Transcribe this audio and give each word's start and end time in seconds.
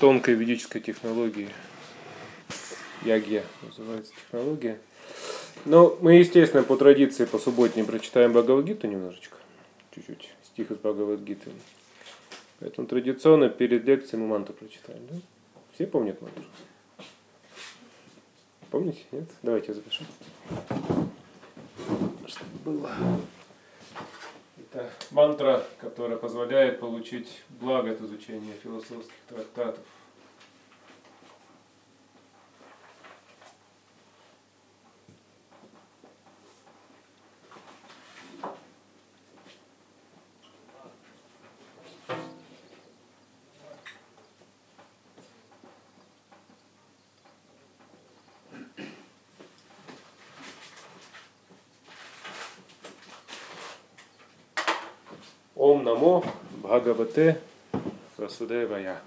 тонкой 0.00 0.34
ведической 0.34 0.80
технологии. 0.80 1.50
Ягья 3.04 3.44
называется 3.62 4.12
технология. 4.14 4.78
Но 5.66 5.96
мы, 6.00 6.14
естественно, 6.14 6.62
по 6.62 6.76
традиции, 6.76 7.26
по 7.26 7.38
субботней 7.38 7.84
прочитаем 7.84 8.32
Бхагавадгиту 8.32 8.86
немножечко. 8.86 9.36
Чуть-чуть. 9.94 10.30
Стих 10.42 10.70
из 10.70 10.78
Бхагавадгиты. 10.78 11.50
Поэтому 12.60 12.86
традиционно 12.86 13.48
перед 13.50 13.84
лекцией 13.84 14.22
мы 14.22 14.28
манту 14.28 14.52
прочитаем. 14.54 15.00
Да? 15.10 15.16
Все 15.74 15.86
помнят 15.86 16.20
манту? 16.20 16.42
Помните? 18.70 19.00
Нет? 19.12 19.24
Давайте 19.42 19.68
я 19.68 19.74
запишу. 19.74 20.04
Чтобы 22.26 22.50
было. 22.64 22.90
Это 24.72 24.88
мантра, 25.10 25.64
которая 25.80 26.16
позволяет 26.16 26.78
получить 26.78 27.42
благо 27.48 27.90
от 27.90 28.00
изучения 28.02 28.54
философских 28.62 29.16
трактатов. 29.28 29.84
Ом 55.56 55.79
Намо 55.90 56.24
Бхагавате 56.62 57.40
Васудевая. 58.16 59.00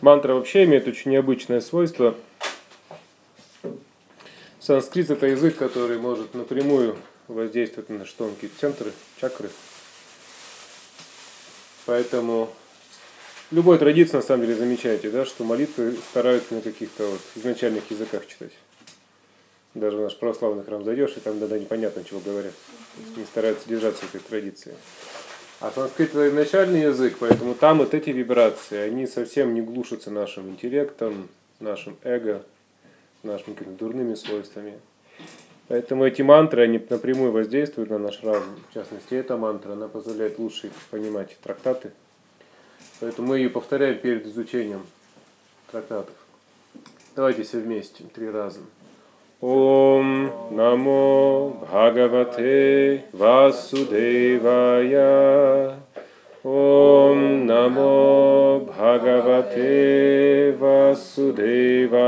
Мантра 0.00 0.34
вообще 0.34 0.64
имеет 0.64 0.88
очень 0.88 1.12
необычное 1.12 1.60
свойство. 1.60 2.16
Санскрит 4.58 5.10
это 5.10 5.28
язык, 5.28 5.56
который 5.56 6.00
может 6.00 6.34
напрямую 6.34 6.96
воздействовать 7.28 7.88
на 7.88 7.98
наши 7.98 8.16
тонкие 8.16 8.50
центры, 8.58 8.90
чакры. 9.20 9.48
Поэтому 11.86 12.50
любой 13.52 13.78
традиции, 13.78 14.16
на 14.16 14.22
самом 14.22 14.46
деле, 14.46 14.56
замечаете, 14.56 15.08
да, 15.10 15.24
что 15.24 15.44
молитвы 15.44 15.96
стараются 16.10 16.52
на 16.54 16.62
каких-то 16.62 17.06
вот 17.06 17.20
изначальных 17.36 17.88
языках 17.92 18.26
читать. 18.26 18.50
Даже 19.74 19.96
в 19.96 20.00
наш 20.00 20.16
православный 20.16 20.64
храм 20.64 20.84
зайдешь, 20.84 21.16
и 21.16 21.20
там 21.20 21.38
тогда 21.40 21.58
непонятно, 21.58 22.04
чего 22.04 22.20
говорят. 22.20 22.52
Не 23.16 23.24
стараются 23.24 23.68
держаться 23.68 24.06
этой 24.06 24.20
традиции. 24.20 24.74
А 25.60 25.70
санскрит 25.70 26.10
это 26.10 26.28
изначальный 26.28 26.82
язык, 26.82 27.16
поэтому 27.18 27.54
там 27.54 27.78
вот 27.78 27.94
эти 27.94 28.10
вибрации, 28.10 28.78
они 28.78 29.06
совсем 29.06 29.54
не 29.54 29.62
глушатся 29.62 30.10
нашим 30.10 30.50
интеллектом, 30.50 31.28
нашим 31.58 31.96
эго, 32.04 32.42
нашими 33.22 33.54
дурными 33.54 34.14
свойствами. 34.14 34.78
Поэтому 35.68 36.04
эти 36.04 36.22
мантры, 36.22 36.62
они 36.62 36.80
напрямую 36.90 37.32
воздействуют 37.32 37.90
на 37.90 37.98
наш 37.98 38.22
разум. 38.22 38.54
В 38.70 38.74
частности, 38.74 39.14
эта 39.14 39.36
мантра, 39.36 39.72
она 39.72 39.88
позволяет 39.88 40.38
лучше 40.38 40.70
понимать 40.90 41.36
трактаты. 41.42 41.90
Поэтому 43.00 43.28
мы 43.28 43.38
ее 43.38 43.48
повторяем 43.48 43.98
перед 43.98 44.26
изучением 44.26 44.86
трактатов. 45.72 46.14
Давайте 47.16 47.42
все 47.42 47.58
вместе, 47.58 48.04
три 48.14 48.28
раза. 48.28 48.60
Ом 49.40 50.30
Намо 50.50 51.56
Бхагавате 51.60 53.04
Васудевая. 53.12 54.54
Ом 56.44 57.46
Намо 57.46 58.60
Бхагавате 58.66 60.52
Васудевая. 60.58 61.98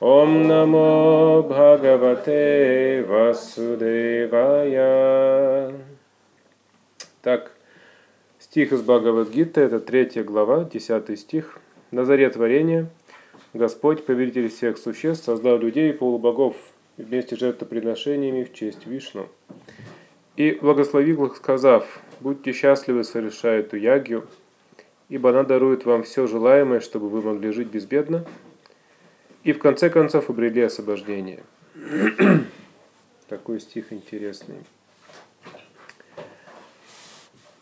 Ом 0.00 0.48
Намо 0.48 1.42
Бхагавате 1.48 3.04
Васудевая. 3.06 4.52
Так, 7.20 7.52
стих 8.38 8.72
из 8.72 8.80
Бхагавадгиты, 8.82 9.60
это 9.60 9.80
третья 9.80 10.24
глава, 10.24 10.64
десятый 10.64 11.16
стих. 11.16 11.58
На 11.90 12.04
заре 12.04 12.30
творения– 12.30 12.86
Господь, 13.54 14.06
повелитель 14.06 14.48
всех 14.48 14.78
существ, 14.78 15.24
создал 15.24 15.58
людей 15.58 15.90
и 15.90 15.92
полубогов 15.92 16.56
вместе 16.96 17.36
с 17.36 17.38
жертвоприношениями 17.38 18.44
в 18.44 18.54
честь 18.54 18.86
Вишну. 18.86 19.28
И 20.36 20.52
благословил 20.52 21.26
их, 21.26 21.36
сказав, 21.36 22.00
«Будьте 22.20 22.52
счастливы, 22.52 23.04
совершая 23.04 23.60
эту 23.60 23.76
ягью, 23.76 24.26
ибо 25.10 25.30
она 25.30 25.42
дарует 25.42 25.84
вам 25.84 26.02
все 26.02 26.26
желаемое, 26.26 26.80
чтобы 26.80 27.10
вы 27.10 27.20
могли 27.20 27.52
жить 27.52 27.68
безбедно, 27.68 28.24
и 29.44 29.52
в 29.52 29.58
конце 29.58 29.90
концов 29.90 30.30
обрели 30.30 30.62
освобождение». 30.62 31.42
Такой 33.28 33.60
стих 33.60 33.92
интересный. 33.92 34.64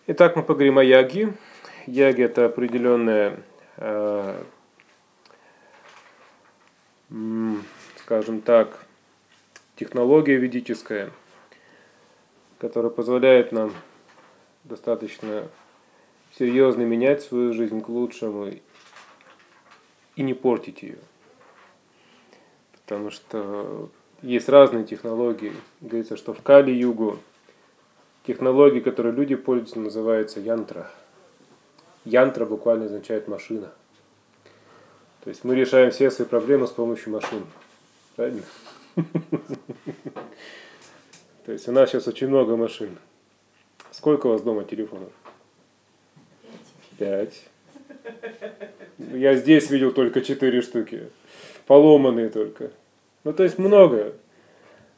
Итак, 0.06 0.36
мы 0.36 0.42
поговорим 0.44 0.78
о 0.78 0.84
яге. 0.84 1.32
Яги– 1.86 2.22
это 2.24 2.46
определенная 2.46 3.40
э, 3.76 4.42
скажем 7.96 8.40
так, 8.40 8.84
технология 9.76 10.36
ведическая, 10.36 11.10
которая 12.58 12.90
позволяет 12.90 13.52
нам 13.52 13.72
достаточно 14.64 15.48
серьезно 16.36 16.82
менять 16.82 17.22
свою 17.22 17.52
жизнь 17.52 17.80
к 17.80 17.88
лучшему 17.88 18.52
и 20.16 20.22
не 20.22 20.34
портить 20.34 20.82
ее. 20.82 20.98
Потому 22.72 23.10
что 23.10 23.90
есть 24.22 24.48
разные 24.48 24.84
технологии. 24.84 25.52
Говорится, 25.80 26.16
что 26.16 26.34
в 26.34 26.42
Кали-Югу 26.42 27.18
технологии, 28.26 28.80
которые 28.80 29.14
люди 29.14 29.34
пользуются, 29.34 29.80
называются 29.80 30.40
янтра. 30.40 30.90
Янтра 32.04 32.44
буквально 32.44 32.86
означает 32.86 33.28
машина. 33.28 33.72
То 35.24 35.30
есть 35.30 35.44
мы 35.44 35.54
решаем 35.54 35.90
все 35.90 36.10
свои 36.10 36.26
проблемы 36.26 36.66
с 36.66 36.70
помощью 36.70 37.12
машин. 37.12 37.44
Правильно? 38.16 38.42
То 41.44 41.52
есть 41.52 41.68
у 41.68 41.72
нас 41.72 41.90
сейчас 41.90 42.08
очень 42.08 42.28
много 42.28 42.56
машин. 42.56 42.96
Сколько 43.90 44.28
у 44.28 44.30
вас 44.30 44.42
дома 44.42 44.64
телефонов? 44.64 45.10
Пять. 46.98 47.44
Я 48.98 49.34
здесь 49.34 49.70
видел 49.70 49.92
только 49.92 50.20
четыре 50.20 50.62
штуки. 50.62 51.08
Поломанные 51.66 52.28
только. 52.30 52.70
Ну, 53.24 53.32
то 53.32 53.42
есть 53.42 53.58
много. 53.58 54.14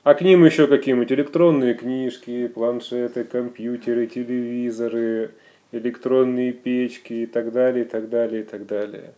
А 0.05 0.15
к 0.15 0.21
ним 0.23 0.45
еще 0.45 0.67
какие-нибудь 0.67 1.13
электронные 1.13 1.75
книжки, 1.75 2.49
планшеты, 2.49 3.25
компьютеры, 3.25 4.07
телевизоры, 4.07 5.33
электронные 5.71 6.53
печки 6.53 7.13
и 7.13 7.27
так 7.27 7.53
далее, 7.53 7.85
и 7.85 7.89
так 7.89 8.09
далее, 8.09 8.43
и 8.43 8.45
так 8.45 8.67
далее. 8.67 9.15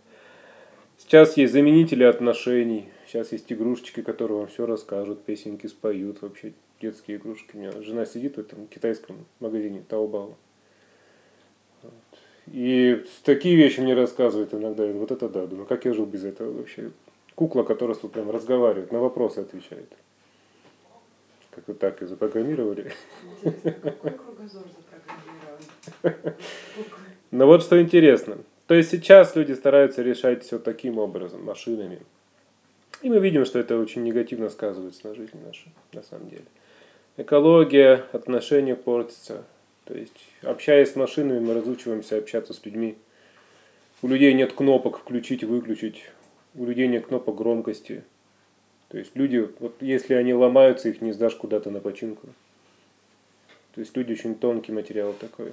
Сейчас 0.99 1.37
есть 1.37 1.53
заменители 1.53 2.05
отношений. 2.05 2.89
Сейчас 3.07 3.33
есть 3.33 3.53
игрушечки, 3.53 4.03
которые 4.03 4.39
вам 4.39 4.47
все 4.49 4.67
расскажут, 4.67 5.23
песенки 5.25 5.67
споют, 5.67 6.23
вообще 6.23 6.53
детские 6.81 7.19
игрушки. 7.19 7.51
У 7.55 7.59
меня 7.59 7.73
жена 7.83 8.07
сидит 8.07 8.37
в 8.37 8.41
этом 8.41 8.67
китайском 8.67 9.27
магазине 9.41 9.85
Таобао. 9.89 10.35
И 12.53 13.05
такие 13.23 13.57
вещи 13.57 13.81
мне 13.81 13.95
рассказывают 13.95 14.53
иногда. 14.53 14.87
Вот 14.87 15.11
это 15.11 15.29
да, 15.29 15.47
думаю, 15.47 15.67
как 15.67 15.85
я 15.85 15.95
жил 15.95 16.07
без 16.07 16.25
этого 16.25 16.53
вообще. 16.53 16.91
Кукла, 17.35 17.63
которая 17.63 17.97
тут 17.97 18.13
прям 18.13 18.31
разговаривает, 18.31 18.93
на 18.93 19.01
вопросы 19.01 19.39
отвечает. 19.39 19.93
Как 21.51 21.67
вы 21.69 21.75
так 21.75 22.03
и 22.03 22.07
запрограммировали. 22.07 22.93
Какой 23.43 24.13
кругозор 24.13 24.65
запрограммирован? 26.03 26.35
Но 27.31 27.47
вот 27.47 27.63
что 27.63 27.81
интересно. 27.81 28.39
То 28.67 28.75
есть 28.75 28.91
сейчас 28.91 29.37
люди 29.37 29.53
стараются 29.53 30.03
решать 30.03 30.45
все 30.45 30.59
таким 30.59 30.99
образом, 30.99 31.45
машинами. 31.45 32.01
И 33.03 33.11
мы 33.11 33.19
видим, 33.19 33.45
что 33.45 33.59
это 33.59 33.79
очень 33.79 34.03
негативно 34.03 34.49
сказывается 34.49 35.07
на 35.09 35.15
жизни 35.15 35.39
нашей, 35.45 35.71
на 35.93 36.03
самом 36.03 36.31
деле. 36.31 36.45
Экология, 37.19 38.05
отношения 38.13 38.75
портятся. 38.75 39.45
То 39.85 39.95
есть, 39.95 40.17
общаясь 40.43 40.93
с 40.93 40.97
машинами, 40.97 41.39
мы 41.39 41.53
разучиваемся 41.53 42.17
общаться 42.17 42.55
с 42.55 42.65
людьми. 42.65 42.97
У 44.01 44.09
людей 44.09 44.33
нет 44.33 44.55
кнопок 44.55 44.99
включить, 44.99 45.45
выключить. 45.45 46.11
У 46.55 46.65
людей 46.65 46.89
нет 46.89 47.07
кнопок 47.07 47.37
громкости. 47.37 48.03
То 48.89 48.99
есть 48.99 49.15
люди, 49.15 49.49
вот 49.59 49.75
если 49.81 50.15
они 50.15 50.33
ломаются, 50.33 50.89
их 50.89 51.03
не 51.03 51.13
сдашь 51.13 51.35
куда-то 51.35 51.71
на 51.71 51.81
починку. 51.81 52.29
То 53.75 53.81
есть 53.81 53.97
люди 53.97 54.13
очень 54.13 54.35
тонкий 54.35 54.73
материал 54.73 55.13
такой. 55.13 55.53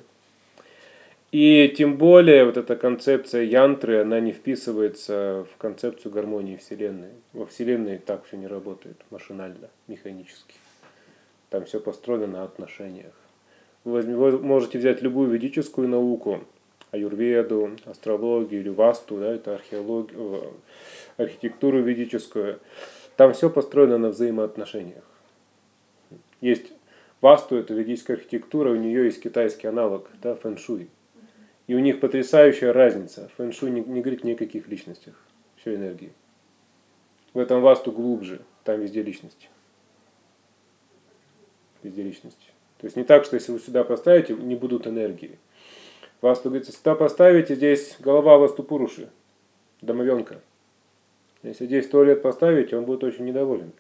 И 1.31 1.73
тем 1.77 1.97
более 1.97 2.43
вот 2.43 2.57
эта 2.57 2.75
концепция 2.75 3.43
янтры, 3.43 4.01
она 4.01 4.19
не 4.19 4.33
вписывается 4.33 5.45
в 5.53 5.57
концепцию 5.57 6.11
гармонии 6.11 6.57
Вселенной. 6.57 7.11
Во 7.31 7.45
Вселенной 7.45 7.99
так 7.99 8.25
все 8.25 8.35
не 8.35 8.47
работает 8.47 8.97
машинально, 9.11 9.69
механически. 9.87 10.55
Там 11.49 11.63
все 11.63 11.79
построено 11.79 12.27
на 12.27 12.43
отношениях. 12.43 13.13
Вы 13.85 14.03
можете 14.39 14.77
взять 14.77 15.01
любую 15.01 15.29
ведическую 15.29 15.87
науку, 15.87 16.41
аюрведу, 16.91 17.71
астрологию 17.85 18.59
или 18.59 18.69
васту, 18.69 19.17
да, 19.17 19.33
это 19.33 19.55
археологию, 19.55 20.53
архитектуру 21.15 21.81
ведическую. 21.81 22.59
Там 23.15 23.31
все 23.33 23.49
построено 23.49 23.97
на 23.97 24.09
взаимоотношениях. 24.09 25.03
Есть 26.41 26.73
васту, 27.21 27.55
это 27.55 27.73
ведическая 27.73 28.15
архитектура, 28.15 28.71
у 28.71 28.75
нее 28.75 29.05
есть 29.05 29.23
китайский 29.23 29.67
аналог, 29.67 30.09
да, 30.21 30.35
фэншуй. 30.35 30.89
И 31.71 31.73
у 31.73 31.79
них 31.79 32.01
потрясающая 32.01 32.73
разница. 32.73 33.31
Фэншуй 33.38 33.71
не, 33.71 33.79
не 33.79 34.01
говорит 34.01 34.25
ни 34.25 34.33
о 34.33 34.35
каких 34.35 34.68
личностях, 34.68 35.13
все 35.56 35.75
энергии. 35.75 36.12
В 37.33 37.39
этом 37.39 37.62
васту 37.62 37.94
глубже, 37.94 38.41
там 38.65 38.81
везде 38.81 39.01
личности. 39.01 39.47
Везде 41.81 42.03
личности. 42.03 42.47
То 42.77 42.88
есть 42.88 42.97
не 42.97 43.06
так, 43.06 43.23
что 43.23 43.35
если 43.35 43.53
вы 43.53 43.59
сюда 43.59 43.85
поставите, 43.85 44.33
не 44.33 44.56
будут 44.56 44.85
энергии. 44.85 45.39
Васту 46.19 46.50
говорится, 46.50 46.73
сюда 46.73 46.94
поставите, 46.94 47.56
здесь 47.56 47.95
голова 48.00 48.38
васту 48.38 48.63
пуруши, 48.63 49.09
домовенка. 49.79 50.41
Если 51.41 51.67
здесь 51.67 51.88
туалет 51.88 52.21
поставить, 52.21 52.74
он 52.74 52.83
будет 52.83 53.06
очень 53.06 53.24
недоволен. 53.24 53.71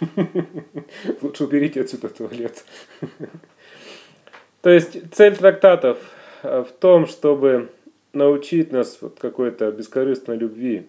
Лучше 1.22 1.44
уберите 1.44 1.80
отсюда 1.80 2.10
туалет. 2.10 2.66
То 4.60 4.68
есть 4.68 5.14
цель 5.14 5.34
трактатов 5.34 6.19
в 6.42 6.68
том, 6.78 7.06
чтобы 7.06 7.70
научить 8.12 8.72
нас 8.72 8.98
вот 9.00 9.18
какой-то 9.18 9.70
бескорыстной 9.70 10.36
любви, 10.36 10.86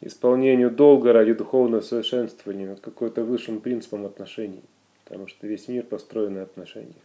исполнению 0.00 0.70
долга 0.70 1.12
ради 1.12 1.32
духовного 1.32 1.80
совершенствования, 1.80 2.70
вот 2.70 2.80
какой-то 2.80 3.24
высшим 3.24 3.60
принципом 3.60 4.04
отношений. 4.04 4.62
Потому 5.04 5.28
что 5.28 5.46
весь 5.46 5.68
мир 5.68 5.84
построен 5.84 6.34
на 6.34 6.42
отношениях. 6.42 6.96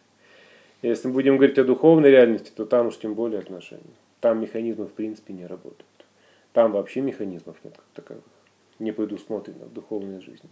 Если 0.81 1.07
мы 1.07 1.15
будем 1.15 1.37
говорить 1.37 1.57
о 1.57 1.63
духовной 1.63 2.11
реальности, 2.11 2.51
то 2.55 2.65
там 2.65 2.87
уж 2.87 2.97
тем 2.97 3.13
более 3.15 3.39
отношения. 3.39 3.83
Там 4.19 4.39
механизмы 4.41 4.85
в 4.85 4.93
принципе 4.93 5.33
не 5.33 5.45
работают. 5.45 5.85
Там 6.53 6.71
вообще 6.71 7.01
механизмов 7.01 7.57
нет 7.63 7.75
как 7.75 7.85
таковых. 7.93 8.23
Не 8.79 8.91
предусмотрено 8.91 9.65
в 9.65 9.73
духовной 9.73 10.21
жизни. 10.21 10.49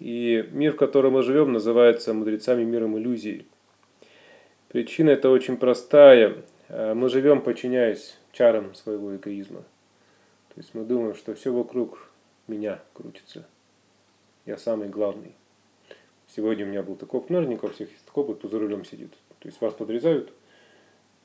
И 0.00 0.48
мир, 0.50 0.72
в 0.72 0.76
котором 0.76 1.12
мы 1.12 1.22
живем, 1.22 1.52
называется 1.52 2.12
мудрецами 2.12 2.64
миром 2.64 2.98
иллюзий. 2.98 3.46
Причина 4.68 5.10
это 5.10 5.30
очень 5.30 5.56
простая. 5.56 6.38
Мы 6.68 7.08
живем, 7.08 7.42
подчиняясь 7.42 8.18
чарам 8.32 8.74
своего 8.74 9.14
эгоизма. 9.14 9.60
То 10.54 10.54
есть 10.56 10.74
мы 10.74 10.84
думаем, 10.84 11.14
что 11.14 11.34
все 11.34 11.52
вокруг 11.52 12.10
меня 12.48 12.80
крутится. 12.94 13.46
Я 14.46 14.56
самый 14.56 14.88
главный. 14.88 15.34
Сегодня 16.34 16.64
у 16.64 16.68
меня 16.68 16.82
был 16.82 16.94
такой 16.96 17.22
ножник, 17.28 17.62
у 17.62 17.68
всех 17.68 17.90
есть 17.90 18.04
такой, 18.06 18.34
кто 18.34 18.48
за 18.48 18.58
рулем 18.58 18.84
сидит. 18.84 19.12
То 19.40 19.48
есть 19.48 19.60
вас 19.60 19.74
подрезают, 19.74 20.32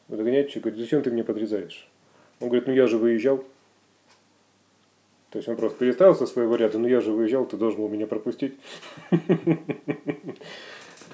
вы 0.07 0.18
догоняете 0.18 0.60
говорит, 0.60 0.80
зачем 0.80 1.01
ты 1.01 1.12
меня 1.12 1.24
подрезаешь? 1.24 1.88
Он 2.39 2.50
говорит, 2.50 2.68
ну 2.68 2.74
я 2.74 2.88
же 2.88 2.98
выезжал. 2.98 3.44
То 5.35 5.39
есть 5.39 5.49
он 5.49 5.57
просто 5.57 5.79
переставил 5.79 6.15
со 6.15 6.27
своего 6.27 6.55
ряда, 6.55 6.79
ну 6.79 6.87
я 6.87 7.01
же 7.01 7.11
выезжал, 7.11 7.45
ты 7.45 7.57
должен 7.57 7.81
был 7.81 7.89
меня 7.89 8.07
пропустить. 8.07 8.53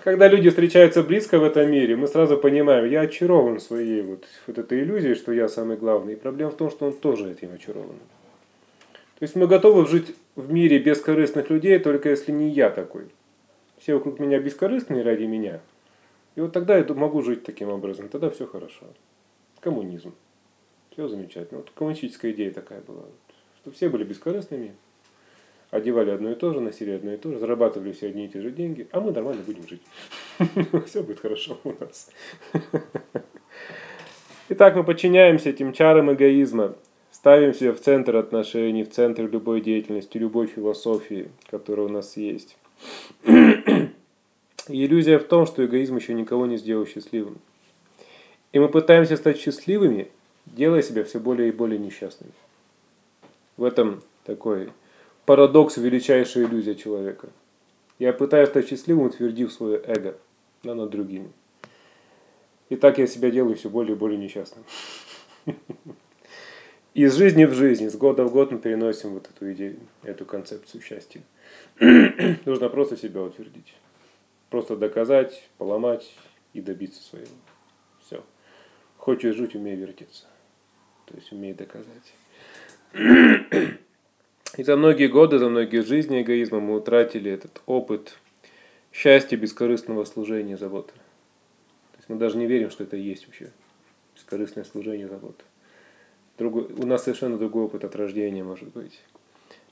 Когда 0.04 0.28
люди 0.28 0.48
встречаются 0.52 1.02
близко 1.02 1.40
в 1.40 1.44
этом 1.44 1.72
мире, 1.72 1.96
мы 1.96 2.06
сразу 2.06 2.38
понимаем, 2.38 2.86
я 2.86 3.02
очарован 3.02 3.60
своей 3.60 4.04
вот, 4.04 4.28
вот 4.46 4.60
этой 4.60 4.84
иллюзией, 4.84 5.16
что 5.16 5.32
я 5.34 5.48
самый 5.50 5.76
главный. 5.76 6.14
И 6.14 6.16
проблема 6.16 6.52
в 6.52 6.56
том, 6.56 6.70
что 6.70 6.86
он 6.86 6.94
тоже 6.94 7.32
этим 7.32 7.52
очарован. 7.52 7.98
То 9.18 9.24
есть 9.24 9.36
мы 9.36 9.48
готовы 9.48 9.88
жить 9.88 10.16
в 10.36 10.54
мире 10.54 10.78
бескорыстных 10.78 11.50
людей, 11.50 11.80
только 11.80 12.12
если 12.12 12.32
не 12.32 12.50
я 12.50 12.70
такой. 12.70 13.06
Все 13.80 13.96
вокруг 13.96 14.20
меня 14.20 14.38
бескорыстные 14.38 15.02
ради 15.02 15.24
меня. 15.24 15.62
И 16.36 16.42
вот 16.42 16.54
тогда 16.54 16.78
я 16.78 16.86
могу 16.94 17.24
жить 17.24 17.44
таким 17.44 17.70
образом, 17.70 18.08
тогда 18.08 18.30
все 18.30 18.46
хорошо. 18.46 18.86
Коммунизм. 19.62 20.14
Все 20.92 21.08
замечательно. 21.08 21.62
Вот 21.62 21.72
коммунистическая 21.72 22.30
идея 22.30 22.52
такая 22.52 22.82
была. 22.82 23.06
Что 23.62 23.72
все 23.72 23.90
были 23.90 24.04
бескорыстными, 24.04 24.74
одевали 25.70 26.10
одно 26.10 26.32
и 26.32 26.36
то 26.36 26.52
же, 26.52 26.60
носили 26.60 26.92
одно 26.92 27.14
и 27.14 27.18
то 27.18 27.32
же, 27.32 27.40
зарабатывали 27.40 27.92
все 27.92 28.08
одни 28.08 28.26
и 28.26 28.28
те 28.28 28.42
же 28.42 28.52
деньги, 28.52 28.88
а 28.92 29.00
мы 29.00 29.12
нормально 29.12 29.44
будем 29.46 29.68
жить. 29.68 29.82
Все 30.88 31.04
будет 31.04 31.20
хорошо 31.20 31.60
у 31.64 31.74
нас. 31.80 32.10
Итак, 34.50 34.76
мы 34.76 34.84
подчиняемся 34.84 35.50
этим 35.50 35.74
чарам 35.74 36.12
эгоизма. 36.12 36.76
Ставим 37.12 37.54
себя 37.54 37.72
в 37.74 37.80
центр 37.80 38.16
отношений, 38.16 38.84
в 38.84 38.90
центр 38.90 39.30
любой 39.30 39.62
деятельности, 39.62 40.18
любой 40.18 40.48
философии, 40.48 41.30
которая 41.50 41.86
у 41.86 41.90
нас 41.90 42.18
есть. 42.18 42.58
И 43.26 44.86
иллюзия 44.86 45.20
в 45.20 45.26
том, 45.26 45.46
что 45.46 45.64
эгоизм 45.64 45.98
еще 45.98 46.14
никого 46.14 46.48
не 46.48 46.58
сделал 46.58 46.88
счастливым. 46.88 47.38
И 48.54 48.60
мы 48.60 48.70
пытаемся 48.70 49.18
стать 49.18 49.40
счастливыми, 49.40 50.10
делая 50.46 50.82
себя 50.82 51.04
все 51.04 51.20
более 51.20 51.50
и 51.50 51.52
более 51.52 51.78
несчастными. 51.78 52.34
В 53.58 53.64
этом 53.64 54.04
такой 54.24 54.72
парадокс, 55.26 55.78
величайшая 55.78 56.46
иллюзия 56.46 56.76
человека. 56.76 57.30
Я 58.00 58.14
пытаюсь 58.14 58.50
стать 58.50 58.68
счастливым, 58.68 59.08
утвердив 59.08 59.52
свое 59.52 59.82
эго 59.86 60.18
да, 60.64 60.74
над 60.74 60.90
другими. 60.90 61.32
И 62.70 62.76
так 62.76 62.98
я 62.98 63.08
себя 63.08 63.30
делаю 63.30 63.56
все 63.56 63.70
более 63.70 63.96
и 63.96 63.98
более 63.98 64.18
несчастным. 64.18 64.64
Из 66.94 67.16
жизни 67.16 67.46
в 67.46 67.54
жизнь, 67.54 67.86
из 67.86 67.96
года 67.96 68.26
в 68.26 68.34
год 68.34 68.52
мы 68.52 68.60
переносим 68.60 69.12
вот 69.12 69.30
эту 69.30 69.54
идею, 69.54 69.80
эту 70.04 70.26
концепцию 70.26 70.82
счастья. 70.82 71.22
Нужно 71.80 72.68
просто 72.68 72.98
себя 72.98 73.22
утвердить. 73.22 73.74
Просто 74.50 74.76
доказать, 74.76 75.48
поломать 75.58 76.14
и 76.52 76.60
добиться 76.60 77.02
своего. 77.02 77.32
Все. 78.06 78.22
Хочешь 78.98 79.36
жить, 79.36 79.56
умей 79.56 79.76
вертеться. 79.76 80.26
То 81.06 81.16
есть 81.16 81.32
умей 81.32 81.54
доказать. 81.54 82.14
И 82.94 84.64
за 84.64 84.76
многие 84.76 85.08
годы, 85.08 85.40
за 85.40 85.50
многие 85.50 85.82
жизни 85.82 86.22
эгоизма 86.22 86.60
мы 86.60 86.76
утратили 86.76 87.32
этот 87.32 87.62
опыт 87.66 88.18
счастья, 88.92 89.38
бескорыстного 89.38 90.04
служения, 90.06 90.58
заботы. 90.58 90.94
То 91.94 91.98
есть 91.98 92.10
мы 92.10 92.18
даже 92.18 92.38
не 92.38 92.48
верим, 92.48 92.70
что 92.70 92.84
это 92.84 92.98
есть 92.98 93.28
вообще. 93.28 93.52
Бескорыстное 94.16 94.66
служение, 94.66 95.08
заботы. 95.08 95.44
Другой, 96.38 96.66
у 96.66 96.86
нас 96.86 97.04
совершенно 97.04 97.38
другой 97.38 97.64
опыт 97.64 97.84
от 97.84 97.96
рождения 97.96 98.44
может 98.44 98.70
быть. 98.70 99.00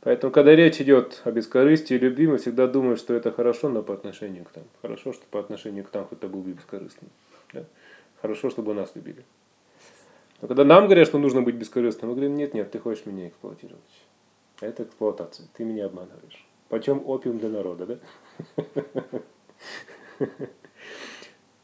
Поэтому, 0.01 0.31
когда 0.31 0.55
речь 0.55 0.79
идет 0.79 1.21
о 1.25 1.31
бескорыстии 1.31 1.95
и 1.95 1.99
любви, 1.99 2.27
мы 2.27 2.37
всегда 2.37 2.67
думаем, 2.67 2.95
что 2.95 3.13
это 3.13 3.31
хорошо, 3.31 3.67
но 3.67 3.83
по 3.83 3.93
отношению 3.93 4.45
к 4.45 4.55
нам. 4.55 4.65
Хорошо, 4.81 5.11
что 5.11 5.25
по 5.29 5.39
отношению 5.39 5.83
к 5.83 5.93
нам 5.93 6.05
кто-то 6.05 6.29
был 6.29 6.41
бескорыстным. 6.41 7.11
Да? 7.53 7.65
Хорошо, 8.21 8.49
чтобы 8.49 8.73
нас 8.73 8.91
любили. 8.95 9.25
Но 10.41 10.47
когда 10.47 10.63
нам 10.63 10.85
говорят, 10.85 11.07
что 11.07 11.17
нужно 11.17 11.41
быть 11.41 11.55
бескорыстным, 11.55 12.09
мы 12.09 12.15
говорим, 12.15 12.35
нет, 12.35 12.53
нет, 12.53 12.71
ты 12.71 12.79
хочешь 12.79 13.05
меня 13.05 13.27
эксплуатировать. 13.27 13.81
Это 14.61 14.83
эксплуатация, 14.83 15.47
ты 15.53 15.63
меня 15.63 15.85
обманываешь. 15.85 16.45
Почем 16.69 17.01
опиум 17.05 17.39
для 17.39 17.49
народа, 17.49 17.99
да? 20.19 20.27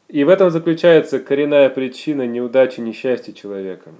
И 0.08 0.24
в 0.24 0.28
этом 0.28 0.50
заключается 0.50 1.18
коренная 1.18 1.68
причина 1.68 2.26
неудачи, 2.26 2.80
несчастья 2.80 3.32
человека. 3.32 3.92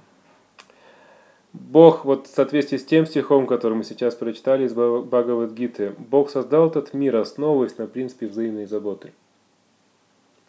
Бог, 1.53 2.05
вот 2.05 2.27
в 2.27 2.29
соответствии 2.29 2.77
с 2.77 2.85
тем 2.85 3.05
стихом, 3.05 3.47
который 3.47 3.73
мы 3.73 3.83
сейчас 3.83 4.15
прочитали 4.15 4.65
из 4.65 4.73
Бхагавадгиты, 4.73 5.95
Бог 5.97 6.29
создал 6.29 6.69
этот 6.69 6.93
мир, 6.93 7.15
основываясь 7.15 7.77
на 7.77 7.87
принципе 7.87 8.27
взаимной 8.27 8.65
заботы. 8.67 9.11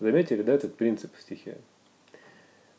Заметили, 0.01 0.43
да, 0.43 0.53
этот 0.53 0.77
принцип 0.77 1.17
в 1.17 1.21
стихе? 1.21 1.59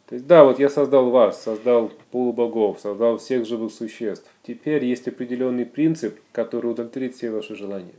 То 0.09 0.15
есть, 0.15 0.25
да, 0.25 0.43
вот 0.43 0.57
я 0.57 0.69
создал 0.69 1.11
вас, 1.11 1.43
создал 1.43 1.91
полубогов, 2.09 2.79
создал 2.79 3.19
всех 3.19 3.45
живых 3.45 3.71
существ. 3.71 4.27
Теперь 4.41 4.83
есть 4.83 5.07
определенный 5.07 5.67
принцип, 5.67 6.19
который 6.31 6.71
удовлетворит 6.71 7.13
все 7.13 7.29
ваши 7.29 7.55
желания. 7.55 7.93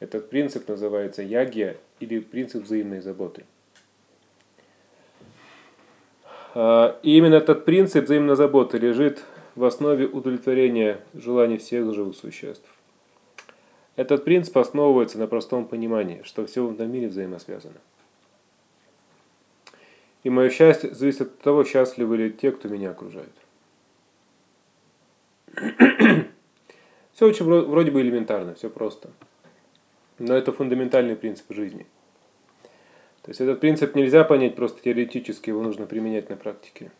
Этот 0.00 0.28
принцип 0.28 0.68
называется 0.68 1.22
ягья 1.22 1.78
или 1.98 2.20
принцип 2.20 2.64
взаимной 2.64 3.00
заботы. 3.00 3.44
А, 6.54 7.00
и 7.02 7.16
именно 7.16 7.36
этот 7.36 7.64
принцип 7.64 8.04
взаимной 8.04 8.36
заботы 8.36 8.76
лежит 8.76 9.24
в 9.54 9.64
основе 9.64 10.04
удовлетворения 10.04 11.00
желаний 11.14 11.56
всех 11.56 11.90
живых 11.94 12.16
существ. 12.16 12.68
Этот 13.96 14.24
принцип 14.24 14.58
основывается 14.58 15.18
на 15.18 15.26
простом 15.26 15.64
понимании, 15.64 16.20
что 16.22 16.44
все 16.44 16.66
в 16.66 16.74
этом 16.74 16.92
мире 16.92 17.08
взаимосвязано. 17.08 17.80
И 20.24 20.30
мое 20.30 20.50
счастье 20.50 20.92
зависит 20.94 21.20
от 21.20 21.38
того, 21.40 21.64
счастливы 21.64 22.16
ли 22.16 22.32
те, 22.32 22.50
кто 22.50 22.68
меня 22.68 22.90
окружает. 22.90 23.32
Все 27.12 27.26
очень 27.26 27.44
вроде 27.44 27.92
бы 27.92 28.00
элементарно, 28.00 28.54
все 28.54 28.68
просто. 28.68 29.10
Но 30.18 30.34
это 30.34 30.50
фундаментальный 30.50 31.14
принцип 31.14 31.46
жизни. 31.50 31.86
То 33.22 33.30
есть 33.30 33.40
этот 33.40 33.60
принцип 33.60 33.94
нельзя 33.94 34.24
понять 34.24 34.56
просто 34.56 34.82
теоретически, 34.82 35.50
его 35.50 35.62
нужно 35.62 35.86
применять 35.86 36.28
на 36.28 36.36
практике. 36.36 36.90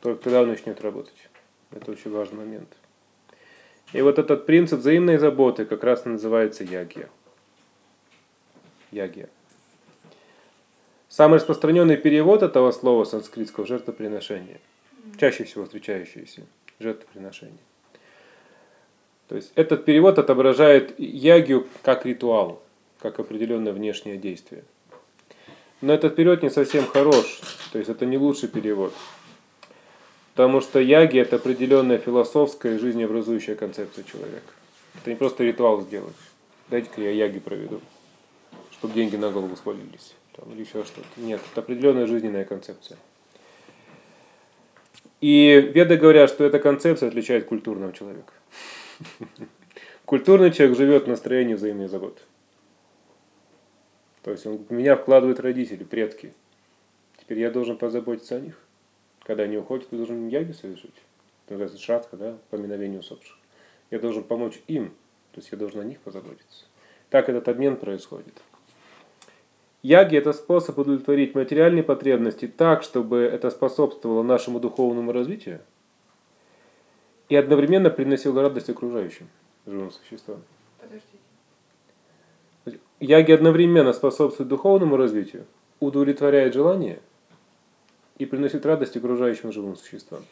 Только 0.00 0.22
тогда 0.22 0.42
он 0.42 0.48
начнет 0.48 0.80
работать. 0.80 1.28
Это 1.72 1.90
очень 1.90 2.10
важный 2.10 2.38
момент. 2.38 2.74
И 3.92 4.00
вот 4.00 4.18
этот 4.18 4.46
принцип 4.46 4.78
взаимной 4.78 5.18
заботы 5.18 5.66
как 5.66 5.84
раз 5.84 6.06
называется 6.06 6.64
ягья. 6.64 7.10
ягия. 8.90 9.28
Самый 11.16 11.36
распространенный 11.36 11.96
перевод 11.96 12.42
этого 12.42 12.72
слова 12.72 13.04
санскритского– 13.04 13.64
жертвоприношение. 13.68 14.58
Чаще 15.16 15.44
всего 15.44 15.62
встречающееся– 15.62 16.42
жертвоприношение. 16.80 17.62
То 19.28 19.36
есть 19.36 19.52
этот 19.54 19.84
перевод 19.84 20.18
отображает 20.18 20.98
ягию 20.98 21.68
как 21.82 22.04
ритуал, 22.04 22.60
как 22.98 23.20
определенное 23.20 23.72
внешнее 23.72 24.16
действие. 24.16 24.64
Но 25.80 25.92
этот 25.92 26.16
перевод 26.16 26.42
не 26.42 26.50
совсем 26.50 26.84
хорош, 26.84 27.40
то 27.70 27.78
есть 27.78 27.88
это 27.88 28.06
не 28.06 28.18
лучший 28.18 28.48
перевод. 28.48 28.92
Потому 30.34 30.60
что 30.60 30.80
яги 30.80 31.20
это 31.20 31.36
определенная 31.36 31.98
философская 31.98 32.74
и 32.74 32.78
жизнеобразующая 32.78 33.54
концепция 33.54 34.02
человека. 34.02 34.52
Это 35.00 35.10
не 35.10 35.16
просто 35.16 35.44
ритуал 35.44 35.80
сделать. 35.82 36.16
Дайте-ка 36.70 37.00
я 37.00 37.12
яги 37.12 37.38
проведу, 37.38 37.80
чтобы 38.72 38.94
деньги 38.94 39.14
на 39.14 39.30
голову 39.30 39.54
свалились 39.54 40.14
там, 40.36 40.52
или 40.52 40.60
еще 40.60 40.84
что-то. 40.84 41.06
Нет, 41.16 41.40
это 41.52 41.60
определенная 41.60 42.06
жизненная 42.06 42.44
концепция. 42.44 42.98
И 45.20 45.70
веды 45.74 45.96
говорят, 45.96 46.28
что 46.28 46.44
эта 46.44 46.58
концепция 46.58 47.08
отличает 47.08 47.46
культурного 47.46 47.92
человека. 47.92 48.32
Культурный 50.04 50.52
человек 50.52 50.76
живет 50.76 51.04
в 51.04 51.08
настроении 51.08 51.54
взаимной 51.54 51.88
заботы. 51.88 52.20
То 54.22 54.32
есть 54.32 54.46
он, 54.46 54.66
меня 54.68 54.96
вкладывают 54.96 55.40
родители, 55.40 55.84
предки. 55.84 56.34
Теперь 57.18 57.38
я 57.38 57.50
должен 57.50 57.78
позаботиться 57.78 58.36
о 58.36 58.40
них. 58.40 58.58
Когда 59.22 59.44
они 59.44 59.56
уходят, 59.56 59.86
я 59.90 59.96
должен 59.96 60.28
яги 60.28 60.52
совершить. 60.52 60.94
Это 61.46 61.54
называется 61.54 61.78
шатха, 61.78 62.16
да, 62.16 62.36
поминовение 62.50 63.00
усопших. 63.00 63.36
Я 63.90 63.98
должен 63.98 64.24
помочь 64.24 64.60
им, 64.66 64.90
то 65.32 65.40
есть 65.40 65.50
я 65.52 65.58
должен 65.58 65.80
о 65.80 65.84
них 65.84 66.00
позаботиться. 66.00 66.64
Так 67.08 67.28
этот 67.28 67.48
обмен 67.48 67.76
происходит. 67.76 68.42
Яги– 69.84 70.16
это 70.18 70.32
способ 70.32 70.78
удовлетворить 70.78 71.34
материальные 71.34 71.82
потребности 71.82 72.48
так, 72.48 72.82
чтобы 72.82 73.18
это 73.18 73.50
способствовало 73.50 74.22
нашему 74.22 74.58
духовному 74.58 75.12
развитию 75.12 75.60
и 77.28 77.36
одновременно 77.36 77.90
приносило 77.90 78.40
радость 78.40 78.70
окружающим 78.70 79.28
живым 79.66 79.90
существам. 79.90 80.42
Подождите. 80.80 81.18
Яги 82.98 83.32
одновременно 83.32 83.92
способствуют 83.92 84.48
духовному 84.48 84.96
развитию, 84.96 85.44
удовлетворяет 85.80 86.54
желание 86.54 87.00
и 88.16 88.24
приносит 88.24 88.64
радость 88.64 88.96
окружающим 88.96 89.52
живым 89.52 89.76
существам. 89.76 90.24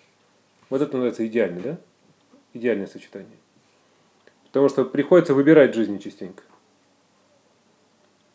Вот 0.71 0.81
это 0.81 0.93
называется 0.93 1.27
идеальный, 1.27 1.61
да? 1.61 1.79
Идеальное 2.55 2.87
сочетание. 2.87 3.37
Потому 4.47 4.71
что 4.71 4.87
приходится 4.87 5.35
выбирать 5.35 5.75
жизни 5.75 5.99
частенько. 5.99 6.43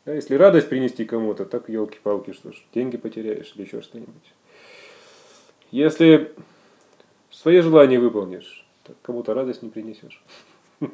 Да, 0.07 0.13
если 0.13 0.35
радость 0.35 0.69
принести 0.69 1.03
кому-то, 1.03 1.43
так 1.43 1.67
елки-палки, 1.67 2.31
что 2.31 2.53
ж, 2.53 2.65
деньги 2.73 2.95
потеряешь 2.95 3.51
или 3.55 3.65
еще 3.65 3.81
что-нибудь. 3.81 4.33
Если 5.69 6.31
свои 7.29 7.59
желания 7.59 7.99
выполнишь, 7.99 8.65
так 8.85 8.95
кому-то 9.01 9.33
радость 9.33 9.63
не 9.63 9.69
принесешь. 9.69 10.23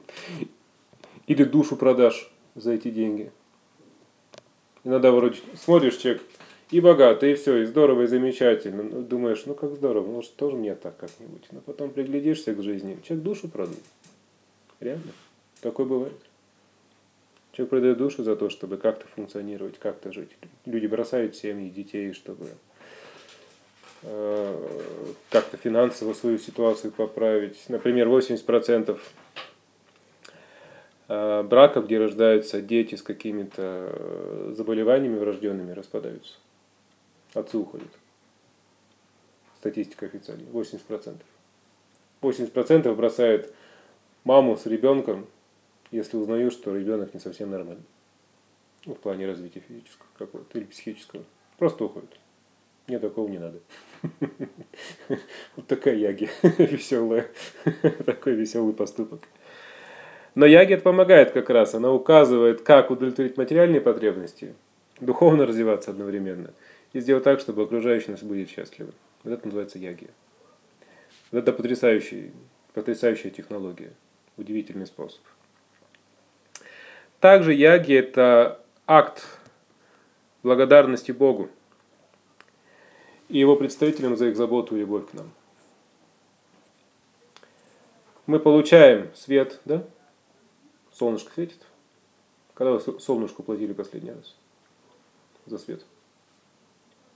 Или 1.28 1.44
душу 1.44 1.76
продашь 1.76 2.32
за 2.56 2.72
эти 2.72 2.90
деньги. 2.90 3.32
Иногда 4.84 5.12
вроде 5.12 5.38
смотришь, 5.64 5.98
человек 5.98 6.24
и 6.72 6.82
богатый, 6.82 7.34
и 7.34 7.36
все, 7.36 7.58
и 7.58 7.66
здорово, 7.66 8.02
и 8.02 8.08
замечательно. 8.08 8.82
Ну, 8.82 9.04
думаешь, 9.04 9.44
ну 9.46 9.54
как 9.54 9.76
здорово, 9.76 10.08
может 10.08 10.36
тоже 10.36 10.56
мне 10.56 10.74
так 10.74 10.98
как-нибудь. 10.98 11.46
Но 11.52 11.62
потом 11.62 11.92
приглядишься 11.92 12.56
к 12.56 12.64
жизни, 12.64 12.98
человек 13.04 13.24
душу 13.24 13.48
продал. 13.48 13.76
Реально. 14.80 15.12
Такое 15.62 15.86
бывает. 15.86 16.20
Человек 17.54 17.70
продает 17.70 17.98
душу 18.00 18.24
за 18.24 18.36
то, 18.36 18.50
чтобы 18.50 18.78
как-то 18.78 19.08
функционировать, 19.08 19.78
как-то 19.78 20.12
жить. 20.12 20.32
Люди 20.66 20.88
бросают 20.88 21.36
семьи, 21.36 21.70
детей, 21.70 22.12
чтобы 22.14 22.50
э, 24.02 25.10
как-то 25.30 25.58
финансово 25.58 26.16
свою 26.16 26.40
ситуацию 26.40 26.92
поправить. 26.92 27.64
Например, 27.70 28.08
80% 28.08 29.00
э, 31.10 31.44
браков, 31.44 31.86
где 31.86 32.00
рождаются 32.00 32.60
дети 32.60 32.96
с 32.96 33.04
какими-то 33.04 33.62
э, 33.62 34.54
заболеваниями 34.58 35.20
врожденными, 35.20 35.74
распадаются. 35.74 36.34
Отцы 37.36 37.60
уходят. 37.60 37.92
Статистика 39.60 40.08
официальная. 40.08 40.48
80%. 40.48 41.18
80% 42.20 42.96
бросают 42.96 43.54
маму 44.24 44.58
с 44.58 44.66
ребенком 44.66 45.28
если 45.94 46.18
узнаю, 46.18 46.50
что 46.50 46.76
ребенок 46.76 47.14
не 47.14 47.20
совсем 47.20 47.52
нормальный. 47.52 47.86
В 48.86 48.96
плане 48.96 49.28
развития 49.28 49.62
физического 49.62 50.08
какого-то 50.18 50.58
или 50.58 50.66
психического. 50.66 51.24
Просто 51.58 51.86
уходит. 51.86 52.10
Мне 52.88 53.00
такого 53.00 53.30
не 53.30 53.40
надо. 53.40 53.60
Вот 55.56 55.68
такая 55.68 55.96
яги 55.96 56.30
веселая. 56.58 57.28
Такой 58.06 58.34
веселый 58.34 58.74
поступок. 58.74 59.22
Но 60.36 60.46
яги 60.46 60.74
это 60.74 60.84
помогает 60.84 61.32
как 61.32 61.50
раз. 61.50 61.76
Она 61.76 61.94
указывает, 61.94 62.62
как 62.62 62.90
удовлетворить 62.90 63.38
материальные 63.38 63.80
потребности, 63.80 64.56
духовно 65.00 65.46
развиваться 65.46 65.92
одновременно 65.92 66.54
и 66.92 67.00
сделать 67.00 67.24
так, 67.24 67.40
чтобы 67.40 67.64
окружающие 67.64 68.12
нас 68.12 68.24
были 68.24 68.46
счастливы. 68.46 68.92
Вот 69.24 69.32
это 69.32 69.46
называется 69.46 69.78
яги. 69.78 70.10
Вот 71.32 71.40
это 71.40 71.54
потрясающий, 71.54 72.32
потрясающая 72.74 73.30
технология. 73.30 73.94
Удивительный 74.36 74.88
способ. 74.88 75.22
Также 77.24 77.54
яги– 77.54 77.94
это 77.96 78.60
акт 78.86 79.26
благодарности 80.44 81.14
Богу 81.14 81.48
и 83.30 83.40
его 83.40 83.56
представителям 83.56 84.18
за 84.18 84.28
их 84.28 84.36
заботу 84.36 84.76
и 84.76 84.80
любовь 84.82 85.10
к 85.10 85.14
нам. 85.14 85.32
Мы 88.26 88.42
получаем 88.42 89.10
свет, 89.16 89.62
да? 89.64 89.88
Солнышко 90.92 91.32
светит. 91.32 91.62
Когда 92.56 92.74
вы 92.74 93.00
солнышку 93.00 93.42
платили 93.42 93.72
последний 93.72 94.12
раз 94.12 94.36
за 95.46 95.60
свет? 95.60 95.86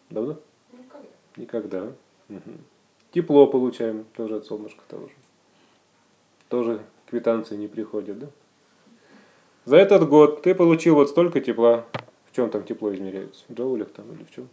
Давно? 0.09 0.39
Никогда. 0.71 1.09
Никогда. 1.35 1.83
Угу. 2.29 2.57
Тепло 3.11 3.45
получаем 3.45 4.05
тоже 4.15 4.37
от 4.37 4.45
солнышка 4.45 4.83
того 4.87 5.09
же. 5.09 5.13
Тоже 6.47 6.81
квитанции 7.07 7.57
не 7.57 7.67
приходят, 7.67 8.17
да? 8.19 8.27
За 9.67 9.75
этот 9.75 10.07
год 10.07 10.43
ты 10.43 10.55
получил 10.55 10.95
вот 10.95 11.09
столько 11.09 11.41
тепла. 11.41 11.85
В 12.31 12.33
чем 12.33 12.49
там 12.49 12.63
тепло 12.63 12.95
измеряется? 12.95 13.43
В 13.49 13.53
джоулях 13.53 13.91
там 13.91 14.09
или 14.13 14.23
в 14.23 14.31
чем? 14.31 14.47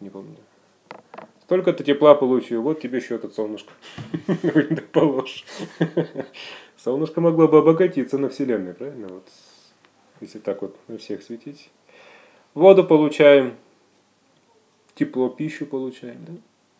Не 0.00 0.10
помню. 0.10 0.36
Столько 1.44 1.72
ты 1.72 1.82
тепла 1.82 2.14
получил, 2.14 2.60
вот 2.60 2.78
тебе 2.78 3.00
счет 3.00 3.24
от 3.24 3.32
солнышка. 3.32 3.72
Положь. 4.92 5.46
Солнышко 6.76 7.22
могло 7.22 7.48
бы 7.48 7.60
обогатиться 7.60 8.18
на 8.18 8.28
Вселенной, 8.28 8.74
правильно? 8.74 9.08
Вот, 9.08 9.26
если 10.20 10.40
так 10.40 10.60
вот 10.60 10.76
на 10.88 10.98
всех 10.98 11.22
светить. 11.22 11.70
Воду 12.52 12.84
получаем, 12.84 13.56
тепло, 14.94 15.30
пищу 15.30 15.64
получаем. 15.64 16.22
Да? 16.26 16.32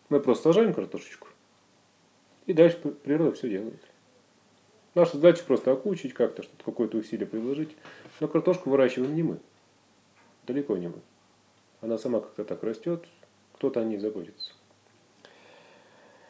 Мы 0.09 0.19
просто 0.19 0.53
сажаем 0.53 0.71
картошечку. 0.71 1.27
И 2.45 2.53
дальше 2.53 2.77
природа 2.77 3.31
все 3.31 3.49
делает. 3.49 3.88
Наша 4.99 5.15
задача 5.15 5.45
просто 5.47 5.71
окучить 5.71 6.13
как-то, 6.13 6.43
что-то 6.43 6.61
какое-то 6.65 6.97
усилие 6.97 7.25
приложить. 7.25 7.69
Но 8.19 8.27
картошку 8.27 8.69
выращиваем 8.69 9.15
не 9.15 9.23
мы. 9.23 9.37
Далеко 10.45 10.75
не 10.75 10.89
мы. 10.89 10.99
Она 11.79 11.97
сама 11.97 12.19
как-то 12.19 12.43
так 12.43 12.61
растет, 12.63 13.05
кто-то 13.53 13.79
о 13.79 13.85
ней 13.85 13.97
заботится. 13.97 14.51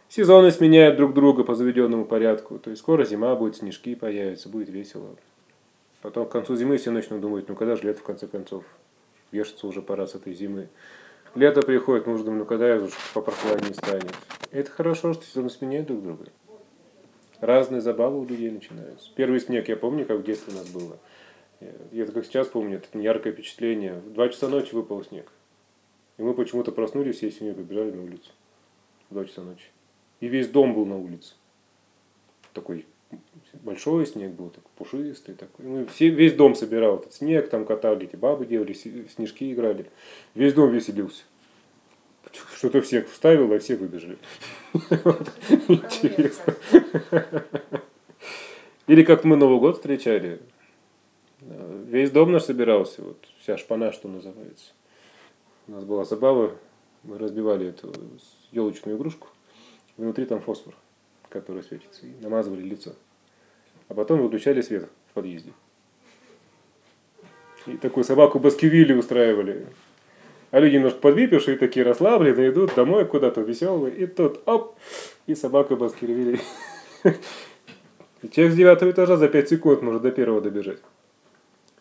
Сезоны 0.07 0.51
сменяют 0.51 0.97
друг 0.97 1.15
друга 1.15 1.43
по 1.43 1.55
заведенному 1.55 2.05
порядку. 2.05 2.59
То 2.59 2.69
есть 2.69 2.83
скоро 2.83 3.05
зима 3.05 3.35
будет, 3.35 3.55
снежки 3.55 3.95
появятся, 3.95 4.49
будет 4.49 4.69
весело. 4.69 5.15
Потом 6.03 6.27
к 6.27 6.31
концу 6.31 6.55
зимы 6.55 6.77
все 6.77 6.91
начнут 6.91 7.21
думать, 7.21 7.49
ну 7.49 7.55
когда 7.55 7.75
же 7.75 7.88
лето 7.88 8.01
в 8.01 8.03
конце 8.03 8.27
концов? 8.27 8.63
Вешаться 9.31 9.65
уже 9.65 9.81
пора 9.81 10.05
с 10.05 10.13
этой 10.13 10.35
зимы. 10.35 10.69
Лето 11.33 11.63
приходит, 11.63 12.05
думаем, 12.05 12.38
ну 12.38 12.45
когда 12.45 12.75
уже 12.75 12.93
попрохладнее 13.15 13.73
станет. 13.73 14.13
Это 14.51 14.69
хорошо, 14.69 15.13
что 15.13 15.25
сезоны 15.25 15.49
сменяют 15.49 15.88
друг 15.88 16.03
друга 16.03 16.25
разные 17.41 17.81
забавы 17.81 18.19
у 18.19 18.25
людей 18.25 18.51
начинаются. 18.51 19.10
Первый 19.15 19.39
снег, 19.39 19.67
я 19.67 19.77
помню, 19.77 20.05
как 20.05 20.19
в 20.19 20.24
детстве 20.24 20.53
у 20.53 20.58
нас 20.58 20.69
было. 20.69 20.98
Я 21.91 22.03
это 22.03 22.12
как 22.13 22.25
сейчас 22.25 22.48
помню, 22.48 22.77
это 22.77 22.98
яркое 22.98 23.34
впечатление. 23.34 23.96
В 23.96 24.13
два 24.13 24.29
часа 24.29 24.48
ночи 24.48 24.74
выпал 24.74 25.03
снег. 25.03 25.31
И 26.17 26.22
мы 26.22 26.34
почему-то 26.34 26.72
проснулись, 26.72 27.17
всей 27.17 27.31
семьей 27.31 27.53
побежали 27.53 27.91
на 27.91 28.03
улицу. 28.03 28.31
В 29.10 29.13
два 29.13 29.25
часа 29.25 29.41
ночи. 29.41 29.65
И 30.19 30.27
весь 30.27 30.48
дом 30.48 30.74
был 30.74 30.86
на 30.86 30.98
улице. 30.98 31.36
Такой 32.53 32.86
большой 33.53 34.05
снег 34.05 34.31
был, 34.31 34.50
такой 34.50 34.69
пушистый. 34.77 35.36
Такой. 35.36 35.65
Мы 35.65 35.86
все, 35.86 36.10
весь 36.10 36.34
дом 36.34 36.55
собирал 36.55 37.00
этот 37.00 37.13
снег, 37.13 37.50
там 37.50 37.65
катали, 37.65 38.05
эти 38.05 38.15
бабы 38.15 38.46
делали, 38.46 38.74
снежки 38.74 39.51
играли. 39.51 39.86
Весь 40.36 40.53
дом 40.53 40.72
веселился. 40.72 41.24
Что-то 42.55 42.81
всех 42.81 43.09
вставил, 43.09 43.51
а 43.53 43.59
все 43.59 43.75
выбежали. 43.75 44.17
Интересно. 45.67 46.55
Или 48.88 49.03
как 49.03 49.24
мы 49.24 49.36
Новый 49.36 49.59
год 49.59 49.77
встречали. 49.77 50.41
Весь 51.41 52.12
дом 52.12 52.31
наш 52.31 52.43
собирался, 52.43 53.01
вот 53.01 53.25
вся 53.41 53.57
шпана, 53.57 53.91
что 53.91 54.07
называется. 54.07 54.74
У 55.67 55.71
нас 55.71 55.83
была 55.83 56.03
забава, 56.03 56.55
мы 57.03 57.17
разбивали 57.17 57.67
эту 57.67 57.93
елочную 58.51 58.98
игрушку, 58.98 59.27
внутри 59.98 60.25
там 60.25 60.41
фосфор, 60.41 60.75
который 61.29 61.63
светится, 61.63 62.05
и 62.05 62.12
намазывали 62.21 62.62
лицо. 62.62 62.93
А 63.88 63.93
потом 63.93 64.21
выключали 64.21 64.62
свет 64.62 64.89
в 65.09 65.13
подъезде. 65.13 65.53
И 67.67 67.77
такую 67.77 68.03
собаку 68.03 68.39
Баскивилли 68.39 68.93
устраивали. 68.93 69.67
А 70.51 70.60
люди 70.60 70.75
немножко 70.75 71.00
подвипившие, 71.00 71.58
такие 71.58 71.86
расслабленные, 71.86 72.50
идут 72.50 72.74
домой 72.75 73.06
куда-то 73.06 73.41
веселые, 73.41 73.96
и 73.96 74.08
тут 74.08 74.41
оп, 74.48 74.75
и 75.27 75.36
собака 75.36 75.75
Баскивилли. 75.75 76.39
Человек 78.32 78.53
с 78.53 78.58
девятого 78.58 78.91
этажа 78.91 79.15
за 79.18 79.29
пять 79.29 79.50
секунд 79.50 79.82
может 79.82 80.01
до 80.01 80.12
первого 80.12 80.41
добежать. 80.41 80.79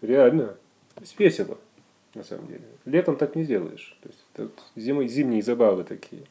Реально. 0.02 0.56
То 0.94 1.00
есть 1.00 1.18
весело, 1.18 1.58
на 2.14 2.22
самом 2.22 2.46
деле. 2.46 2.62
Летом 2.84 3.16
так 3.16 3.34
не 3.34 3.42
сделаешь. 3.44 3.96
То 4.02 4.08
есть 4.08 4.24
это 4.34 4.48
зимой, 4.76 5.08
зимние 5.08 5.42
забавы 5.42 5.84
такие. 5.84 6.22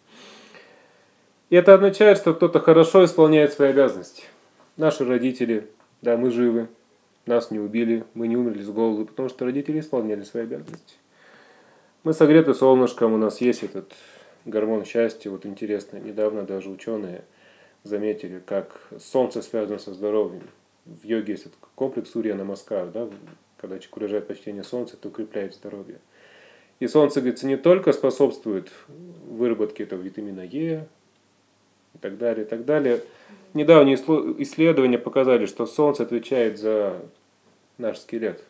И 1.49 1.55
это 1.55 1.73
означает, 1.73 2.17
что 2.17 2.33
кто-то 2.33 2.59
хорошо 2.59 3.03
исполняет 3.03 3.51
свои 3.53 3.69
обязанности. 3.69 4.23
Наши 4.75 5.05
родители, 5.05 5.67
да, 6.01 6.17
мы 6.17 6.29
живы, 6.29 6.67
нас 7.25 7.51
не 7.51 7.59
убили, 7.59 8.05
мы 8.13 8.27
не 8.27 8.37
умерли 8.37 8.61
с 8.61 8.69
голоду, 8.69 9.05
потому 9.05 9.27
что 9.27 9.45
родители 9.45 9.79
исполняли 9.79 10.23
свои 10.23 10.43
обязанности. 10.43 10.95
Мы 12.03 12.13
согреты 12.13 12.53
солнышком, 12.53 13.13
у 13.13 13.17
нас 13.17 13.41
есть 13.41 13.63
этот 13.63 13.93
гормон 14.45 14.85
счастья. 14.85 15.29
Вот 15.29 15.45
интересно, 15.45 15.97
недавно 15.97 16.43
даже 16.43 16.69
ученые 16.69 17.23
заметили, 17.83 18.41
как 18.45 18.81
солнце 18.99 19.41
связано 19.41 19.79
со 19.79 19.93
здоровьем. 19.93 20.43
В 20.85 21.03
йоге 21.03 21.33
есть 21.33 21.47
этот 21.47 21.57
комплекс 21.75 22.11
Сурья 22.11 22.35
Намаскар, 22.35 22.87
да, 22.87 23.09
когда 23.57 23.77
человек 23.77 23.95
выражает 23.97 24.27
почтение 24.27 24.63
солнца, 24.63 24.95
это 24.95 25.07
укрепляет 25.09 25.55
здоровье. 25.55 25.99
И 26.79 26.87
солнце, 26.87 27.19
говорится, 27.19 27.47
не 27.47 27.57
только 27.57 27.91
способствует 27.91 28.71
выработке 29.27 29.83
этого 29.83 30.01
витамина 30.01 30.41
Е 30.41 30.87
и 31.95 31.97
так 31.97 32.17
далее, 32.17 32.45
и 32.45 32.47
так 32.47 32.65
далее. 32.65 33.01
Недавние 33.53 33.95
исследования 33.95 34.99
показали, 34.99 35.47
что 35.47 35.65
солнце 35.65 36.03
отвечает 36.03 36.59
за 36.59 37.01
наш 37.77 37.97
скелет. 37.97 38.43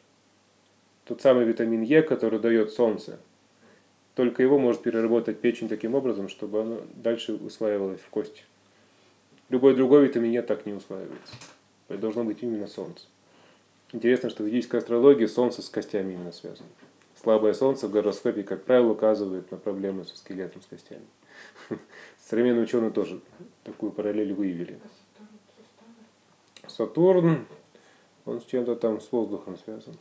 Тот 1.05 1.21
самый 1.21 1.45
витамин 1.45 1.81
Е, 1.81 2.01
который 2.01 2.39
дает 2.39 2.71
солнце. 2.71 3.17
Только 4.17 4.41
его 4.41 4.57
может 4.57 4.81
переработать 4.81 5.41
печень 5.41 5.69
таким 5.69 5.93
образом, 5.93 6.27
чтобы 6.27 6.61
оно 6.61 6.81
дальше 6.95 7.35
усваивалось 7.35 7.99
в 7.99 8.09
кости. 8.09 8.41
Любой 9.49 9.75
другой 9.75 10.07
витамин 10.07 10.31
Е 10.31 10.41
так 10.41 10.65
не 10.65 10.73
усваивается. 10.73 11.35
Это 11.87 11.99
должно 11.99 12.23
быть 12.23 12.41
именно 12.41 12.65
солнце. 12.65 13.05
Интересно, 13.93 14.31
что 14.31 14.41
в 14.41 14.47
ведической 14.47 14.79
астрологии 14.79 15.27
солнце 15.27 15.61
с 15.61 15.69
костями 15.69 16.13
именно 16.13 16.31
связано. 16.31 16.67
Слабое 17.21 17.53
солнце 17.53 17.87
в 17.87 17.91
гороскопе, 17.91 18.41
как 18.41 18.63
правило, 18.63 18.93
указывает 18.93 19.51
на 19.51 19.57
проблемы 19.57 20.03
со 20.03 20.17
скелетом, 20.17 20.63
с 20.63 20.65
костями. 20.65 21.05
Современные 22.27 22.63
ученые 22.63 22.89
тоже 22.89 23.21
такую 23.63 23.91
параллель 23.91 24.33
выявили. 24.33 24.79
Сатурн, 26.67 27.45
он 28.25 28.41
с 28.41 28.45
чем-то 28.45 28.77
там 28.77 28.99
с 28.99 29.11
воздухом 29.11 29.59
связан. 29.59 29.95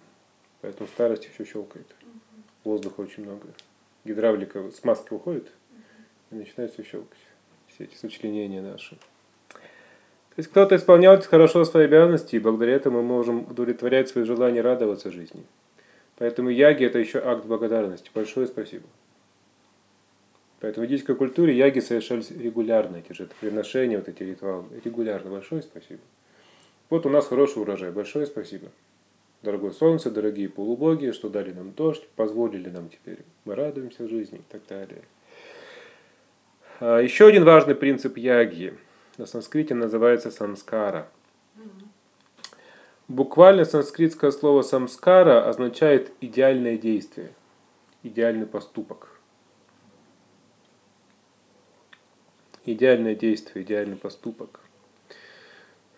Поэтому 0.63 0.89
старость 0.89 1.27
еще 1.27 1.45
щелкает. 1.45 1.95
Воздуха 2.65 3.03
очень 3.03 3.25
много. 3.25 3.47
Гидравлика 4.07 4.71
с 4.71 4.83
маски 4.85 5.13
уходит 5.13 5.51
и 6.31 6.37
начинает 6.37 6.73
все 6.73 6.83
щелкать. 6.85 7.19
Все 7.69 7.85
эти 7.85 7.95
сочленения 7.97 8.63
наши. 8.63 8.97
То 10.37 10.41
есть 10.41 10.51
кто-то 10.51 10.77
исполняет 10.77 11.25
хорошо 11.25 11.65
свои 11.65 11.85
обязанности, 11.87 12.37
и 12.37 12.39
благодаря 12.39 12.75
этому 12.75 13.03
мы 13.03 13.09
можем 13.09 13.51
удовлетворять 13.51 14.09
свои 14.09 14.25
желания 14.25 14.61
радоваться 14.61 15.11
жизни. 15.11 15.45
Поэтому 16.19 16.51
яги 16.51 16.85
это 16.85 16.99
еще 16.99 17.19
акт 17.19 17.45
благодарности. 17.47 18.11
Большое 18.15 18.47
спасибо. 18.47 18.85
Поэтому 20.61 20.87
в 20.87 20.91
ведической 20.91 21.15
культуре 21.15 21.57
яги 21.57 21.81
совершались 21.81 22.31
регулярно, 22.31 22.97
эти 22.97 23.13
жертвоприношения, 23.13 23.99
вот 23.99 24.09
эти 24.09 24.23
ритуалы. 24.23 24.65
Регулярно. 24.85 25.31
Большое 25.31 25.63
спасибо. 25.63 26.01
Вот 26.89 27.05
у 27.05 27.11
нас 27.11 27.27
хороший 27.27 27.63
урожай. 27.63 27.91
Большое 27.91 28.27
спасибо. 28.27 28.69
Дорогое 29.43 29.71
солнце, 29.71 30.11
дорогие 30.11 30.49
полубоги, 30.49 31.13
что 31.13 31.29
дали 31.29 31.53
нам 31.53 31.73
дождь, 31.73 32.07
позволили 32.17 32.69
нам 32.69 32.89
теперь. 32.89 33.19
Мы 33.45 33.55
радуемся 33.55 34.09
жизни 34.09 34.39
и 34.39 34.53
так 34.53 34.63
далее. 34.69 35.03
А 36.81 36.99
еще 36.99 37.29
один 37.29 37.45
важный 37.45 37.75
принцип 37.75 38.17
яги– 38.17 38.77
на 39.19 39.27
санскрите 39.27 39.75
называется 39.75 40.31
самскара. 40.31 41.09
Буквально 43.09 43.65
санскритское 43.65 44.31
слово 44.31 44.63
самскара 44.63 45.49
означает 45.49 46.13
идеальное 46.21 46.77
действие, 46.77 47.33
идеальный 48.03 48.47
поступок. 48.47 49.09
Идеальное 52.65 53.15
действие, 53.15 53.65
идеальный 53.65 53.97
поступок. 53.97 54.61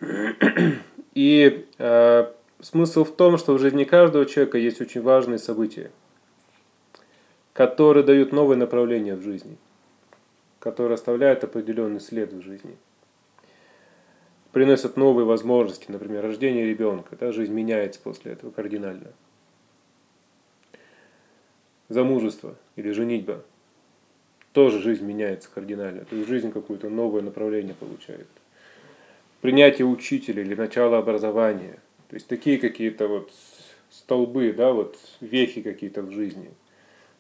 И 1.14 1.66
э, 1.79 2.33
смысл 2.61 3.05
в 3.05 3.14
том, 3.14 3.38
что 3.38 3.55
в 3.55 3.59
жизни 3.59 3.85
каждого 3.85 4.27
человека 4.27 4.59
есть 4.59 4.81
очень 4.81 5.03
важные 5.03 5.38
события, 5.38 5.90
которые 7.53 8.05
дают 8.05 8.33
новое 8.33 8.57
направление 8.57 9.14
в 9.14 9.23
жизни, 9.23 9.57
которые 10.59 10.94
оставляют 10.94 11.44
определенный 11.44 12.01
след 12.01 12.33
в 12.33 12.42
жизни– 12.42 12.77
приносят 14.53 14.97
новые 14.97 15.25
возможности, 15.25 15.87
например, 15.88 16.23
рождение 16.23 16.66
ребенка, 16.66 17.16
да, 17.16 17.33
жизнь 17.33 17.53
меняется 17.53 18.01
после 18.01 18.33
этого 18.33 18.51
кардинально. 18.51 19.12
Замужество 21.88 22.57
или 22.77 22.90
женитьба, 22.90 23.44
тоже 24.53 24.81
жизнь 24.81 25.05
меняется 25.05 25.49
кардинально, 25.55 26.05
то 26.05 26.16
есть 26.16 26.29
жизнь 26.29 26.51
какое-то 26.51 26.90
новое 26.90 27.23
направление 27.23 27.75
получает. 27.75 28.27
Принятие 29.40 29.87
учителя 29.87 30.42
или 30.42 30.55
начало 30.55 30.99
образования, 30.99 31.79
то 32.09 32.14
есть 32.14 32.27
такие 32.27 32.59
какие-то 32.59 33.07
вот 33.09 33.31
столбы, 33.90 34.53
да, 34.53 34.73
вот 34.73 34.97
вехи 35.21 35.61
какие-то 35.62 36.03
в 36.03 36.11
жизни, 36.11 36.51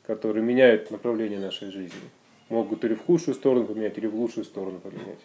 которые 0.06 0.42
меняют 0.42 0.90
направление 0.90 1.38
нашей 1.38 1.70
жизни. 1.70 2.08
Могут 2.48 2.84
или 2.84 2.94
в 2.94 3.04
худшую 3.04 3.34
сторону 3.34 3.66
поменять, 3.66 3.98
или 3.98 4.06
в 4.06 4.14
лучшую 4.14 4.44
сторону 4.44 4.78
поменять. 4.78 5.20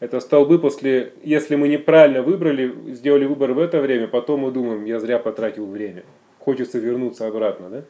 Это 0.00 0.20
столбы 0.20 0.58
после, 0.58 1.12
если 1.22 1.56
мы 1.56 1.68
неправильно 1.68 2.22
выбрали, 2.22 2.92
сделали 2.94 3.26
выбор 3.26 3.52
в 3.52 3.58
это 3.58 3.80
время, 3.80 4.08
потом 4.08 4.40
мы 4.40 4.50
думаем, 4.50 4.84
я 4.84 4.98
зря 4.98 5.18
потратил 5.18 5.66
время. 5.66 6.04
Хочется 6.38 6.78
вернуться 6.78 7.26
обратно, 7.26 7.70
да? 7.70 7.84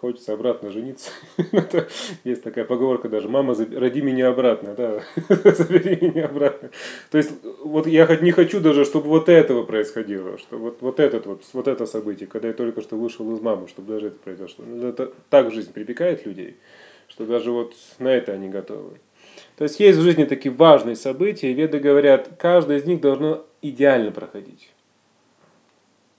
Хочется 0.00 0.32
обратно 0.32 0.70
жениться. 0.70 1.10
Есть 2.24 2.42
такая 2.42 2.64
поговорка 2.64 3.10
даже, 3.10 3.28
мама, 3.28 3.54
роди 3.54 4.00
меня 4.00 4.28
обратно, 4.28 4.74
да, 4.74 5.02
забери 5.52 5.98
меня 6.00 6.24
обратно. 6.24 6.70
То 7.10 7.18
есть, 7.18 7.32
вот 7.62 7.86
я 7.86 8.06
хоть 8.06 8.22
не 8.22 8.30
хочу 8.32 8.60
даже, 8.60 8.86
чтобы 8.86 9.08
вот 9.08 9.28
этого 9.28 9.62
происходило, 9.62 10.38
что 10.38 10.56
вот, 10.56 10.78
вот 10.80 11.00
этот 11.00 11.26
вот, 11.26 11.42
вот 11.52 11.68
это 11.68 11.84
событие, 11.84 12.26
когда 12.26 12.48
я 12.48 12.54
только 12.54 12.80
что 12.80 12.96
вышел 12.96 13.30
из 13.34 13.42
мамы, 13.42 13.68
чтобы 13.68 13.92
даже 13.92 14.06
это 14.06 14.16
произошло. 14.16 14.64
Ну, 14.66 14.88
это 14.88 15.12
так 15.28 15.52
жизнь 15.52 15.70
припекает 15.70 16.24
людей, 16.24 16.56
что 17.06 17.26
даже 17.26 17.50
вот 17.50 17.74
на 17.98 18.08
это 18.08 18.32
они 18.32 18.48
готовы. 18.48 19.00
То 19.58 19.64
есть 19.64 19.78
есть 19.80 19.98
в 19.98 20.02
жизни 20.02 20.24
такие 20.24 20.54
важные 20.54 20.96
события, 20.96 21.50
и 21.50 21.54
веды 21.54 21.78
говорят, 21.78 22.30
каждое 22.38 22.78
из 22.78 22.86
них 22.86 23.02
должно 23.02 23.44
идеально 23.60 24.12
проходить. 24.12 24.72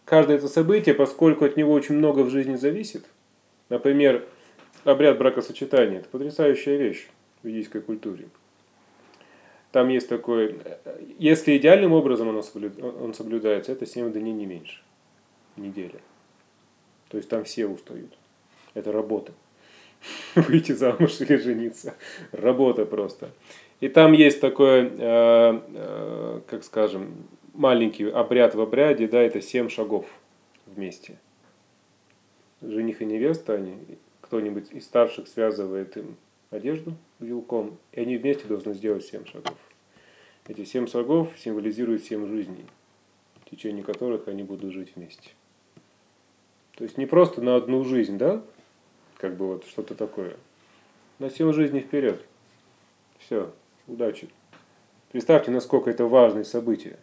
Каждое 0.05 0.37
это 0.37 0.47
событие, 0.47 0.93
поскольку 0.93 1.45
от 1.45 1.57
него 1.57 1.73
очень 1.73 1.95
много 1.95 2.19
в 2.19 2.29
жизни 2.29 2.57
зависит, 2.57 3.05
например, 3.71 4.27
обряд 4.83 5.17
бракосочетания, 5.17 5.99
это 5.99 6.09
потрясающая 6.09 6.77
вещь 6.77 7.07
в 7.41 7.47
ведийской 7.47 7.81
культуре. 7.81 8.27
Там 9.71 9.87
есть 9.87 10.09
такой, 10.09 10.59
если 11.17 11.57
идеальным 11.57 11.93
образом 11.93 12.27
он 12.27 13.13
соблюдается, 13.13 13.71
это 13.71 13.85
7 13.85 14.11
дней 14.11 14.33
не 14.33 14.45
меньше, 14.45 14.81
неделя. 15.55 16.01
То 17.07 17.17
есть 17.17 17.29
там 17.29 17.45
все 17.45 17.65
устают. 17.65 18.13
Это 18.73 18.91
работа. 18.91 19.33
выйти 20.35 20.73
замуж 20.73 21.21
или 21.21 21.37
жениться. 21.37 21.95
Работа 22.31 22.85
просто. 22.85 23.29
И 23.79 23.87
там 23.87 24.13
есть 24.13 24.41
такой, 24.41 24.83
э, 24.85 24.89
э, 24.97 26.41
как 26.47 26.63
скажем, 26.63 27.27
маленький 27.53 28.09
обряд 28.09 28.55
в 28.55 28.61
обряде, 28.61 29.07
да, 29.07 29.21
это 29.21 29.41
семь 29.41 29.69
шагов 29.69 30.05
вместе. 30.65 31.17
Жених 32.61 33.01
и 33.01 33.05
невеста, 33.05 33.55
они, 33.55 33.77
кто-нибудь 34.21 34.71
из 34.71 34.85
старших 34.85 35.27
связывает 35.27 35.97
им 35.97 36.15
одежду 36.51 36.95
вилком, 37.19 37.77
и 37.91 38.01
они 38.01 38.17
вместе 38.17 38.47
должны 38.47 38.73
сделать 38.73 39.05
семь 39.05 39.25
шагов. 39.25 39.57
Эти 40.47 40.63
семь 40.63 40.87
шагов 40.87 41.33
символизируют 41.37 42.03
семь 42.03 42.27
жизней, 42.27 42.65
в 43.45 43.49
течение 43.49 43.83
которых 43.83 44.27
они 44.27 44.43
будут 44.43 44.73
жить 44.73 44.93
вместе. 44.95 45.31
То 46.75 46.83
есть 46.83 46.97
не 46.97 47.05
просто 47.05 47.41
на 47.41 47.55
одну 47.55 47.83
жизнь, 47.83 48.17
да, 48.17 48.43
как 49.17 49.35
бы 49.37 49.47
вот 49.47 49.65
что-то 49.65 49.95
такое. 49.95 50.35
На 51.19 51.29
всю 51.29 51.51
жизни 51.53 51.79
вперед. 51.79 52.23
Все, 53.19 53.51
удачи. 53.87 54.29
Представьте, 55.11 55.51
насколько 55.51 55.89
это 55.89 56.05
важное 56.05 56.43
событие. 56.43 56.97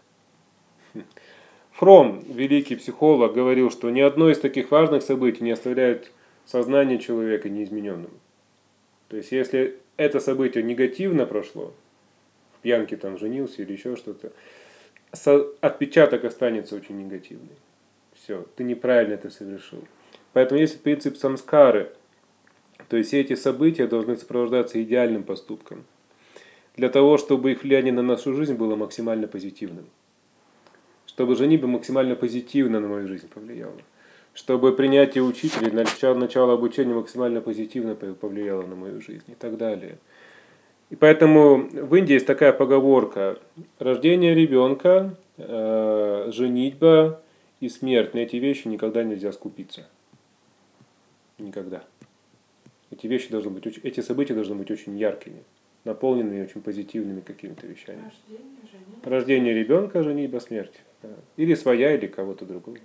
Фром, 1.78 2.24
великий 2.28 2.74
психолог, 2.74 3.34
говорил, 3.34 3.70
что 3.70 3.88
ни 3.90 4.00
одно 4.00 4.28
из 4.30 4.40
таких 4.40 4.72
важных 4.72 5.04
событий 5.04 5.44
не 5.44 5.52
оставляет 5.52 6.10
сознание 6.44 6.98
человека 6.98 7.48
неизмененным. 7.48 8.10
То 9.06 9.16
есть, 9.16 9.30
если 9.30 9.76
это 9.96 10.18
событие 10.18 10.64
негативно 10.64 11.24
прошло, 11.24 11.72
в 12.56 12.62
пьянке 12.62 12.96
там 12.96 13.16
женился 13.16 13.62
или 13.62 13.74
еще 13.74 13.94
что-то, 13.94 14.32
отпечаток 15.60 16.24
останется 16.24 16.74
очень 16.74 16.98
негативный. 16.98 17.54
Все, 18.12 18.44
ты 18.56 18.64
неправильно 18.64 19.14
это 19.14 19.30
совершил. 19.30 19.84
Поэтому 20.32 20.60
есть 20.60 20.82
принцип 20.82 21.16
самскары, 21.16 21.92
то 22.88 22.96
есть 22.96 23.14
эти 23.14 23.36
события 23.36 23.86
должны 23.86 24.16
сопровождаться 24.16 24.82
идеальным 24.82 25.22
поступком, 25.22 25.84
для 26.74 26.88
того, 26.88 27.18
чтобы 27.18 27.52
их 27.52 27.62
влияние 27.62 27.92
на 27.92 28.02
нашу 28.02 28.34
жизнь 28.34 28.54
было 28.54 28.74
максимально 28.74 29.28
позитивным. 29.28 29.86
Чтобы 31.18 31.34
женитьба 31.34 31.66
максимально 31.66 32.14
позитивно 32.14 32.78
на 32.78 32.86
мою 32.86 33.08
жизнь 33.08 33.26
повлияла. 33.28 33.74
Чтобы 34.34 34.72
принятие 34.72 35.24
учителя, 35.24 35.72
начало, 35.72 36.14
начало 36.14 36.52
обучения 36.52 36.94
максимально 36.94 37.40
позитивно 37.40 37.96
повлияло 37.96 38.62
на 38.62 38.76
мою 38.76 39.00
жизнь 39.00 39.24
и 39.26 39.34
так 39.34 39.56
далее. 39.56 39.98
И 40.90 40.94
поэтому 40.94 41.56
в 41.72 41.92
Индии 41.96 42.12
есть 42.12 42.26
такая 42.26 42.52
поговорка. 42.52 43.36
Рождение 43.80 44.32
ребенка, 44.32 45.16
э, 45.38 46.30
женитьба 46.32 47.20
и 47.58 47.68
смерть. 47.68 48.14
На 48.14 48.18
эти 48.18 48.36
вещи 48.36 48.68
никогда 48.68 49.02
нельзя 49.02 49.32
скупиться. 49.32 49.88
Никогда. 51.38 51.82
Эти 52.92 53.08
вещи 53.08 53.28
должны 53.28 53.50
быть, 53.50 53.66
эти 53.82 53.98
события 54.02 54.34
должны 54.34 54.54
быть 54.54 54.70
очень 54.70 54.96
яркими, 54.96 55.42
наполненными 55.84 56.42
очень 56.42 56.60
позитивными 56.60 57.20
какими-то 57.20 57.66
вещами. 57.66 58.02
Рождение, 58.04 58.60
женитьба. 58.70 59.10
Рождение 59.10 59.54
ребенка, 59.54 60.02
женитьба, 60.02 60.40
смерть. 60.40 60.80
Да. 61.02 61.10
Или 61.36 61.54
своя, 61.54 61.94
или 61.94 62.06
кого-то 62.06 62.44
другого. 62.44 62.78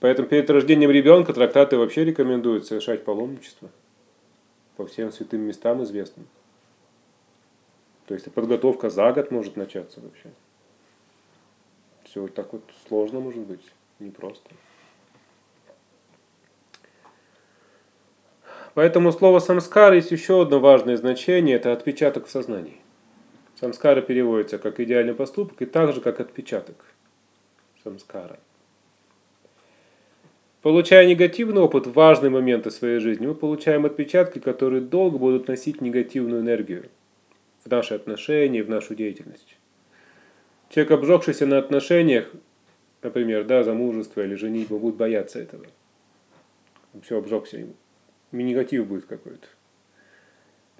Поэтому 0.00 0.28
перед 0.28 0.48
рождением 0.50 0.90
ребенка 0.90 1.32
трактаты 1.32 1.78
вообще 1.78 2.04
рекомендуют 2.04 2.66
совершать 2.66 3.04
паломничество 3.04 3.70
по 4.76 4.86
всем 4.86 5.10
святым 5.10 5.40
местам 5.40 5.82
известным. 5.82 6.26
То 8.06 8.14
есть 8.14 8.30
подготовка 8.32 8.90
за 8.90 9.12
год 9.12 9.30
может 9.30 9.56
начаться 9.56 10.00
вообще. 10.00 10.30
Все 12.04 12.20
вот 12.22 12.34
так 12.34 12.52
вот 12.52 12.62
сложно 12.86 13.20
может 13.20 13.42
быть, 13.42 13.72
непросто. 13.98 14.50
Поэтому 18.76 19.10
слово 19.10 19.38
самскар 19.38 19.94
есть 19.94 20.10
еще 20.10 20.42
одно 20.42 20.60
важное 20.60 20.98
значение, 20.98 21.56
это 21.56 21.72
отпечаток 21.72 22.26
в 22.26 22.30
сознании. 22.30 22.76
Самскара 23.58 24.02
переводится 24.02 24.58
как 24.58 24.80
идеальный 24.80 25.14
поступок 25.14 25.62
и 25.62 25.64
также 25.64 26.02
как 26.02 26.20
отпечаток 26.20 26.84
самскара. 27.82 28.38
Получая 30.60 31.06
негативный 31.06 31.62
опыт 31.62 31.86
в 31.86 31.94
важные 31.94 32.28
моменты 32.28 32.70
своей 32.70 32.98
жизни, 32.98 33.26
мы 33.26 33.34
получаем 33.34 33.86
отпечатки, 33.86 34.40
которые 34.40 34.82
долго 34.82 35.16
будут 35.16 35.48
носить 35.48 35.80
негативную 35.80 36.42
энергию 36.42 36.90
в 37.64 37.70
наши 37.70 37.94
отношения, 37.94 38.62
в 38.62 38.68
нашу 38.68 38.94
деятельность. 38.94 39.56
Человек, 40.68 40.90
обжегшийся 40.90 41.46
на 41.46 41.56
отношениях, 41.56 42.30
например, 43.00 43.44
да, 43.44 43.64
замужество 43.64 44.20
или 44.20 44.34
женитьба, 44.34 44.76
будет 44.76 44.96
бояться 44.96 45.38
этого. 45.38 45.64
Все, 47.02 47.16
обжегся 47.16 47.56
ему 47.56 47.72
негатив 48.44 48.86
будет 48.86 49.06
какой-то. 49.06 49.46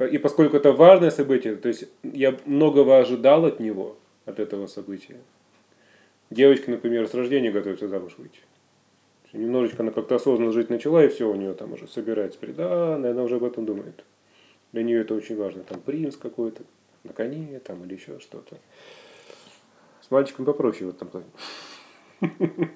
И 0.07 0.19
поскольку 0.19 0.57
это 0.57 0.73
важное 0.73 1.11
событие, 1.11 1.57
то 1.57 1.69
есть 1.69 1.89
я 2.03 2.37
многого 2.45 2.99
ожидал 2.99 3.47
от 3.47 3.61
него, 3.61 3.97
от 4.27 4.41
этого 4.41 4.67
события. 4.67 5.17
Девочка, 6.31 6.71
например, 6.71 7.09
с 7.09 7.15
рождения 7.15 7.51
готовится 7.51 7.89
замуж 7.89 8.15
выйти. 8.19 8.41
Немножечко 9.33 9.83
она 9.83 9.93
как-то 9.93 10.17
осознанно 10.17 10.53
жить 10.53 10.71
начала, 10.71 11.05
и 11.05 11.09
все, 11.09 11.31
у 11.31 11.35
нее 11.35 11.53
там 11.55 11.73
уже 11.73 11.87
собирается 11.89 12.39
приданное, 12.39 13.11
она 13.13 13.23
уже 13.23 13.37
об 13.37 13.45
этом 13.45 13.67
думает. 13.67 14.05
Для 14.73 14.83
нее 14.83 15.01
это 15.01 15.15
очень 15.15 15.37
важно. 15.37 15.63
Там 15.63 15.81
принц 15.81 16.17
какой-то, 16.17 16.63
на 17.05 17.13
коне 17.13 17.61
там 17.65 17.85
или 17.85 17.95
еще 17.95 18.19
что-то. 18.21 18.57
С 20.01 20.11
мальчиком 20.11 20.45
попроще 20.45 20.87
в 20.91 20.95
этом 20.95 21.09
плане. 21.09 21.27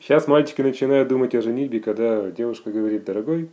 Сейчас 0.00 0.26
мальчики 0.26 0.62
начинают 0.62 1.08
думать 1.08 1.34
о 1.34 1.42
женитьбе, 1.42 1.80
когда 1.80 2.30
девушка 2.30 2.70
говорит, 2.70 3.04
дорогой, 3.04 3.48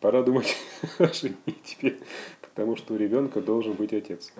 Пора 0.00 0.22
думать 0.22 0.56
о 0.98 1.12
женитьбе, 1.12 1.98
потому 2.40 2.76
что 2.76 2.94
у 2.94 2.96
ребенка 2.96 3.40
должен 3.40 3.72
быть 3.72 3.92
отец. 3.92 4.32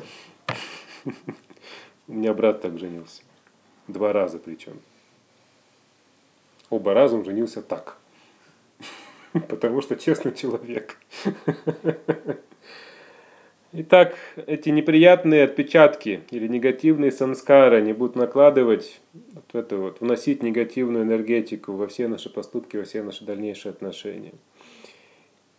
У 2.06 2.12
меня 2.12 2.32
брат 2.32 2.60
так 2.62 2.78
женился. 2.78 3.22
Два 3.88 4.12
раза 4.12 4.38
причем. 4.38 4.80
Оба 6.70 6.94
раза 6.94 7.16
он 7.16 7.24
женился 7.24 7.62
так. 7.62 7.98
Потому 9.32 9.82
что 9.82 9.96
честный 9.96 10.34
человек. 10.34 10.98
Итак, 13.72 14.16
эти 14.46 14.70
неприятные 14.70 15.44
отпечатки 15.44 16.22
или 16.30 16.48
негативные 16.48 17.12
самскары, 17.12 17.78
они 17.78 17.92
будут 17.92 18.16
накладывать, 18.16 19.00
вот 19.12 19.44
это 19.52 19.76
вот, 19.76 20.00
вносить 20.00 20.42
негативную 20.42 21.04
энергетику 21.04 21.72
во 21.72 21.86
все 21.86 22.08
наши 22.08 22.30
поступки, 22.30 22.78
во 22.78 22.84
все 22.84 23.02
наши 23.02 23.24
дальнейшие 23.24 23.70
отношения. 23.70 24.32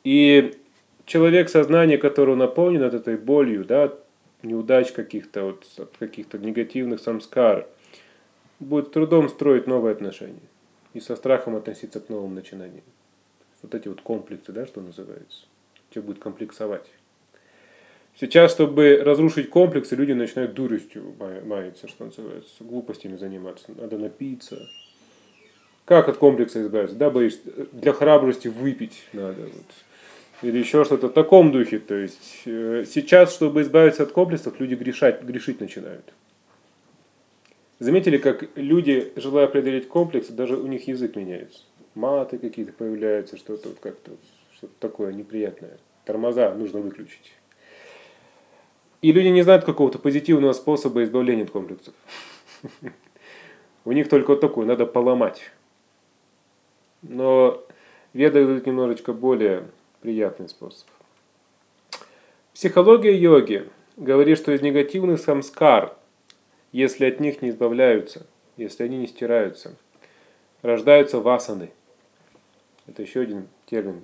И 0.03 0.55
человек, 1.05 1.49
сознание 1.49 1.97
которого 1.97 2.35
наполнено 2.35 2.87
от 2.87 2.93
этой 2.93 3.17
болью, 3.17 3.65
да, 3.65 3.93
неудач 4.43 4.91
каких-то, 4.91 5.43
вот, 5.43 5.65
от 5.77 5.97
каких-то 5.97 6.37
негативных 6.37 6.99
самскар, 6.99 7.67
будет 8.59 8.91
трудом 8.91 9.29
строить 9.29 9.67
новые 9.67 9.93
отношения 9.93 10.39
и 10.93 10.99
со 10.99 11.15
страхом 11.15 11.55
относиться 11.55 11.99
к 11.99 12.09
новым 12.09 12.35
начинаниям. 12.35 12.83
Вот 13.61 13.75
эти 13.75 13.87
вот 13.87 14.01
комплексы, 14.01 14.51
да, 14.51 14.65
что 14.65 14.81
называется. 14.81 15.45
Человек 15.91 16.07
будет 16.07 16.23
комплексовать. 16.23 16.85
Сейчас, 18.19 18.51
чтобы 18.51 19.01
разрушить 19.03 19.49
комплексы, 19.49 19.95
люди 19.95 20.11
начинают 20.11 20.53
дуростью 20.53 21.15
маяться, 21.45 21.87
что 21.87 22.05
называется, 22.05 22.63
глупостями 22.63 23.17
заниматься. 23.17 23.65
Надо 23.75 23.97
напиться. 23.97 24.67
Как 25.85 26.07
от 26.09 26.17
комплекса 26.17 26.61
избавиться? 26.61 26.95
Да, 26.95 27.09
боишься, 27.09 27.39
для 27.71 27.93
храбрости 27.93 28.47
выпить 28.47 29.05
надо. 29.13 29.41
Вот 29.43 29.65
или 30.41 30.57
еще 30.57 30.85
что-то 30.85 31.07
в 31.07 31.13
таком 31.13 31.51
духе. 31.51 31.79
То 31.79 31.95
есть 31.95 32.41
э, 32.45 32.85
сейчас, 32.87 33.33
чтобы 33.33 33.61
избавиться 33.61 34.03
от 34.03 34.11
комплексов, 34.11 34.59
люди 34.59 34.75
грешать, 34.75 35.23
грешить 35.23 35.59
начинают. 35.59 36.13
Заметили, 37.79 38.17
как 38.17 38.49
люди, 38.55 39.13
желая 39.15 39.47
преодолеть 39.47 39.87
комплексы, 39.87 40.33
даже 40.33 40.57
у 40.57 40.67
них 40.67 40.87
язык 40.87 41.15
меняется. 41.15 41.61
Маты 41.95 42.37
какие-то 42.37 42.73
появляются, 42.73 43.37
что-то 43.37 43.69
вот 43.69 43.79
как-то 43.79 44.11
что-то 44.59 44.73
такое 44.79 45.13
неприятное. 45.13 45.77
Тормоза 46.03 46.53
нужно 46.53 46.81
выключить. 46.81 47.31
И 49.01 49.13
люди 49.13 49.27
не 49.27 49.41
знают 49.41 49.63
какого-то 49.63 49.99
позитивного 49.99 50.51
способа 50.51 51.03
избавления 51.03 51.45
от 51.45 51.51
комплексов. 51.51 51.93
У 53.85 53.93
них 53.93 54.09
только 54.09 54.31
вот 54.31 54.41
такой, 54.41 54.65
надо 54.65 54.85
поломать. 54.85 55.49
Но 57.01 57.63
веды 58.11 58.45
дают 58.45 58.65
немножечко 58.65 59.13
более 59.13 59.63
приятный 60.01 60.49
способ. 60.49 60.87
Психология 62.53 63.15
йоги 63.15 63.69
говорит, 63.97 64.37
что 64.37 64.51
из 64.51 64.61
негативных 64.61 65.19
самскар, 65.19 65.95
если 66.71 67.05
от 67.05 67.19
них 67.19 67.41
не 67.41 67.49
избавляются, 67.49 68.25
если 68.57 68.83
они 68.83 68.97
не 68.97 69.07
стираются, 69.07 69.75
рождаются 70.61 71.19
васаны. 71.19 71.71
Это 72.87 73.01
еще 73.01 73.21
один 73.21 73.47
термин 73.65 74.01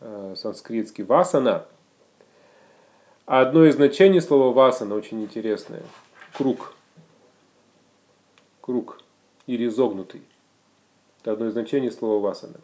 э, 0.00 0.34
санскритский. 0.36 1.04
Васана. 1.04 1.66
А 3.26 3.40
одно 3.40 3.64
из 3.64 3.74
значений 3.74 4.20
слова 4.20 4.52
васана 4.52 4.94
очень 4.94 5.22
интересное. 5.22 5.82
Круг. 6.36 6.74
Круг. 8.60 9.00
Или 9.46 9.66
изогнутый. 9.66 10.22
Это 11.20 11.32
одно 11.32 11.46
из 11.46 11.52
значений 11.52 11.90
слова 11.90 12.20
васана. 12.20 12.60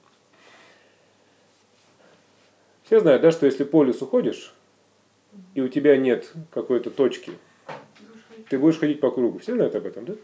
Все 2.84 3.00
знают, 3.00 3.22
да, 3.22 3.30
что 3.30 3.46
если 3.46 3.64
по 3.64 3.82
лесу 3.82 4.06
ходишь, 4.06 4.52
и 5.54 5.62
у 5.62 5.68
тебя 5.68 5.96
нет 5.96 6.30
какой-то 6.50 6.90
точки, 6.90 7.32
ты 8.50 8.58
будешь 8.58 8.78
ходить 8.78 9.00
по 9.00 9.10
кругу. 9.10 9.38
Все 9.38 9.54
знают 9.54 9.74
об 9.74 9.86
этом, 9.86 10.04
да? 10.04 10.14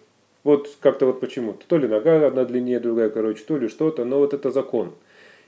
Вот 0.45 0.71
как-то 0.81 1.07
вот 1.07 1.21
почему-то. 1.21 1.67
То 1.67 1.79
ли 1.79 1.89
нога 1.89 2.27
одна 2.27 2.45
длиннее, 2.45 2.79
другая 2.79 3.09
короче, 3.09 3.43
то 3.45 3.57
ли 3.57 3.69
что-то, 3.69 4.05
но 4.05 4.19
вот 4.19 4.35
это 4.35 4.51
закон. 4.51 4.93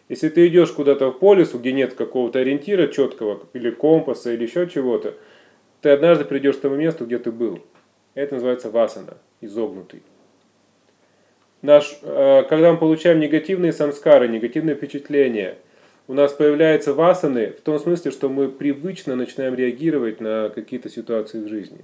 Если 0.09 0.31
ты 0.31 0.47
идешь 0.47 0.73
куда-то 0.73 1.11
по 1.13 1.35
лесу, 1.35 1.59
где 1.59 1.73
нет 1.73 1.95
какого-то 1.95 2.39
ориентира 2.39 2.89
четкого, 2.89 3.41
или 3.53 3.71
компаса, 3.71 4.33
или 4.33 4.45
еще 4.45 4.69
чего-то, 4.69 5.15
ты 5.83 5.91
однажды 5.91 6.25
придешь 6.25 6.57
к 6.57 6.61
тому 6.61 6.77
месту, 6.77 7.05
где 7.05 7.19
ты 7.19 7.31
был. 7.31 7.61
Это 8.15 8.35
называется 8.35 8.71
васана, 8.71 9.19
изогнутый. 9.41 10.03
Наш, 11.61 11.99
э, 12.03 12.43
когда 12.49 12.73
мы 12.73 12.79
получаем 12.79 13.21
негативные 13.21 13.73
самскары, 13.73 14.29
негативные 14.29 14.77
впечатления– 14.77 15.59
у 16.09 16.15
нас 16.15 16.33
появляются 16.33 16.95
васаны 16.95 17.53
в 17.53 17.61
том 17.61 17.79
смысле, 17.79 18.11
что 18.11 18.29
мы 18.29 18.49
привычно 18.49 19.17
начинаем 19.17 19.55
реагировать 19.55 20.21
на 20.21 20.51
какие-то 20.51 20.89
ситуации 20.89 21.43
в 21.43 21.49
жизни. 21.49 21.79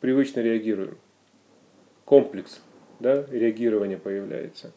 привычно 0.00 0.40
реагируем. 0.40 0.96
Комплекс 2.04 2.60
да, 3.00 3.24
реагирования 3.30 3.98
появляется. 3.98 4.72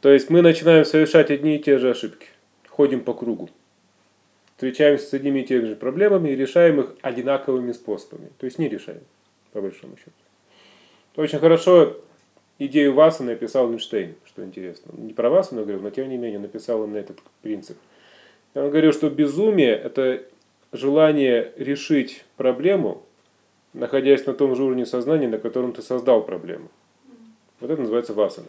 То 0.00 0.10
есть 0.10 0.30
мы 0.30 0.42
начинаем 0.42 0.84
совершать 0.84 1.30
одни 1.30 1.56
и 1.56 1.62
те 1.62 1.78
же 1.78 1.90
ошибки. 1.90 2.28
Ходим 2.68 3.00
по 3.00 3.14
кругу. 3.14 3.50
Встречаемся 4.54 5.06
с 5.06 5.14
одними 5.14 5.40
и 5.40 5.44
теми 5.44 5.66
же 5.66 5.76
проблемами 5.76 6.30
и 6.30 6.36
решаем 6.36 6.80
их 6.80 6.94
одинаковыми 7.02 7.72
способами. 7.72 8.30
То 8.38 8.46
есть 8.46 8.58
не 8.58 8.68
решаем, 8.68 9.02
по 9.52 9.60
большому 9.60 9.96
счету. 9.96 10.12
Очень 11.16 11.38
хорошо 11.38 11.96
идею 12.58 12.94
Васана 12.94 13.32
написал 13.32 13.70
Эйнштейн, 13.70 14.14
что 14.24 14.44
интересно. 14.44 14.92
Не 14.96 15.12
про 15.12 15.30
Васана 15.30 15.62
говорил, 15.62 15.82
но 15.82 15.90
тем 15.90 16.08
не 16.08 16.16
менее 16.16 16.38
написал 16.38 16.82
он 16.82 16.92
на 16.92 16.96
этот 16.96 17.18
принцип. 17.42 17.76
Он 18.54 18.70
говорил, 18.70 18.92
что 18.92 19.10
безумие– 19.10 19.74
это 19.84 20.22
желание 20.72 21.52
решить 21.56 22.24
проблему, 22.36 23.02
находясь 23.74 24.24
на 24.26 24.32
том 24.32 24.56
же 24.56 24.64
уровне 24.64 24.86
сознания, 24.86 25.28
на 25.28 25.38
котором 25.38 25.72
ты 25.72 25.82
создал 25.82 26.22
проблему. 26.24 26.70
Вот 27.60 27.70
это 27.70 27.80
называется 27.80 28.14
васана. 28.14 28.48